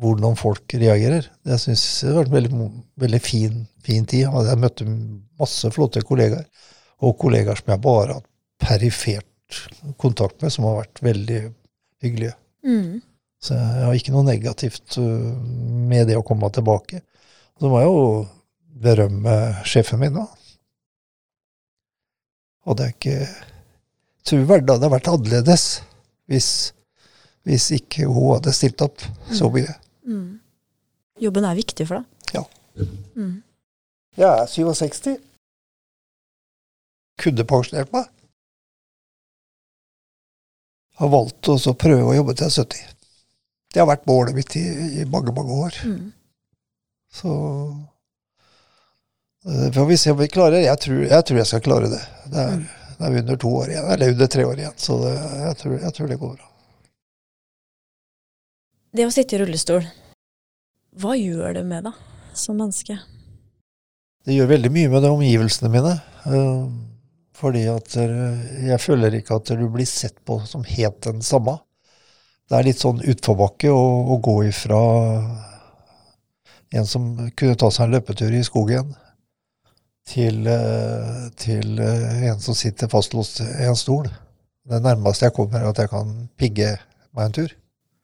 hvordan 0.00 0.34
folk 0.38 0.74
reagerer. 0.74 1.28
Jeg 1.46 1.62
syns 1.62 1.84
det 2.02 2.10
har 2.10 2.16
vært 2.18 2.32
en 2.32 2.36
veldig, 2.36 2.70
veldig 3.04 3.20
fin, 3.22 3.60
fin, 3.84 4.08
tid. 4.08 4.24
Jeg 4.26 4.58
møtte 4.58 4.88
masse 5.38 5.70
flotte 5.74 6.02
kollegaer, 6.08 6.48
og 7.04 7.14
kollegaer 7.20 7.60
som 7.60 7.70
jeg 7.74 7.82
bare 7.84 8.00
har 8.08 8.16
hatt 8.16 8.28
perifert 8.60 9.60
kontakt 10.00 10.42
med, 10.42 10.52
som 10.54 10.66
har 10.66 10.80
vært 10.80 11.04
veldig 11.04 11.40
hyggelige. 12.02 12.34
Mm. 12.66 12.98
Så 13.40 13.54
jeg 13.56 13.86
har 13.86 14.00
ikke 14.00 14.16
noe 14.16 14.26
negativt 14.26 14.98
uh, 14.98 15.30
med 15.90 16.10
det 16.10 16.18
å 16.18 16.26
komme 16.26 16.50
tilbake. 16.52 17.04
Så 17.60 17.68
må 17.68 17.80
jeg 17.82 17.90
jo 17.90 18.04
berømme 18.80 19.36
sjefen 19.68 20.00
min, 20.00 20.16
da. 20.16 20.24
Og 22.68 22.76
det 22.78 22.86
er 22.86 22.94
ikke 22.94 23.16
tror 24.30 24.46
hverdagen 24.46 24.84
hadde 24.84 24.92
vært 24.92 25.10
annerledes 25.10 25.64
hvis, 26.30 26.48
hvis 27.48 27.70
ikke 27.76 28.06
hun 28.08 28.36
hadde 28.36 28.54
stilt 28.54 28.82
opp 28.84 29.02
så 29.32 29.48
mm. 29.48 29.56
mye. 29.56 29.74
Mm. 30.06 30.28
Jobben 31.20 31.48
er 31.48 31.58
viktig 31.58 31.86
for 31.88 32.00
deg? 32.00 32.38
Ja. 32.38 32.44
Mm. 33.16 33.40
Jeg 34.20 34.28
er 34.28 34.46
67. 34.50 35.10
Kunne 37.20 37.46
pensjonert 37.48 37.92
meg. 37.92 38.08
Har 41.00 41.12
valgt 41.12 41.48
å 41.48 41.74
prøve 41.80 42.08
å 42.12 42.16
jobbe 42.16 42.36
til 42.36 42.46
jeg 42.46 42.52
er 42.52 42.56
70. 42.64 42.96
Det 43.70 43.80
har 43.82 43.88
vært 43.88 44.08
målet 44.08 44.36
mitt 44.36 44.56
i, 44.58 44.64
i 45.00 45.04
mange, 45.08 45.32
mange 45.34 45.58
år. 45.66 45.76
Mm. 45.86 46.08
Så 47.12 47.30
eh, 49.46 49.72
får 49.72 49.86
vi 49.86 49.98
se 49.98 50.10
om 50.10 50.18
vi 50.18 50.28
klarer. 50.28 50.60
Jeg 50.64 50.78
tror, 50.78 51.00
jeg 51.04 51.26
tror 51.26 51.38
jeg 51.38 51.46
skal 51.46 51.64
klare 51.64 51.90
det. 51.90 52.02
Det 52.26 52.44
er, 52.44 52.60
mm. 52.60 52.68
Det 53.00 53.06
er 53.06 53.18
under 53.22 53.36
to 53.40 53.50
år 53.56 53.70
igjen, 53.72 53.86
eller 53.94 54.10
under 54.12 54.26
tre 54.28 54.44
år 54.44 54.58
igjen, 54.60 54.72
så 54.76 54.98
det, 55.00 55.12
jeg, 55.16 55.56
tror, 55.56 55.74
jeg, 55.80 55.92
tror, 55.96 56.08
det 56.10 56.16
går 56.20 56.34
bra. 56.34 56.48
Det 58.92 59.06
å 59.06 59.14
sitte 59.14 59.38
i 59.38 59.40
rullestol, 59.40 59.86
hva 61.00 61.14
gjør 61.16 61.54
det 61.56 61.62
med 61.64 61.88
deg 61.88 62.36
som 62.36 62.60
menneske? 62.60 62.98
Det 64.28 64.36
gjør 64.36 64.50
veldig 64.52 64.72
mye 64.74 64.90
med 64.92 65.06
de 65.06 65.12
omgivelsene 65.14 65.72
mine. 65.72 65.94
Eh, 66.28 66.68
fordi 67.40 67.64
at 67.72 67.96
jeg 67.96 68.80
føler 68.84 69.16
ikke 69.16 69.40
at 69.40 69.54
du 69.56 69.64
blir 69.72 69.88
sett 69.88 70.18
på 70.28 70.36
som 70.44 70.66
helt 70.68 71.00
den 71.06 71.24
samme. 71.24 71.56
Det 72.50 72.58
er 72.58 72.68
litt 72.68 72.82
sånn 72.82 73.00
utforbakke 73.00 73.72
å, 73.72 73.84
å 74.12 74.20
gå 74.20 74.42
ifra 74.50 74.82
en 76.74 76.86
som 76.86 77.06
kunne 77.36 77.58
ta 77.58 77.70
seg 77.74 77.88
en 77.88 77.96
løpetur 77.96 78.34
i 78.34 78.42
skogen, 78.46 78.92
til, 80.10 80.42
eh, 80.48 81.22
til 81.38 81.78
eh, 81.82 82.26
en 82.30 82.40
som 82.42 82.56
sitter 82.56 82.90
fastlåst 82.90 83.42
i 83.44 83.66
en 83.68 83.78
stol. 83.78 84.08
Det 84.70 84.82
nærmeste 84.82 85.28
jeg 85.28 85.36
kommer, 85.36 85.60
er 85.62 85.70
at 85.70 85.80
jeg 85.82 85.90
kan 85.92 86.12
pigge 86.40 86.74
meg 87.16 87.26
en 87.26 87.36
tur. 87.40 87.56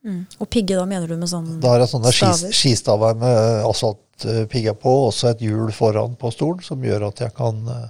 Mm. 0.06 0.22
Og 0.38 0.48
pigge, 0.52 0.76
da 0.78 0.86
mener 0.86 1.10
du 1.10 1.16
med 1.18 1.30
sånn 1.30 1.56
Da 1.62 1.72
er 1.74 1.82
det 1.82 1.88
sånne 1.90 2.12
staver? 2.14 2.52
skistaver 2.54 3.16
med 3.18 3.64
asfaltpigger 3.66 4.76
på, 4.78 4.92
og 5.02 5.08
også 5.10 5.32
et 5.32 5.42
hjul 5.42 5.72
foran 5.74 6.14
på 6.20 6.30
stolen, 6.34 6.62
som 6.62 6.84
gjør 6.84 7.08
at 7.08 7.24
jeg 7.24 7.34
kan, 7.34 7.62
eh, 7.68 7.88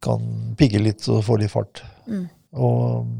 kan 0.00 0.54
pigge 0.56 0.80
litt 0.80 1.08
og 1.12 1.24
få 1.26 1.36
litt 1.40 1.52
fart. 1.52 1.82
Mm. 2.08 2.28
Og 2.56 3.10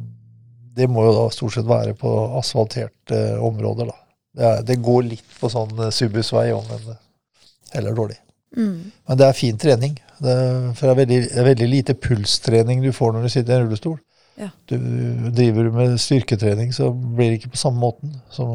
det 0.77 0.89
må 0.89 1.05
jo 1.05 1.17
da 1.19 1.27
stort 1.35 1.59
sett 1.59 1.69
være 1.69 1.93
på 1.99 2.11
asfalterte 2.41 3.21
områder, 3.45 3.91
da. 3.93 3.99
Det, 4.37 4.47
er, 4.47 4.61
det 4.67 4.81
går 4.85 5.07
litt 5.09 5.39
på 5.41 5.51
sånn 5.51 5.89
subusvei 5.93 6.51
òg, 6.55 6.69
men 6.71 6.99
heller 7.75 7.97
dårlig. 7.97 8.19
Mm. 8.57 8.91
Men 9.07 9.19
det 9.19 9.27
er 9.27 9.37
fin 9.39 9.59
trening. 9.59 9.97
Det, 10.21 10.37
for 10.77 10.87
det 10.87 10.93
er 10.93 11.01
veldig, 11.01 11.21
veldig, 11.51 11.69
lite 11.71 11.97
pulstrening 11.97 12.83
du 12.85 12.91
får 12.93 13.15
når 13.15 13.27
du 13.27 13.33
sitter 13.33 13.55
i 13.55 13.59
en 13.59 13.67
rullestol. 13.67 13.99
Ja. 14.41 14.51
Du, 14.71 14.77
driver 15.37 15.67
du 15.67 15.73
med 15.75 15.97
styrketrening, 16.01 16.73
så 16.75 16.91
blir 16.93 17.31
det 17.31 17.41
ikke 17.41 17.55
på 17.55 17.61
samme 17.61 17.81
måten 17.83 18.15
som, 18.33 18.51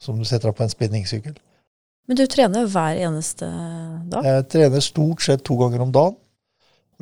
som 0.00 0.18
du 0.18 0.26
setter 0.28 0.50
deg 0.50 0.58
på 0.58 0.66
en 0.66 0.72
spinningsykkel. 0.72 1.36
Men 2.08 2.18
du 2.18 2.24
trener 2.26 2.66
hver 2.70 2.98
eneste 3.06 3.46
dag? 4.10 4.26
Jeg 4.26 4.46
trener 4.52 4.84
stort 4.84 5.22
sett 5.22 5.44
to 5.46 5.56
ganger 5.60 5.84
om 5.84 5.92
dagen. 5.94 6.18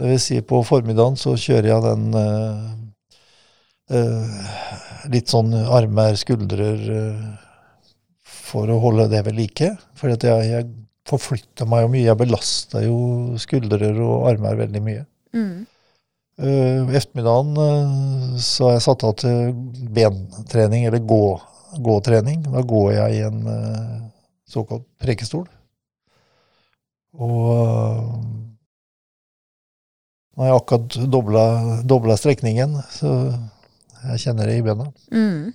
Det 0.00 0.08
vil 0.08 0.20
si 0.22 0.40
på 0.44 0.62
formiddagen 0.64 1.16
så 1.20 1.34
kjører 1.36 1.70
jeg 1.70 1.84
den 1.84 2.04
uh, 2.16 2.68
uh, 3.92 4.58
litt 5.12 5.32
sånn 5.32 5.52
armer, 5.60 6.16
skuldrer 6.20 6.84
uh, 6.88 7.49
for 8.50 8.70
å 8.70 8.80
holde 8.82 9.08
det 9.12 9.22
ved 9.26 9.38
like. 9.38 9.72
For 9.98 10.12
jeg, 10.12 10.46
jeg 10.50 10.68
forflytta 11.08 11.66
meg 11.68 11.84
jo 11.84 11.92
mye. 11.94 12.06
Jeg 12.08 12.20
belasta 12.20 12.82
jo 12.84 12.96
skuldre 13.40 13.92
og 14.04 14.28
armer 14.30 14.58
veldig 14.64 14.82
mye. 14.84 15.04
Mm. 15.36 15.54
Uh, 16.40 16.88
ettermiddagen 16.96 17.56
uh, 17.60 18.36
så 18.40 18.68
har 18.68 18.78
jeg 18.78 18.84
satt 18.86 19.04
av 19.04 19.16
til 19.20 19.50
bentrening, 19.92 20.86
eller 20.88 21.02
gå, 21.04 21.24
gåtrening. 21.84 22.42
Da 22.48 22.64
går 22.64 22.92
jeg 22.96 23.18
i 23.18 23.24
en 23.28 23.42
uh, 23.44 23.96
såkalt 24.48 24.86
prekestol. 25.02 25.44
Og 27.20 27.50
nå 30.30 30.44
har 30.46 30.52
jeg 30.52 30.60
akkurat 30.60 30.98
dobla, 31.12 31.44
dobla, 31.84 32.16
strekningen, 32.16 32.78
så 32.94 33.10
jeg 34.06 34.22
kjenner 34.22 34.48
det 34.48 34.60
i 34.60 34.64
bena. 34.64 34.86
Mm. 35.12 35.50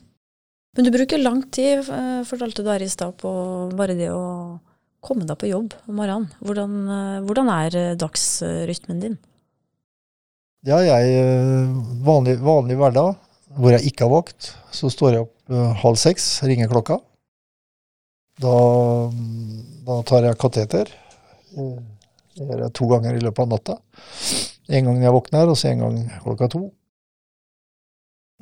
Men 0.76 0.88
du 0.88 0.92
bruker 0.92 1.22
lang 1.22 1.42
tid, 1.56 1.86
fortalte 2.28 2.64
du 2.64 2.70
her 2.70 2.84
i 2.84 2.90
stad, 2.92 3.16
på 3.22 3.32
bare 3.80 3.96
det 3.96 4.10
å 4.12 4.60
komme 5.06 5.28
deg 5.28 5.38
på 5.40 5.50
jobb 5.50 5.76
om 5.86 6.00
morgenen. 6.00 6.30
Hvordan, 6.44 6.76
eh, 6.90 7.24
hvordan 7.28 7.52
er 7.54 7.78
eh, 7.80 7.96
dagsrytmen 8.02 9.02
din? 9.04 9.18
Ja, 10.66 10.80
jeg 10.82 11.14
eh, 11.20 11.74
vanlig, 12.06 12.40
vanlig 12.44 12.80
hverdag 12.80 13.14
hvor 13.56 13.76
jeg 13.76 13.92
ikke 13.92 14.08
har 14.08 14.16
vakt, 14.18 14.50
så 14.76 14.90
står 14.92 15.14
jeg 15.14 15.24
opp 15.24 15.54
halv 15.80 16.00
seks, 16.02 16.26
ringer 16.44 16.68
klokka. 16.68 16.98
Da, 18.42 18.56
da 19.88 20.00
tar 20.10 20.26
jeg 20.28 20.40
kateter. 20.42 20.90
Det 21.54 22.50
gjør 22.50 22.66
jeg 22.66 22.74
to 22.76 22.90
ganger 22.90 23.16
i 23.16 23.22
løpet 23.24 23.46
av 23.46 23.54
natta. 23.54 23.78
En 24.76 24.90
gang 24.90 25.00
jeg 25.06 25.16
våkner, 25.16 25.54
og 25.54 25.56
så 25.56 25.70
en 25.70 25.86
gang 25.86 26.02
klokka 26.26 26.50
to. 26.52 26.66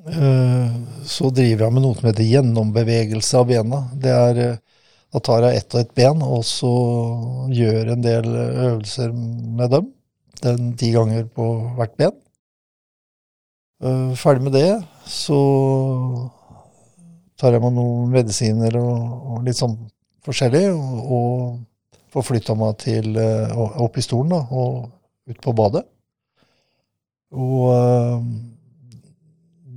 Eh, 0.07 0.71
Så 1.03 1.29
driver 1.35 1.65
jeg 1.65 1.73
med 1.75 1.83
noe 1.83 1.95
som 1.97 2.07
heter 2.09 2.27
gjennombevegelse 2.27 3.39
av 3.39 3.47
bena. 3.47 3.79
Det 3.95 4.11
er, 4.11 4.37
eh, 4.39 4.57
da 5.13 5.19
tar 5.19 5.41
jeg 5.43 5.57
ett 5.57 5.75
og 5.75 5.79
ett 5.81 5.93
ben, 5.95 6.21
og 6.21 6.43
så 6.43 6.71
gjør 7.51 7.91
en 7.91 8.01
del 8.01 8.25
øvelser 8.25 9.11
med 9.13 9.69
dem. 9.69 9.93
Den 10.41 10.73
ti 10.75 10.91
ganger 10.91 11.25
på 11.25 11.75
hvert 11.77 11.95
ben. 11.97 12.11
Eh, 13.83 14.15
Ferdig 14.15 14.43
med 14.43 14.53
det, 14.53 14.83
så 15.05 16.31
tar 17.37 17.51
jeg 17.51 17.61
meg 17.61 17.73
noen 17.73 18.11
medisiner 18.11 18.75
og, 18.79 19.35
og 19.35 19.43
litt 19.43 19.59
sånn 19.59 19.77
forskjellig, 20.23 20.71
og, 20.71 21.11
og 21.11 21.59
får 22.13 22.23
flytta 22.23 22.55
meg 22.55 22.77
til, 22.77 23.15
eh, 23.17 23.55
opp 23.57 23.97
i 23.97 24.01
stolen 24.01 24.29
da, 24.29 24.41
og 24.51 24.89
ut 25.29 25.41
på 25.41 25.53
badet. 25.53 25.83
Og 27.33 27.71
eh, 27.73 28.52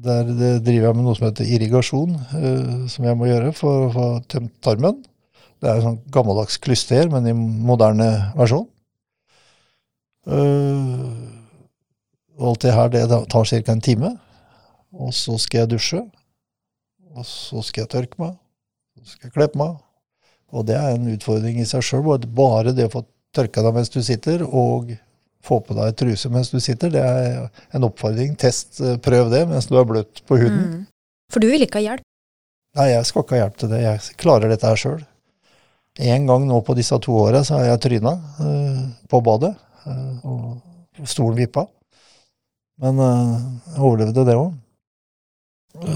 der 0.07 0.31
det 0.31 0.53
driver 0.67 0.89
jeg 0.89 0.97
med 0.99 1.07
noe 1.07 1.17
som 1.19 1.27
heter 1.29 1.51
irrigasjon, 1.57 2.15
eh, 2.39 2.73
som 2.93 3.07
jeg 3.07 3.19
må 3.19 3.29
gjøre 3.29 3.53
for 3.57 3.87
å 3.87 3.93
få 3.95 4.07
tømt 4.33 4.55
tarmen. 4.65 5.03
Det 5.61 5.71
er 5.71 5.79
en 5.79 5.87
sånn 5.87 6.03
gammeldags 6.13 6.59
klyster, 6.63 7.09
men 7.13 7.29
i 7.29 7.35
moderne 7.37 8.09
versjon. 8.37 8.67
Eh, 10.27 11.01
og 12.37 12.53
alt 12.53 12.67
det 12.67 12.75
her 12.77 12.93
det 12.93 13.05
tar 13.33 13.49
ca. 13.49 13.73
en 13.73 13.81
time. 13.81 14.13
Og 14.93 15.13
så 15.15 15.37
skal 15.41 15.65
jeg 15.65 15.73
dusje. 15.75 16.03
Og 17.17 17.25
så 17.25 17.63
skal 17.65 17.85
jeg 17.85 17.93
tørke 17.95 18.21
meg. 18.21 18.37
Så 19.01 19.17
skal 19.17 19.29
jeg 19.29 19.37
kle 19.37 19.49
på 19.53 19.61
meg. 19.63 19.77
Og 20.53 20.67
det 20.69 20.77
er 20.79 20.95
en 20.95 21.09
utfordring 21.15 21.61
i 21.61 21.69
seg 21.69 21.85
sjøl. 21.85 22.05
Bare 22.27 22.75
det 22.77 22.89
å 22.89 22.93
få 22.93 23.05
tørka 23.37 23.65
deg 23.65 23.77
mens 23.77 23.93
du 23.93 24.01
sitter, 24.05 24.45
og 24.45 24.93
få 25.45 25.61
på 25.65 25.77
deg 25.77 25.97
truse 25.99 26.31
mens 26.33 26.51
du 26.53 26.59
sitter, 26.63 26.93
det 26.93 27.03
er 27.03 27.47
en 27.77 27.87
oppfordring. 27.89 28.35
Test, 28.41 28.81
eh, 28.81 28.99
prøv 29.03 29.31
det 29.33 29.45
mens 29.51 29.69
du 29.71 29.77
er 29.79 29.89
bløt 29.89 30.23
på 30.27 30.39
huden. 30.41 30.63
Mm. 30.63 30.81
For 31.33 31.43
du 31.43 31.51
vil 31.51 31.67
ikke 31.67 31.81
ha 31.81 31.91
hjelp? 31.91 32.07
Nei, 32.77 32.91
jeg 32.93 33.07
skal 33.09 33.25
ikke 33.25 33.37
ha 33.37 33.45
hjelp 33.45 33.61
til 33.61 33.73
det. 33.73 33.83
Jeg 33.85 34.19
klarer 34.21 34.53
dette 34.53 34.69
her 34.69 34.81
sjøl. 34.81 35.01
En 36.07 36.27
gang 36.29 36.45
nå 36.45 36.61
på 36.61 36.77
disse 36.77 36.97
to 37.01 37.15
åra 37.23 37.41
så 37.47 37.57
har 37.57 37.71
jeg 37.71 37.83
tryna 37.87 38.13
uh, 38.37 38.83
på 39.09 39.23
badet, 39.25 39.55
uh, 39.87 40.27
og 40.29 41.09
stolen 41.09 41.39
vippa. 41.39 41.65
Men 42.85 43.01
uh, 43.01 43.39
jeg 43.73 43.81
overlevde 43.81 44.27
det 44.29 44.37
òg. 44.37 44.53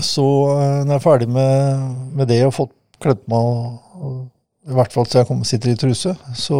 Så 0.05 0.26
eh, 0.61 0.83
når 0.85 0.92
jeg 0.92 0.98
er 0.98 1.05
ferdig 1.05 1.29
med, 1.33 1.85
med 2.16 2.29
det 2.29 2.42
og 2.46 2.55
fått 2.57 2.74
kledd 3.00 3.22
på 3.24 3.33
meg, 3.33 3.48
og, 3.48 4.05
og, 4.05 4.18
i 4.68 4.75
hvert 4.77 4.92
fall 4.92 5.07
til 5.09 5.23
jeg 5.23 5.29
kommer, 5.31 5.49
sitter 5.49 5.73
i 5.73 5.79
truse, 5.81 6.12
så 6.37 6.59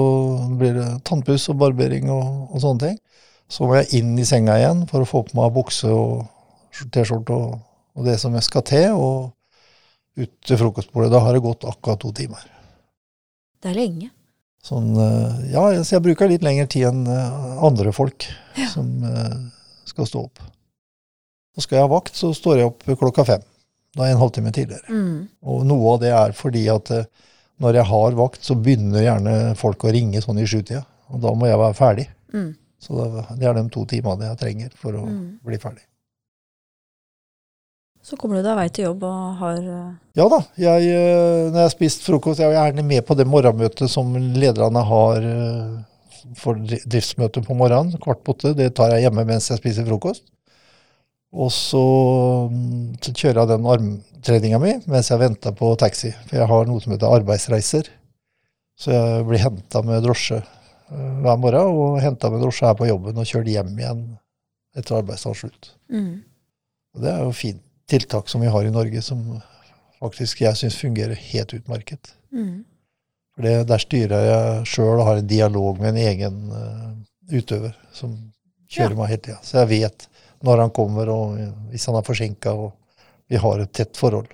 blir 0.59 0.79
det 0.79 0.87
tannpuss 1.05 1.49
og 1.53 1.59
barbering 1.61 2.09
og, 2.13 2.49
og 2.55 2.63
sånne 2.63 2.81
ting. 2.87 2.97
Så 3.51 3.67
må 3.67 3.77
jeg 3.81 4.01
inn 4.01 4.15
i 4.19 4.25
senga 4.25 4.57
igjen 4.61 4.87
for 4.89 5.03
å 5.05 5.09
få 5.09 5.25
på 5.27 5.37
meg 5.37 5.53
bukse 5.57 5.91
og 5.91 6.23
T-skjorte 6.95 7.35
og, 7.35 7.59
og 7.99 8.07
det 8.07 8.15
som 8.23 8.35
jeg 8.39 8.47
skal 8.47 8.65
til. 8.71 8.95
og 8.95 9.37
ut 10.21 10.33
til 10.45 10.59
frokostbordet. 10.59 11.11
Da 11.13 11.21
har 11.25 11.37
det 11.37 11.43
gått 11.45 11.65
akkurat 11.69 12.01
to 12.03 12.11
timer. 12.13 12.43
Det 13.63 13.71
er 13.71 13.77
lenge. 13.79 14.11
Sånn, 14.65 14.91
eh, 15.01 15.53
ja, 15.55 15.63
så 15.85 15.97
jeg 15.97 16.05
bruker 16.05 16.29
litt 16.29 16.45
lengre 16.45 16.67
tid 16.69 16.89
enn 16.91 17.07
eh, 17.09 17.63
andre 17.65 17.93
folk 17.97 18.27
Ja. 18.59 18.67
som 18.75 18.91
eh, 19.07 19.37
skal 19.89 20.09
stå 20.09 20.25
opp. 20.27 20.43
Og 21.57 21.65
skal 21.65 21.79
jeg 21.79 21.87
ha 21.87 21.93
vakt, 21.95 22.15
så 22.17 22.35
står 22.37 22.59
jeg 22.61 22.69
opp 22.69 22.85
klokka 23.01 23.25
fem. 23.25 23.47
Da 23.97 24.05
er 24.05 24.11
jeg 24.13 24.19
en 24.19 24.23
halvtime 24.23 24.53
tidligere. 24.55 24.87
Mm. 24.93 25.29
Og 25.51 25.65
noe 25.67 25.95
av 25.95 26.03
det 26.05 26.13
er 26.15 26.37
fordi 26.37 26.67
at 26.71 26.93
når 27.61 27.75
jeg 27.81 27.87
har 27.91 28.17
vakt, 28.19 28.41
så 28.47 28.55
begynner 28.57 29.05
gjerne 29.05 29.35
folk 29.61 29.85
å 29.85 29.93
ringe 29.93 30.23
sånn 30.25 30.39
i 30.41 30.47
sjutida. 30.49 30.83
Og 31.13 31.21
da 31.21 31.33
må 31.37 31.47
jeg 31.51 31.59
være 31.61 31.77
ferdig. 31.77 32.07
Mm. 32.33 32.51
Så 32.81 32.97
det, 32.97 33.45
er 33.45 33.55
de 33.59 33.65
to 33.75 33.83
timene 33.91 34.31
jeg 34.31 34.39
trenger 34.41 34.71
for 34.81 34.97
å 34.97 35.05
Mm. 35.05 35.39
bli 35.45 35.59
ferdig. 35.61 35.83
Så 38.03 38.17
kommer 38.17 38.41
du 38.41 38.47
deg 38.47 38.57
vei 38.57 38.69
til 38.73 38.87
jobb 38.87 39.03
og 39.05 39.35
har 39.43 39.59
eh, 39.61 39.91
Ja 40.17 40.25
da. 40.33 40.39
Jeg, 40.57 40.87
eh, 40.89 41.51
når 41.53 41.59
jeg 41.59 41.67
har 41.67 41.75
spist 41.75 42.07
frokost, 42.07 42.41
jeg 42.41 42.49
er 42.49 42.57
gjerne 42.73 42.85
med 42.87 43.05
på 43.07 43.17
det 43.19 43.27
morgenmøtet 43.29 43.91
som 43.93 44.15
lederne 44.17 44.83
har 44.89 45.21
eh, 45.21 45.75
for 46.41 46.57
driftsmøtet 46.65 47.45
på 47.47 47.57
morgenen. 47.59 47.93
Kvart 48.01 48.23
på 48.25 48.33
åtte. 48.35 48.55
Det 48.57 48.71
tar 48.79 48.95
jeg 48.95 49.05
hjemme 49.05 49.27
mens 49.29 49.51
jeg 49.53 49.61
spiser 49.61 49.85
frokost. 49.89 50.25
Og 51.31 51.51
så, 51.55 51.81
mm, 52.51 52.97
så 53.03 53.13
kjører 53.15 53.43
jeg 53.45 53.51
den 53.53 53.67
armtreninga 53.71 54.59
mi 54.63 54.73
mens 54.91 55.11
jeg 55.13 55.21
venter 55.23 55.55
på 55.55 55.69
taxi. 55.79 56.11
For 56.27 56.41
jeg 56.41 56.49
har 56.51 56.67
noe 56.67 56.83
som 56.83 56.95
heter 56.95 57.13
arbeidsreiser. 57.21 57.91
Så 58.81 58.91
jeg 58.95 59.27
blir 59.29 59.43
henta 59.45 59.83
med 59.87 60.03
drosje 60.03 60.41
eh, 60.41 61.13
hver 61.23 61.39
morgen, 61.39 61.77
og 61.77 62.01
henta 62.03 62.31
med 62.33 62.43
drosje 62.43 62.67
her 62.67 62.75
på 62.79 62.89
jobben 62.89 63.19
og 63.21 63.29
kjørt 63.29 63.51
hjem 63.53 63.71
igjen 63.79 64.03
etter 64.77 64.99
arbeidsdagens 65.01 65.45
slutt. 65.45 65.71
mm. 65.93 66.11
Og 66.97 67.05
det 67.05 67.11
er 67.13 67.21
jo 67.23 67.31
fint 67.39 67.61
tiltak 67.87 68.27
som 68.31 68.43
vi 68.43 68.49
har 68.51 68.67
i 68.67 68.71
Norge, 68.75 68.99
som 69.03 69.21
faktisk 70.01 70.41
jeg 70.43 70.59
syns 70.59 70.75
fungerer 70.81 71.15
helt 71.15 71.53
utmerket. 71.55 72.13
Mm. 72.35 72.65
For 73.35 73.47
det, 73.47 73.53
Der 73.69 73.79
styrer 73.83 74.25
jeg 74.27 74.67
sjøl 74.67 74.99
og 74.99 75.07
har 75.07 75.21
en 75.21 75.29
dialog 75.31 75.79
med 75.79 75.93
en 75.93 76.01
egen 76.03 76.41
uh, 76.51 76.91
utøver 77.31 77.77
som 77.95 78.17
kjører 78.71 78.97
Ja. 78.97 78.99
meg 78.99 79.09
hele 79.13 79.23
tida. 79.29 79.39
Så 79.47 79.61
jeg 79.63 79.71
vet 79.71 80.09
når 80.47 80.65
han 80.65 80.75
kommer, 80.75 81.11
og 81.13 81.41
hvis 81.71 81.87
han 81.89 81.99
er 81.99 82.07
forsinka, 82.07 82.53
og 82.53 82.73
vi 83.31 83.41
har 83.41 83.63
et 83.63 83.73
tett 83.77 83.99
forhold. 83.99 84.31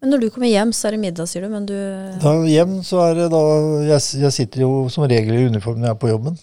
Men 0.00 0.14
når 0.14 0.22
du 0.22 0.30
kommer 0.32 0.48
hjem, 0.48 0.72
så 0.72 0.88
er 0.88 0.96
det 0.96 1.02
middag, 1.02 1.28
sier 1.28 1.44
du, 1.44 1.50
men 1.52 1.66
du 1.68 1.76
Da 2.22 2.32
hjem 2.48 2.78
så 2.86 3.02
er 3.04 3.18
det 3.18 3.26
da 3.34 3.40
Jeg, 3.84 4.00
jeg 4.22 4.32
sitter 4.32 4.62
jo 4.62 4.70
som 4.92 5.04
regel 5.04 5.36
i 5.36 5.48
uniform 5.50 5.80
når 5.80 5.90
jeg 5.90 5.96
er 5.96 6.00
på 6.00 6.12
jobben, 6.12 6.38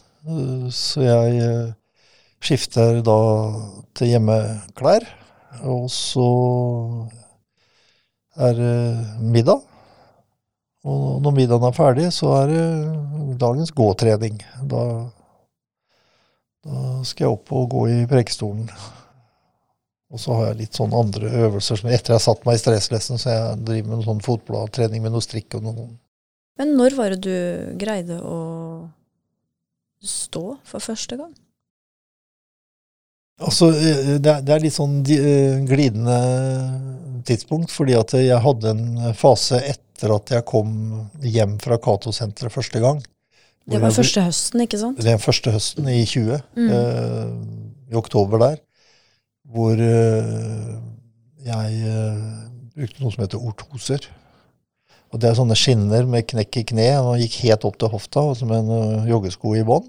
så 0.74 1.02
jeg 1.02 1.40
eh, 1.42 1.72
skifter 2.44 3.02
da 3.06 3.18
til 3.98 4.14
hjemmeklær. 4.14 5.08
Og 5.66 5.88
så 5.90 6.28
er 8.38 8.54
det 8.60 8.78
middag. 9.24 9.64
Og 10.88 11.22
når 11.24 11.36
middagen 11.36 11.68
er 11.68 11.76
ferdig, 11.76 12.12
så 12.14 12.30
er 12.44 12.52
det 12.54 13.38
dagens 13.42 13.74
gåtrening. 13.76 14.38
Da, 14.70 14.84
da 16.68 16.84
skal 17.08 17.28
jeg 17.28 17.38
opp 17.38 17.52
og 17.56 17.70
gå 17.72 17.84
i 17.94 17.98
prekestolen. 18.10 18.68
Og 20.12 20.22
så 20.24 20.36
har 20.38 20.50
jeg 20.50 20.60
litt 20.62 20.78
sånn 20.78 20.96
andre 20.96 21.32
øvelser 21.46 21.80
som 21.80 21.90
etter 21.92 22.14
jeg 22.14 22.20
har 22.20 22.24
satt 22.24 22.46
meg 22.48 22.58
i 22.58 22.62
stresslessen, 22.62 23.20
så 23.20 23.32
jeg 23.32 23.64
driver 23.68 23.90
med 23.90 24.00
noe 24.00 24.08
sånn 24.08 24.24
fotballtrening 24.24 25.04
med 25.04 25.16
noe 25.16 25.24
strikk 25.24 25.58
og 25.60 25.66
noe 25.68 25.90
Men 26.60 26.78
når 26.80 26.96
var 26.98 27.16
det 27.16 27.20
du 27.26 27.76
greide 27.80 28.22
å 28.24 28.38
stå 30.04 30.46
for 30.68 30.84
første 30.84 31.20
gang? 31.20 31.34
Altså, 33.38 33.70
eh, 33.70 34.16
det 34.18 34.32
er, 34.32 34.48
er 34.56 34.64
litt 34.64 34.74
sånn 34.74 35.02
eh, 35.14 35.60
glidende 35.70 36.18
tidspunkt, 37.28 37.70
fordi 37.74 37.94
at 37.98 38.16
jeg 38.18 38.42
hadde 38.42 38.72
en 38.74 39.14
fase 39.18 39.60
etter 39.62 40.14
at 40.16 40.32
jeg 40.34 40.46
kom 40.48 40.72
hjem 41.22 41.58
fra 41.62 41.78
Cato-senteret 41.82 42.54
første 42.54 42.82
gang. 42.82 43.04
Det 43.68 43.82
var 43.84 43.92
første 43.92 44.24
høsten, 44.24 44.62
ikke 44.64 44.80
sant? 44.80 45.00
Det 45.04 45.12
var 45.12 45.20
første 45.20 45.52
høsten 45.52 45.88
i 45.92 46.06
20, 46.08 46.38
Mm. 46.56 46.70
eh, 46.72 47.92
i 47.92 47.96
oktober 48.00 48.40
der, 48.40 48.62
hvor 49.48 49.74
eh, 49.76 50.78
jeg 51.48 51.82
eh, 51.84 52.22
brukte 52.78 53.04
noe 53.04 53.12
som 53.12 53.24
heter 53.26 53.44
ortoser. 53.44 54.08
Og 55.12 55.20
det 55.24 55.30
er 55.30 55.38
sånne 55.40 55.56
skinner 55.56 56.08
med 56.08 56.28
knekk 56.28 56.58
i 56.62 56.64
kne, 56.68 56.88
og 57.00 57.20
gikk 57.20 57.38
helt 57.46 57.64
opp 57.68 57.78
til 57.80 57.92
hofta, 57.94 58.24
og 58.28 58.36
som 58.36 58.52
en 58.52 58.68
uh, 58.68 59.06
joggesko 59.08 59.54
i 59.56 59.64
bånn. 59.64 59.86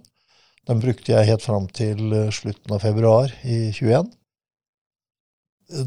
Den 0.71 0.79
brukte 0.79 1.11
jeg 1.11 1.27
helt 1.27 1.43
fram 1.43 1.67
til 1.75 1.99
uh, 2.14 2.29
slutten 2.31 2.75
av 2.77 2.85
februar 2.85 3.33
i 3.43 3.73
21. 3.75 4.07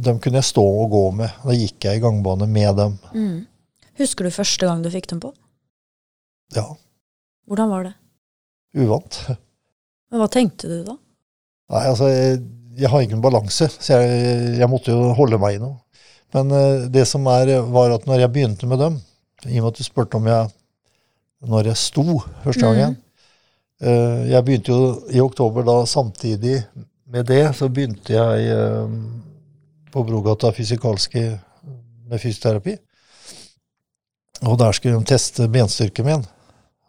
De 0.04 0.14
kunne 0.20 0.42
jeg 0.42 0.50
stå 0.50 0.66
og 0.84 0.92
gå 0.92 1.04
med. 1.22 1.32
Da 1.46 1.56
gikk 1.56 1.88
jeg 1.88 1.98
i 2.02 2.04
gangbane 2.04 2.48
med 2.52 2.76
dem. 2.78 2.98
Mm. 3.16 3.40
Husker 4.04 4.28
du 4.28 4.36
første 4.36 4.68
gang 4.68 4.84
du 4.84 4.92
fikk 4.94 5.08
dem 5.14 5.24
på? 5.24 5.32
Ja, 6.56 6.68
Hvordan 7.52 7.70
var 7.72 7.90
det? 7.90 7.96
uvant. 8.78 9.20
Men 10.12 10.22
hva 10.22 10.28
tenkte 10.32 10.70
du 10.70 10.82
da? 10.88 10.98
Nei, 11.72 11.84
altså, 11.88 12.10
jeg, 12.12 12.42
jeg 12.80 12.92
har 12.92 13.06
ingen 13.06 13.24
balanse, 13.24 13.68
så 13.72 14.00
jeg, 14.00 14.58
jeg 14.60 14.72
måtte 14.72 14.96
jo 14.96 15.14
holde 15.18 15.40
meg 15.42 15.58
i 15.58 15.62
noe. 15.64 15.80
Men 16.36 16.52
uh, 16.56 16.88
det 16.92 17.06
som 17.10 17.28
er, 17.32 17.58
var 17.72 17.96
at 17.96 18.08
når 18.08 18.26
jeg 18.26 18.34
begynte 18.36 18.70
med 18.70 18.82
dem, 18.82 19.00
i 19.48 19.58
og 19.60 19.66
med 19.66 19.72
at 19.72 19.80
du 19.80 19.88
spurte 19.88 20.20
om 20.20 20.28
jeg 20.30 20.52
når 21.50 21.72
jeg 21.72 21.82
sto 21.82 22.04
første 22.44 22.62
gangen 22.62 22.92
eh, 23.82 24.28
Jeg 24.30 24.46
begynte 24.46 24.70
jo 24.70 24.90
i 25.10 25.18
oktober 25.24 25.66
da 25.66 25.80
samtidig 25.90 26.60
med 27.10 27.26
det, 27.26 27.48
så 27.58 27.66
begynte 27.66 28.14
jeg 28.14 28.52
uh, 28.54 28.92
på 29.92 30.04
Brogata 30.06 30.52
fysikalske 30.54 31.24
med 32.12 32.22
fysioterapi. 32.22 32.76
Og 34.46 34.60
der 34.62 34.78
skulle 34.78 35.02
de 35.02 35.10
teste 35.10 35.50
benstyrken 35.50 36.08
min. 36.08 36.30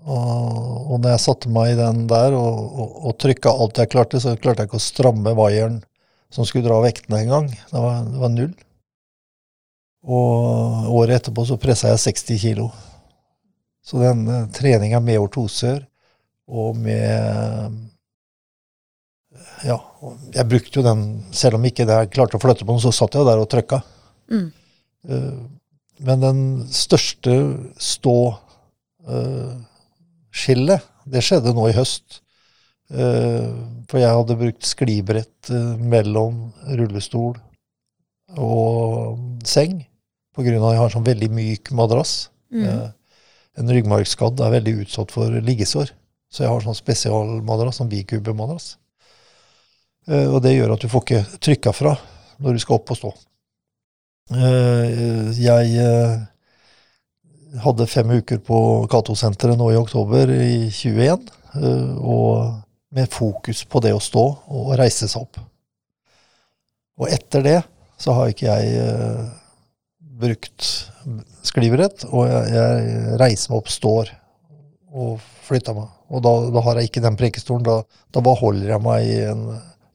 Og, 0.03 0.91
og 0.93 0.97
når 1.03 1.13
jeg 1.15 1.23
satte 1.23 1.51
meg 1.53 1.73
i 1.73 1.79
den 1.79 2.07
der 2.11 2.35
og, 2.35 2.57
og, 2.83 2.95
og 3.09 3.17
trykka 3.23 3.53
alt 3.55 3.79
jeg 3.79 3.91
klarte, 3.93 4.19
så 4.23 4.33
klarte 4.41 4.65
jeg 4.65 4.71
ikke 4.73 4.81
å 4.81 4.83
stramme 4.83 5.35
vaieren 5.39 5.81
som 6.33 6.47
skulle 6.49 6.67
dra 6.67 6.81
vektene 6.83 7.21
engang. 7.23 7.47
Det, 7.53 7.77
var- 7.79 8.07
det 8.09 8.19
var 8.23 8.33
null. 8.33 8.53
Og 10.03 10.89
året 10.99 11.21
etterpå 11.21 11.45
så 11.47 11.59
pressa 11.63 11.93
jeg 11.93 12.03
60 12.17 12.41
kilo. 12.43 12.67
Så 13.87 14.01
den 14.03 14.25
eh, 14.31 14.47
treninga 14.55 14.99
med 15.03 15.21
ortoser 15.23 15.85
og 16.53 16.77
med 16.83 17.79
ja, 19.65 19.77
jeg 20.35 20.49
brukte 20.51 20.81
jo 20.81 20.85
den, 20.85 21.03
selv 21.35 21.57
om 21.57 21.65
ikke 21.67 21.87
jeg 21.89 22.11
klarte 22.13 22.37
å 22.37 22.43
flytte 22.43 22.67
på 22.67 22.75
den, 22.75 22.83
så 22.83 22.91
satt 22.95 23.15
jeg 23.15 23.23
jo 23.23 23.29
der 23.31 23.41
og 23.43 23.49
trykka. 23.53 23.79
Mm. 24.33 24.49
Eh, 25.09 25.43
Men 26.03 26.21
den 26.25 26.41
største 26.75 27.35
stå-skillet, 30.33 30.83
det 31.07 31.23
skjedde 31.23 31.55
nå 31.55 31.69
i 31.69 31.77
høst. 31.77 32.21
Eh, 32.91 33.53
For 33.89 33.99
jeg 34.01 34.09
hadde 34.09 34.37
brukt 34.37 34.65
sklibrett 34.65 35.51
eh, 35.51 35.77
mellom 35.77 36.53
rullestol 36.77 37.37
og 38.39 39.19
seng, 39.45 39.85
av 40.33 40.41
at 40.41 40.47
jeg 40.49 40.61
har 40.63 40.87
en 40.87 40.95
sånn 40.95 41.05
veldig 41.07 41.31
myk 41.31 41.71
madrass. 41.73 42.31
Mm. 42.53 42.65
Eh, 42.65 42.91
En 43.61 43.69
ryggmargskadd 43.69 44.41
er 44.41 44.55
veldig 44.55 44.73
utsatt 44.87 45.11
for 45.13 45.29
liggesår, 45.29 45.91
så 46.33 46.43
jeg 46.43 46.49
har 46.49 46.63
sånn 46.65 46.75
spesialmadrass, 46.75 47.83
sånn 47.83 47.91
bikubemadrass. 47.91 48.79
Og 50.09 50.39
det 50.41 50.55
gjør 50.55 50.73
at 50.73 50.81
du 50.81 50.89
får 50.89 51.03
ikke 51.05 51.39
trykka 51.39 51.75
fra 51.77 51.93
når 52.41 52.57
du 52.57 52.63
skal 52.65 52.79
opp 52.79 52.95
og 52.95 52.97
stå. 52.97 53.11
Jeg 55.37 56.32
hadde 57.61 57.87
fem 57.91 58.11
uker 58.19 58.41
på 58.45 58.59
Cato-senteret 58.91 59.59
nå 59.61 59.71
i 59.73 59.79
oktober 59.81 60.31
i 60.33 60.71
21, 60.73 61.29
eh, 61.61 61.93
og 61.99 62.63
med 62.93 63.13
fokus 63.13 63.65
på 63.65 63.81
det 63.85 63.93
å 63.97 64.03
stå 64.03 64.25
og 64.53 64.73
reise 64.81 65.09
seg 65.09 65.25
opp. 65.25 65.41
Og 67.01 67.09
etter 67.13 67.45
det 67.45 67.59
så 68.01 68.15
har 68.17 68.33
ikke 68.33 68.49
jeg 68.49 68.81
eh, 68.83 69.27
brukt 70.23 70.69
sklibrett, 71.43 72.07
og 72.11 72.29
jeg, 72.29 72.55
jeg 72.55 73.19
reiser 73.21 73.53
meg 73.53 73.61
opp, 73.63 73.73
står 73.73 74.13
og 74.93 75.21
flytter 75.47 75.77
meg. 75.77 75.93
Og 76.13 76.25
da, 76.25 76.33
da 76.53 76.63
har 76.67 76.79
jeg 76.79 76.91
ikke 76.91 77.05
den 77.05 77.17
prekestolen, 77.19 77.65
da, 77.67 77.81
da 78.13 78.25
bare 78.25 78.41
holder 78.43 78.75
jeg 78.75 78.85
meg 78.85 79.09
i 79.09 79.21
en 79.31 79.47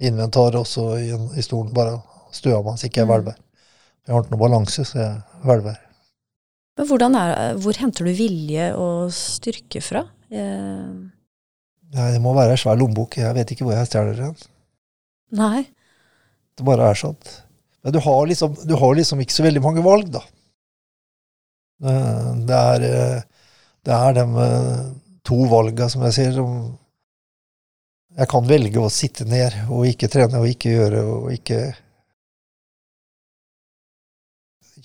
inventar, 0.10 0.58
og 0.58 0.66
så 0.70 0.90
i, 1.00 1.12
en, 1.14 1.30
i 1.38 1.46
stolen 1.46 1.74
bare 1.76 2.00
støer 2.34 2.64
meg 2.66 2.80
så 2.80 2.90
ikke 2.90 3.04
jeg 3.04 3.08
Mm. 3.08 3.14
hvelver. 3.14 3.38
Jeg 4.08 4.16
har 4.16 4.24
ikke 4.24 4.34
noe 4.34 4.40
balanse, 4.40 4.86
så 4.88 5.00
jeg 5.00 5.44
hvelver. 5.44 5.87
Men 6.78 6.86
hvordan 6.90 7.16
er, 7.18 7.58
hvor 7.62 7.78
henter 7.82 8.06
du 8.06 8.14
vilje 8.14 8.68
og 8.78 9.12
styrke 9.16 9.82
fra? 9.82 10.04
Eh, 10.30 10.92
Nei, 11.96 12.08
Det 12.14 12.20
må 12.22 12.34
være 12.36 12.54
ei 12.54 12.60
svær 12.62 12.78
lommebok. 12.78 13.16
Jeg 13.18 13.34
vet 13.38 13.52
ikke 13.54 13.66
hvor 13.66 13.74
jeg 13.78 13.88
stjeler 13.90 14.18
den. 14.20 14.36
nei. 15.32 15.66
Det 16.58 16.66
bare 16.66 16.90
er 16.92 16.98
sånn. 16.98 17.16
Men 17.86 17.94
du 17.94 18.00
har 18.02 18.26
liksom, 18.28 18.56
du 18.68 18.74
har 18.76 18.96
liksom 18.98 19.20
ikke 19.22 19.36
så 19.36 19.44
veldig 19.46 19.62
mange 19.64 19.84
valg, 19.86 20.10
da. 20.12 20.24
Eh, 21.86 22.32
Det 22.50 22.58
er, 22.58 22.86
eh, 22.88 23.22
det 23.86 23.94
er 23.94 24.14
de 24.18 24.26
eh, 24.44 24.84
to 25.24 25.38
valga, 25.48 25.88
som 25.90 26.04
jeg 26.08 26.14
sier, 26.18 26.34
som 26.34 26.78
Jeg 28.18 28.28
kan 28.32 28.48
velge 28.50 28.82
å 28.82 28.90
sitte 28.90 29.26
ned 29.30 29.54
og 29.70 29.86
ikke 29.86 30.08
trene 30.10 30.40
og 30.42 30.48
ikke 30.50 30.72
gjøre 30.74 31.02
og 31.06 31.28
ikke 31.36 31.60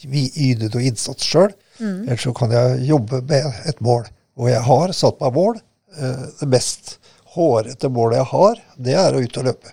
yte 0.04 0.68
noe 0.68 0.82
innsats 0.84 1.24
sjøl. 1.24 1.52
Mm. 1.80 2.02
Eller 2.06 2.20
så 2.20 2.32
kan 2.36 2.52
jeg 2.52 2.82
jobbe 2.88 3.22
med 3.28 3.62
et 3.68 3.80
mål. 3.84 4.08
Og 4.40 4.48
jeg 4.50 4.64
har 4.66 4.92
satt 4.96 5.20
meg 5.22 5.36
mål. 5.36 5.60
Eh, 5.98 6.26
Det 6.40 6.48
mest 6.48 6.98
hårete 7.34 7.88
målet 7.88 8.18
jeg 8.20 8.28
har, 8.32 8.60
det 8.76 8.96
er 8.98 9.14
å 9.16 9.22
ut 9.24 9.38
og 9.40 9.46
løpe. 9.48 9.72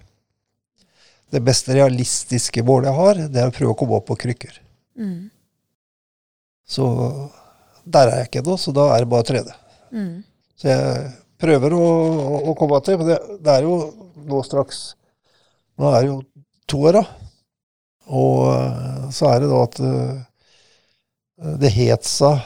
Det 1.29 1.41
mest 1.45 1.67
realistiske 1.69 2.63
målet 2.65 2.89
jeg 2.89 2.97
har, 2.97 3.19
det 3.29 3.41
er 3.41 3.51
å 3.51 3.55
prøve 3.55 3.73
å 3.73 3.77
komme 3.77 3.97
opp 3.99 4.07
på 4.09 4.15
krykker. 4.23 4.55
Mm. 4.97 5.29
Så 6.69 6.85
der 7.83 8.07
er 8.09 8.21
jeg 8.21 8.29
ikke 8.29 8.41
ennå, 8.43 8.55
så 8.57 8.73
da 8.75 8.87
er 8.93 9.03
det 9.03 9.09
bare 9.11 9.25
å 9.25 9.29
trene. 9.29 9.57
Mm. 9.91 10.15
Så 10.59 10.69
jeg 10.71 11.11
prøver 11.41 11.75
å, 11.75 11.83
å, 11.83 12.39
å 12.51 12.55
komme 12.57 12.79
til, 12.85 12.97
men 12.99 13.11
det, 13.11 13.19
det 13.43 13.55
er 13.57 13.67
jo 13.67 13.75
nå 14.29 14.41
straks 14.45 14.81
Nå 15.79 15.87
er 15.95 16.01
det 16.03 16.09
jo 16.09 16.17
to 16.67 16.81
år, 16.89 16.97
da. 16.97 17.03
Og 18.11 18.41
eh, 18.51 19.03
så 19.15 19.29
er 19.29 19.37
det 19.39 19.47
da 19.47 19.59
at 19.63 19.77
eh, 19.79 20.17
det 21.39 21.71
het 21.71 22.07
seg, 22.07 22.41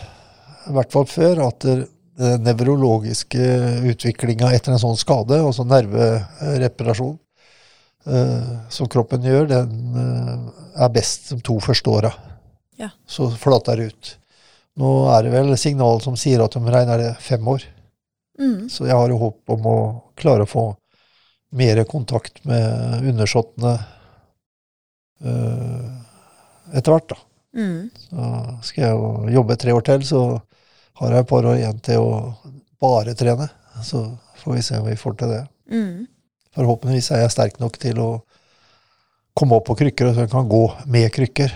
i 0.69 0.73
hvert 0.75 0.93
fall 0.93 1.07
før, 1.09 1.43
at 1.47 1.65
den 1.65 2.43
nevrologiske 2.45 3.45
utviklinga 3.89 4.51
etter 4.53 4.75
en 4.75 4.81
sånn 4.81 4.99
skade, 4.99 5.39
altså 5.41 5.65
nervereparasjon, 5.65 7.15
eh, 8.05 8.51
som 8.73 8.89
kroppen 8.91 9.25
gjør, 9.25 9.47
den 9.49 9.97
eh, 9.97 10.43
er 10.85 10.93
best 10.93 11.31
de 11.33 11.39
to 11.45 11.57
første 11.63 11.89
åra. 11.89 12.13
Ja. 12.77 12.91
Så 13.09 13.31
flater 13.39 13.79
det 13.79 13.89
ut. 13.93 14.13
Nå 14.81 14.93
er 15.13 15.25
det 15.25 15.33
vel 15.33 15.57
signal 15.61 16.01
som 16.05 16.17
sier 16.17 16.41
at 16.45 16.55
de 16.55 16.61
regner 16.73 17.01
det 17.01 17.11
fem 17.21 17.47
år. 17.49 17.65
Mm. 18.39 18.69
Så 18.69 18.87
jeg 18.87 18.97
har 18.97 19.09
jo 19.09 19.19
håp 19.21 19.53
om 19.53 19.67
å 19.69 19.77
klare 20.17 20.45
å 20.45 20.49
få 20.49 20.69
mer 21.53 21.83
kontakt 21.85 22.41
med 22.49 23.05
undersåttene 23.11 23.73
eh, 25.21 25.91
etter 26.73 26.95
hvert, 26.95 27.13
da. 27.13 27.21
Mm. 27.53 27.89
Så 28.09 28.27
skal 28.65 28.83
jeg 28.87 28.95
jo 28.97 29.33
jobbe 29.37 29.57
tre 29.61 29.73
år 29.77 29.85
til, 29.85 30.05
så 30.07 30.21
har 30.99 31.13
jeg 31.13 31.23
et 31.25 31.29
par 31.29 31.45
år 31.49 31.59
igjen 31.59 31.79
til 31.85 32.01
å 32.01 32.13
bare 32.81 33.13
trene. 33.17 33.49
Så 33.85 34.03
får 34.43 34.57
vi 34.57 34.63
se 34.65 34.79
om 34.81 34.87
vi 34.89 34.95
får 34.99 35.17
til 35.21 35.33
det. 35.33 35.41
Mm. 35.73 36.07
Forhåpentligvis 36.53 37.11
er 37.15 37.23
jeg 37.23 37.33
sterk 37.33 37.59
nok 37.61 37.77
til 37.81 37.99
å 38.01 38.09
komme 39.37 39.57
opp 39.57 39.65
på 39.69 39.77
krykker, 39.79 40.09
og 40.11 40.15
så 40.17 40.25
jeg 40.25 40.33
kan 40.33 40.49
gå 40.49 40.63
med 40.93 41.09
krykker. 41.15 41.53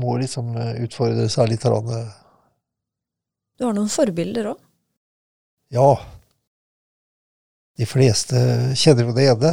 Må 0.00 0.14
liksom 0.20 0.54
eh, 0.56 0.78
utfordre 0.86 1.26
seg 1.28 1.50
litt. 1.52 1.64
eh, 1.68 2.12
Du 3.58 3.66
har 3.66 3.74
noen 3.76 3.90
forbilder 3.92 4.52
òg. 4.54 4.60
Ja. 5.72 5.90
De 7.76 7.88
fleste 7.88 8.36
kjenner 8.76 9.08
jo 9.08 9.16
det 9.16 9.28
ene. 9.32 9.52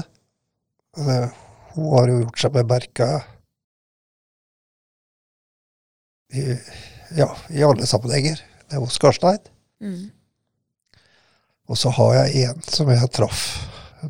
Hun 0.96 1.92
har 1.94 2.10
jo 2.12 2.22
gjort 2.24 2.40
seg 2.42 2.56
bemerka 2.56 3.10
i, 6.34 6.46
ja, 7.18 7.30
i 7.50 7.64
alle 7.64 7.88
sammenhenger. 7.90 8.42
Det 8.70 8.78
er 8.78 8.84
hos 8.84 8.98
Karstein. 9.02 9.40
Mm. 9.82 10.10
Og 11.70 11.78
så 11.78 11.92
har 11.94 12.16
jeg 12.18 12.50
en 12.50 12.64
som 12.66 12.90
jeg 12.90 13.12
traff 13.14 13.44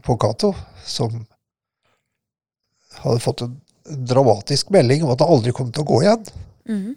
på 0.06 0.16
Cato, 0.22 0.54
som 0.86 1.26
hadde 3.00 3.24
fått 3.24 3.44
en 3.46 3.58
dramatisk 4.08 4.70
melding 4.74 5.04
om 5.04 5.14
at 5.14 5.24
han 5.24 5.32
aldri 5.34 5.54
kom 5.56 5.72
til 5.74 5.84
å 5.84 5.90
gå 5.90 6.02
igjen. 6.06 6.28
Mm. 6.70 6.90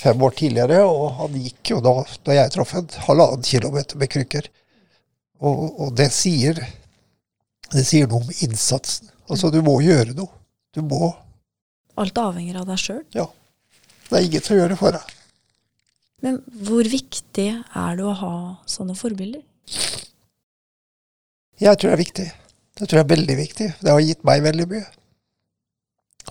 Fem 0.00 0.22
år 0.26 0.32
tidligere, 0.34 0.80
og 0.88 1.20
han 1.20 1.36
gikk 1.38 1.74
jo 1.74 1.80
da, 1.84 1.94
da 2.26 2.36
jeg 2.36 2.52
traff 2.54 2.74
en 2.74 2.88
halvannen 3.06 3.44
kilometer 3.46 4.00
med 4.00 4.10
krykker. 4.10 4.48
Og, 5.44 5.64
og 5.80 5.92
det 5.98 6.08
sier 6.14 6.58
det 7.72 7.84
sier 7.88 8.08
noe 8.10 8.22
om 8.22 8.34
innsatsen. 8.44 9.08
Altså, 9.30 9.50
du 9.50 9.60
må 9.64 9.78
gjøre 9.82 10.14
noe. 10.16 10.30
Du 10.74 10.82
må. 10.84 11.14
Alt 12.00 12.18
avhenger 12.20 12.60
av 12.60 12.68
deg 12.68 12.80
sjøl. 12.80 13.02
Det 14.08 14.18
er 14.18 14.26
ingen 14.26 14.48
å 14.50 14.58
gjøre 14.58 14.72
det 14.74 14.80
for 14.80 14.96
deg. 14.96 15.14
Men 16.24 16.40
hvor 16.66 16.88
viktig 16.88 17.48
er 17.52 17.96
det 17.98 18.04
å 18.04 18.14
ha 18.16 18.34
sånne 18.70 18.96
forbilder? 18.96 19.42
Jeg 21.60 21.78
tror 21.78 21.90
det 21.90 21.96
er 21.96 22.02
viktig. 22.02 22.28
Det 22.74 22.86
tror 22.88 22.98
jeg 23.00 23.04
er 23.04 23.14
veldig 23.14 23.36
viktig. 23.38 23.66
Det 23.80 23.92
har 23.92 24.02
gitt 24.02 24.24
meg 24.26 24.44
veldig 24.44 24.68
mye. 24.70 24.86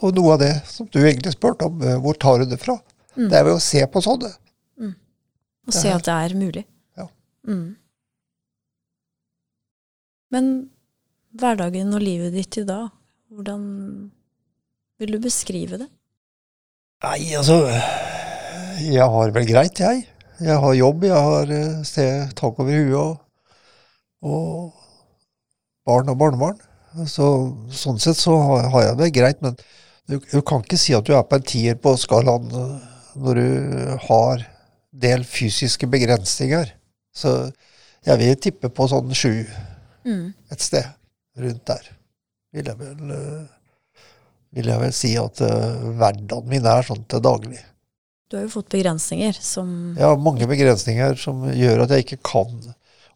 Og 0.04 0.16
noe 0.18 0.34
av 0.36 0.42
det 0.42 0.54
som 0.68 0.88
du 0.92 1.00
egentlig 1.04 1.36
spurte 1.36 1.70
om, 1.70 1.82
eh, 1.82 2.00
hvor 2.02 2.18
tar 2.20 2.42
du 2.42 2.50
det 2.50 2.60
fra? 2.60 2.80
Mm. 3.16 3.30
Det 3.30 3.38
er 3.38 3.46
ved 3.46 3.56
å 3.56 3.62
se 3.62 3.86
på 3.88 4.02
sånne. 4.04 4.34
Og 5.68 5.76
se 5.76 5.92
at 5.94 6.06
det 6.08 6.14
er 6.14 6.36
mulig. 6.38 6.66
Ja. 7.00 7.08
Mm. 7.48 7.76
Men 10.34 10.50
hverdagen 11.40 11.94
og 11.96 12.04
livet 12.04 12.36
ditt 12.36 12.58
i 12.60 12.66
dag, 12.68 12.90
hvordan 13.34 13.64
vil 15.02 15.16
du 15.16 15.20
beskrive 15.24 15.80
det? 15.86 15.90
Nei, 17.04 17.34
altså 17.36 17.58
Jeg 18.84 19.04
har 19.16 19.34
vel 19.36 19.48
greit, 19.48 19.80
jeg. 19.80 20.06
Jeg 20.44 20.60
har 20.60 20.74
jobb, 20.76 21.04
jeg 21.08 21.24
har 21.28 21.52
eh, 21.54 21.82
sted, 21.88 22.32
tak 22.40 22.58
over 22.60 22.72
huet 22.74 22.96
og, 23.00 23.20
og 24.24 24.72
barn 25.88 26.10
og 26.12 26.18
barnebarn. 26.20 26.58
Så, 27.10 27.28
sånn 27.74 28.00
sett 28.02 28.20
så 28.20 28.36
har, 28.40 28.68
har 28.74 28.86
jeg 28.88 28.98
det 29.00 29.12
greit, 29.16 29.40
men 29.46 29.56
du, 30.10 30.18
du 30.20 30.40
kan 30.46 30.64
ikke 30.66 30.80
si 30.80 30.94
at 30.98 31.06
du 31.08 31.14
er 31.16 31.24
på 31.28 31.40
en 31.40 31.46
tier 31.48 31.78
på 31.80 31.94
skalaen 32.02 32.50
eh, 32.50 32.90
når 33.24 33.40
du 33.40 33.94
har 34.08 34.44
del 35.06 35.24
fysiske 35.28 35.88
begrensninger. 35.92 36.72
Så 37.14 37.34
jeg 38.04 38.20
vil 38.20 38.40
tippe 38.48 38.72
på 38.74 38.90
sånn 38.92 39.14
sju 39.18 39.36
Mm. 40.04 40.34
et 40.52 40.60
sted 40.60 40.84
rundt 41.40 41.62
der. 41.70 41.86
Vil 42.52 42.68
jeg 42.68 42.76
vel, 42.76 43.12
eh, 43.16 43.44
vil 44.54 44.70
jeg 44.70 44.82
vel 44.84 44.94
si 44.96 45.12
at 45.18 45.42
uh, 45.42 45.84
hverdagen 46.00 46.50
min 46.52 46.66
er 46.70 46.86
sånn 46.86 47.04
til 47.10 47.22
daglig. 47.26 47.60
Du 48.30 48.38
har 48.38 48.46
jo 48.48 48.54
fått 48.56 48.72
begrensninger 48.74 49.36
som 49.42 49.68
Ja, 50.00 50.16
mange 50.18 50.48
begrensninger 50.50 51.18
som 51.22 51.44
gjør 51.54 51.84
at 51.86 51.94
jeg 51.94 52.06
ikke 52.08 52.22
kan. 52.26 52.56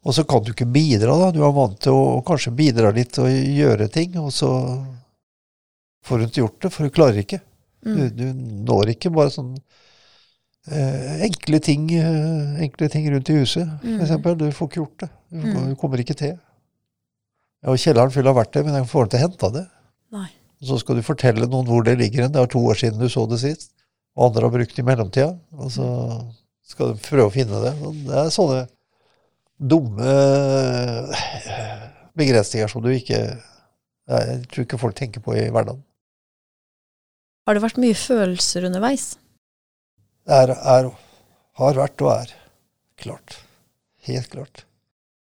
Og 0.06 0.14
så 0.14 0.22
kan 0.28 0.44
du 0.46 0.52
ikke 0.52 0.68
bidra, 0.70 1.16
da. 1.18 1.30
Du 1.34 1.40
er 1.42 1.54
vant 1.56 1.78
til 1.82 1.92
å 1.96 2.20
kanskje 2.26 2.52
bidra 2.54 2.92
litt 2.94 3.18
og 3.18 3.26
gjøre 3.30 3.88
ting, 3.92 4.14
og 4.20 4.30
så 4.32 4.50
får 6.06 6.18
du 6.22 6.26
ikke 6.28 6.42
gjort 6.44 6.60
det, 6.62 6.70
for 6.72 6.86
du 6.86 6.94
klarer 6.94 7.18
ikke. 7.24 7.40
Du, 7.82 7.90
mm. 7.94 8.14
du 8.18 8.24
når 8.70 8.92
ikke 8.94 9.10
bare 9.14 9.30
sånn 9.34 9.52
eh, 10.70 11.20
enkle 11.26 11.60
ting 11.62 11.88
eh, 11.94 12.62
enkle 12.64 12.88
ting 12.92 13.06
rundt 13.12 13.30
i 13.30 13.38
huset, 13.40 13.66
Mm. 13.82 14.00
eksempel. 14.02 14.38
Du 14.38 14.46
får 14.54 14.68
ikke 14.70 14.80
gjort 14.82 14.98
det. 15.04 15.10
Du, 15.30 15.38
Mm. 15.46 15.68
du 15.70 15.76
kommer 15.76 15.98
ikke 16.02 16.16
til. 16.18 16.38
Ja, 17.62 17.70
og 17.72 17.78
kjelleren 17.78 18.12
full 18.14 18.26
av 18.30 18.36
verktøy, 18.38 18.62
men 18.64 18.74
jeg 18.78 18.86
får 18.90 19.06
ikke 19.08 19.22
henta 19.26 19.50
det. 19.52 19.66
Nei. 20.14 20.28
Og 20.58 20.70
så 20.70 20.78
skal 20.82 20.98
du 20.98 21.06
fortelle 21.06 21.46
noen 21.46 21.68
hvor 21.68 21.84
det 21.86 21.98
ligger 22.00 22.24
hen. 22.24 22.32
Det 22.34 22.40
er 22.42 22.50
to 22.50 22.62
år 22.66 22.78
siden 22.80 23.00
du 23.00 23.08
så 23.12 23.24
det 23.30 23.40
sist. 23.42 23.70
Og 24.18 24.28
andre 24.28 24.48
har 24.48 24.54
brukt 24.54 24.74
det 24.74 24.82
i 24.82 24.86
mellomtida. 24.86 25.30
Og 25.58 25.70
så 25.70 25.86
skal 26.66 26.92
du 26.92 27.02
prøve 27.04 27.28
å 27.28 27.34
finne 27.34 27.62
det. 27.62 27.74
Og 27.84 28.00
det 28.08 28.16
er 28.18 28.32
sånne 28.34 28.64
dumme 29.58 30.08
eh, 30.08 31.28
begrensninger 32.18 32.70
som 32.70 32.82
du 32.84 32.92
ikke 32.94 33.18
Jeg 34.08 34.36
tror 34.48 34.64
ikke 34.64 34.78
folk 34.80 34.96
tenker 34.96 35.20
på 35.20 35.34
i 35.36 35.50
hverdagen. 35.52 35.82
Har 37.44 37.56
det 37.56 37.60
vært 37.60 37.80
mye 37.80 37.96
følelser 37.96 38.64
underveis? 38.68 39.18
Det 40.24 40.38
er, 40.46 40.52
er, 40.56 40.88
har 41.60 41.76
vært 41.76 42.04
og 42.04 42.10
er. 42.14 42.32
Klart. 42.98 43.36
Helt 44.08 44.30
klart. 44.32 44.64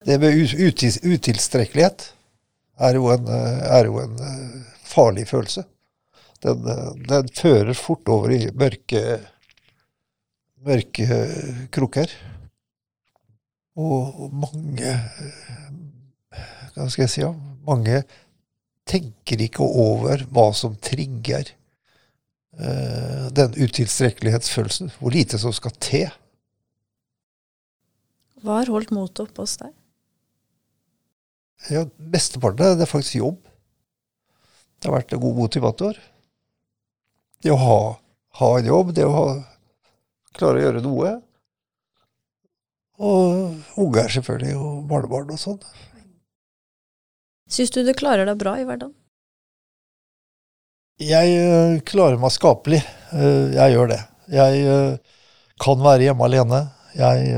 Det 0.07 0.17
med 0.23 0.39
utilstrekkelighet 0.39 2.07
er 2.81 2.97
jo 2.97 3.11
en, 3.13 3.27
eh, 3.29 3.59
er 3.79 3.91
jo 3.91 3.99
en 4.01 4.23
eh, 4.25 4.71
farlig 4.91 5.27
følelse. 5.31 5.65
Den, 6.45 6.65
den 7.09 7.29
fører 7.37 7.77
fort 7.77 8.09
over 8.09 8.33
i 8.33 8.43
mørke, 8.57 9.21
mørke 10.65 11.21
kroker. 11.73 12.13
Og 13.81 14.31
mange 14.35 14.95
Hva 16.75 16.89
skal 16.89 17.05
jeg 17.05 17.13
si? 17.13 17.23
Ja? 17.23 17.31
Mange 17.67 18.03
tenker 18.89 19.43
ikke 19.45 19.65
over 19.65 20.25
hva 20.33 20.47
som 20.57 20.75
trigger 20.83 21.53
uh, 22.59 23.29
den 23.37 23.55
utilstrekkelighetsfølelsen. 23.59 24.95
Hvor 24.99 25.15
lite 25.15 25.39
som 25.39 25.55
skal 25.55 25.75
til. 25.83 26.09
Hva 28.41 28.63
har 28.63 28.73
holdt 28.73 28.95
motet 28.97 29.27
oppe 29.27 29.45
hos 29.45 29.59
deg? 29.61 29.75
Ja, 31.69 31.85
Mesteparten 32.01 32.79
det 32.81 32.87
er 32.87 32.89
faktisk 32.89 33.19
jobb. 33.21 33.50
Det 34.81 34.89
har 34.89 34.97
vært 34.97 35.13
en 35.13 35.21
god 35.21 35.37
motivator. 35.37 35.99
Det 37.45 37.53
å 37.53 37.59
ha, 37.61 37.81
ha 38.41 38.49
en 38.59 38.69
jobb, 38.69 38.95
det 38.97 39.05
å 39.05 39.13
ha, 39.13 39.27
klare 40.37 40.61
å 40.61 40.65
gjøre 40.65 40.83
noe. 40.85 41.13
Og 43.01 43.81
unger, 43.81 44.09
selvfølgelig, 44.13 44.57
og 44.57 44.81
barnebarn 44.89 45.33
og 45.37 45.41
sånn. 45.41 45.61
Syns 47.51 47.73
du 47.75 47.83
du 47.85 47.93
klarer 47.97 48.29
deg 48.29 48.41
bra 48.41 48.57
i 48.61 48.65
hverdagen? 48.65 48.95
Jeg 51.01 51.37
øh, 51.41 51.79
klarer 51.89 52.21
meg 52.21 52.33
skapelig. 52.33 52.83
Øh, 53.17 53.53
jeg 53.57 53.73
gjør 53.73 53.89
det. 53.95 54.01
Jeg 54.31 54.67
øh, 54.69 55.21
kan 55.61 55.81
være 55.85 56.09
hjemme 56.09 56.29
alene. 56.29 56.67
Jeg 56.97 57.33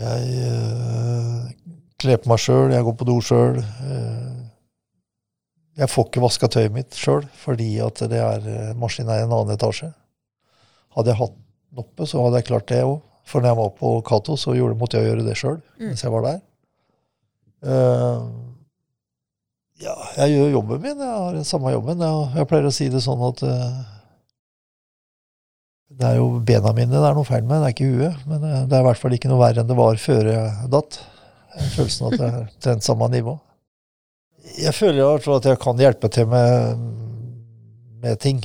Jeg 0.00 1.54
kler 2.00 2.16
på 2.16 2.30
meg 2.30 2.40
sjøl, 2.40 2.70
jeg 2.72 2.84
går 2.86 2.94
på 2.96 3.04
do 3.04 3.18
sjøl. 3.20 3.58
Jeg 5.80 5.88
får 5.88 6.08
ikke 6.08 6.22
vaska 6.24 6.48
tøyet 6.52 6.74
mitt 6.74 6.96
sjøl, 6.98 7.24
fordi 7.40 7.70
at 7.84 8.02
det 8.12 8.20
er 8.20 8.44
øh, 8.44 8.72
maskinen 8.78 9.12
er 9.14 9.22
i 9.22 9.26
en 9.26 9.32
annen 9.32 9.54
etasje. 9.54 9.90
Hadde 10.96 11.12
jeg 11.12 11.20
hatt 11.22 11.36
den 11.36 11.80
oppe, 11.84 12.06
så 12.10 12.20
hadde 12.24 12.40
jeg 12.42 12.48
klart 12.50 12.68
det 12.68 12.82
òg. 12.84 12.98
For 13.30 13.40
når 13.40 13.52
jeg 13.52 13.58
var 13.60 13.70
på 13.78 13.90
Cato, 14.08 14.36
så 14.40 14.56
gjorde, 14.58 14.76
måtte 14.80 14.98
jeg 14.98 15.06
gjøre 15.10 15.24
det 15.26 15.36
sjøl 15.38 15.60
Mm. 15.78 15.86
mens 15.92 16.02
jeg 16.04 16.12
var 16.12 16.24
der. 16.26 16.40
Uh, 17.60 18.26
ja, 19.80 19.94
jeg 20.16 20.34
gjør 20.34 20.52
jobben 20.58 20.82
min. 20.82 20.98
Jeg 20.98 21.14
har 21.22 21.36
den 21.36 21.46
samme 21.48 21.72
jobben. 21.72 22.00
Jeg, 22.04 22.28
jeg 22.40 22.48
pleier 22.50 22.68
å 22.68 22.74
si 22.74 22.88
det 22.92 23.02
sånn 23.04 23.22
at 23.28 23.42
uh, 23.46 23.78
det 26.00 26.06
er 26.06 26.18
jo 26.20 26.26
bena 26.46 26.72
mine 26.76 26.92
det 26.94 27.02
er 27.02 27.16
noe 27.16 27.26
feil 27.26 27.42
med, 27.44 27.60
det 27.60 27.70
er 27.70 27.74
ikke 27.74 27.88
huet. 27.92 28.26
Men 28.30 28.44
eh, 28.46 28.60
det 28.70 28.76
er 28.76 28.84
i 28.84 28.86
hvert 28.86 29.00
fall 29.00 29.14
ikke 29.16 29.30
noe 29.30 29.40
verre 29.42 29.62
enn 29.62 29.70
det 29.70 29.76
var 29.78 29.98
før 30.00 30.28
jeg 30.30 30.68
datt. 30.72 31.00
Følelsen 31.74 32.06
av 32.06 32.12
at 32.12 32.20
det 32.20 32.28
er 32.30 32.50
trent 32.62 32.86
samme 32.86 33.08
nivå. 33.10 33.34
Jeg 34.58 34.74
føler 34.74 35.00
i 35.02 35.34
at 35.36 35.46
jeg 35.46 35.60
kan 35.62 35.78
hjelpe 35.80 36.10
til 36.12 36.26
med, 36.30 36.84
med 38.02 38.18
ting. 38.22 38.40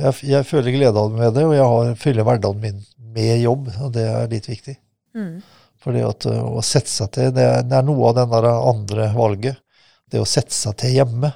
Jeg, 0.00 0.14
jeg 0.30 0.46
føler 0.48 0.74
glede 0.74 1.00
av 1.00 1.12
med 1.12 1.34
det, 1.36 1.44
og 1.46 1.56
jeg 1.56 1.66
har, 1.72 1.94
fyller 2.00 2.26
hverdagen 2.26 2.62
min 2.62 2.80
med 3.10 3.40
jobb, 3.42 3.70
og 3.82 3.92
det 3.94 4.06
er 4.06 4.30
litt 4.30 4.46
viktig. 4.48 4.76
Mm. 5.18 5.40
Fordi 5.80 6.02
at 6.04 6.26
å 6.28 6.62
sette 6.64 6.92
seg 6.92 7.12
til, 7.16 7.30
det 7.34 7.44
er, 7.44 7.62
det 7.66 7.78
er 7.78 7.86
noe 7.86 8.10
av 8.10 8.18
den 8.18 8.32
der 8.32 8.48
andre 8.52 9.10
valget. 9.16 9.60
Det 10.10 10.20
å 10.20 10.28
sette 10.28 10.54
seg 10.54 10.76
til 10.80 10.94
hjemme. 10.98 11.32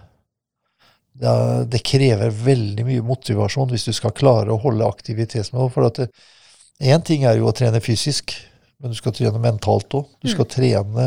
Det, 1.15 1.31
er, 1.31 1.67
det 1.71 1.83
krever 1.87 2.33
veldig 2.35 2.87
mye 2.89 3.05
motivasjon 3.07 3.71
hvis 3.71 3.87
du 3.89 3.95
skal 3.95 4.15
klare 4.17 4.53
å 4.53 4.61
holde 4.63 4.87
aktivitetsnivået. 4.87 5.75
For 5.75 6.85
én 6.85 7.07
ting 7.07 7.25
er 7.27 7.39
jo 7.39 7.49
å 7.51 7.55
trene 7.57 7.83
fysisk, 7.83 8.35
men 8.85 8.93
du 8.93 8.99
skal 8.99 9.15
trene 9.17 9.41
mentalt 9.41 9.95
òg. 9.97 10.11
Du 10.21 10.29
skal 10.29 10.45
trene, 10.53 11.05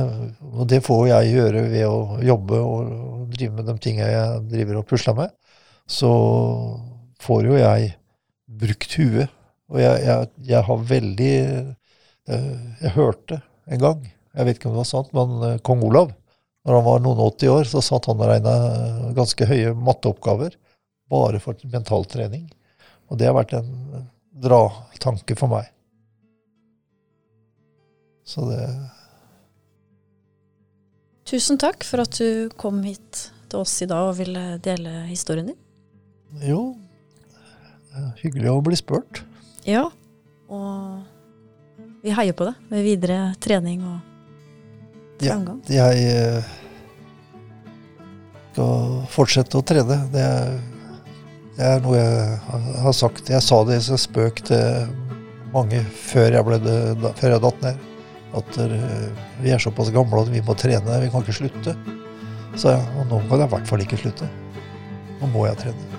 og 0.50 0.64
det 0.66 0.80
får 0.82 1.04
jeg 1.12 1.34
gjøre 1.36 1.60
ved 1.70 1.84
å 1.86 2.16
jobbe 2.26 2.58
og, 2.58 2.88
og 3.06 3.28
drive 3.36 3.54
med 3.54 3.68
de 3.70 3.76
tingene 3.84 4.08
jeg 4.10 4.40
driver 4.50 4.80
og 4.80 4.88
pusler 4.90 5.14
med. 5.20 5.36
Så 5.86 6.10
får 7.22 7.52
jo 7.52 7.60
jeg 7.60 7.92
brukt 8.64 8.98
huet. 8.98 9.36
Og 9.70 9.78
jeg, 9.84 10.02
jeg, 10.08 10.32
jeg 10.50 10.64
har 10.64 10.90
veldig 10.90 11.30
jeg, 11.38 12.42
Jeg 12.82 12.96
hørte 12.96 13.42
en 13.70 13.86
gang, 13.86 14.10
jeg 14.10 14.50
vet 14.50 14.58
ikke 14.58 14.72
om 14.72 14.76
det 14.80 14.82
var 14.82 14.90
sant, 14.96 15.14
men 15.14 15.38
eh, 15.46 15.62
kong 15.70 15.86
Olav, 15.86 16.10
når 16.66 16.80
han 16.80 16.86
var 16.90 17.06
noen 17.06 17.22
og 17.22 17.38
80 17.38 17.54
år, 17.60 17.70
så 17.70 17.86
satt 17.86 18.10
han 18.10 18.18
og 18.18 18.32
regna 18.32 18.58
ganske 19.22 19.52
høye 19.54 19.78
matteoppgaver 19.78 20.58
bare 21.14 21.46
for 21.46 21.70
mentaltrening. 21.70 22.50
Og 23.12 23.22
det 23.22 23.30
har 23.30 23.38
vært 23.38 23.54
en 23.62 23.70
dratanke 24.34 25.38
for 25.38 25.54
meg. 25.54 25.70
Så 28.28 28.44
det 28.50 28.62
Tusen 31.28 31.60
takk 31.60 31.84
for 31.84 32.04
at 32.06 32.16
du 32.20 32.48
kom 32.60 32.80
hit 32.88 33.26
til 33.52 33.60
oss 33.60 33.74
i 33.84 33.88
dag 33.90 34.10
og 34.14 34.18
ville 34.20 34.44
dele 34.64 35.02
historien 35.10 35.50
din. 35.50 35.58
Jo, 36.48 36.62
det 37.92 38.04
hyggelig 38.22 38.52
å 38.54 38.62
bli 38.64 38.78
spurt. 38.80 39.22
Ja, 39.68 39.90
og 40.48 41.04
vi 42.04 42.14
heier 42.16 42.36
på 42.38 42.48
deg 42.48 42.70
med 42.72 42.86
videre 42.88 43.34
trening 43.44 43.84
og 43.88 44.14
Ja. 45.20 45.36
Jeg 45.66 46.02
eh, 46.14 46.44
skal 48.54 49.04
fortsette 49.10 49.58
å 49.58 49.66
trene. 49.66 49.98
Det 50.14 50.22
er, 50.22 50.52
det 51.58 51.66
er 51.74 51.80
noe 51.82 51.98
jeg 51.98 52.38
har- 52.84 52.94
sagt. 52.94 53.30
Jeg 53.30 53.42
sa 53.42 53.64
det 53.66 53.82
som 53.84 53.98
spøk 53.98 54.44
til 54.46 54.88
mange 55.52 55.82
før 55.90 56.32
jeg, 56.38 56.46
ble, 56.46 56.60
det- 56.60 57.16
før 57.18 57.34
jeg 57.34 57.42
datt 57.42 57.62
ned. 57.66 57.78
At 58.36 58.58
eh, 58.60 59.08
vi 59.44 59.54
er 59.54 59.62
såpass 59.62 59.92
gamle 59.96 60.26
at 60.26 60.34
vi 60.34 60.42
må 60.44 60.56
trene. 60.58 61.00
Vi 61.04 61.12
kan 61.14 61.24
ikke 61.24 61.40
slutte. 61.40 61.76
Så 62.58 62.74
ja, 62.74 62.82
og 62.98 63.08
nå 63.12 63.22
kan 63.30 63.44
jeg 63.44 63.48
i 63.48 63.54
hvert 63.56 63.70
fall 63.70 63.86
ikke 63.86 64.02
slutte. 64.02 64.28
Nå 65.22 65.32
må 65.32 65.46
jeg 65.48 65.62
trene. 65.62 65.98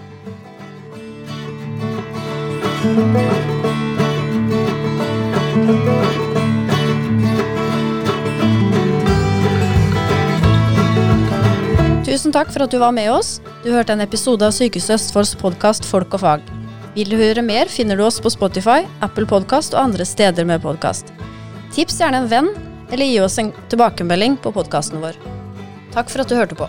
Tusen 12.08 12.32
takk 12.34 12.50
for 12.50 12.64
at 12.64 12.72
du 12.72 12.78
var 12.82 12.94
med 12.96 13.10
oss. 13.12 13.36
Du 13.62 13.70
hørte 13.70 13.94
en 13.94 14.02
episode 14.02 14.46
av 14.46 14.54
Sykehuset 14.56 14.96
Østfolds 14.96 15.34
podkast 15.38 15.86
Folk 15.86 16.16
og 16.18 16.24
fag. 16.24 16.50
Vil 16.96 17.10
du 17.12 17.18
høre 17.20 17.44
mer, 17.46 17.70
finner 17.70 17.98
du 17.98 18.02
oss 18.06 18.18
på 18.22 18.32
Spotify, 18.34 18.82
Apple 19.04 19.28
Podkast 19.28 19.76
og 19.76 19.84
andre 19.90 20.06
steder 20.08 20.48
med 20.48 20.64
podkast. 20.64 21.17
Tips 21.78 22.00
gjerne 22.00 22.18
en 22.18 22.24
venn, 22.26 22.48
eller 22.90 23.06
gi 23.06 23.20
oss 23.22 23.36
en 23.38 23.52
tilbakemelding 23.70 24.32
på 24.42 24.50
podkasten 24.50 24.98
vår. 24.98 25.14
Takk 25.94 26.08
for 26.10 26.24
at 26.24 26.32
du 26.32 26.34
hørte 26.34 26.56
på. 26.58 26.66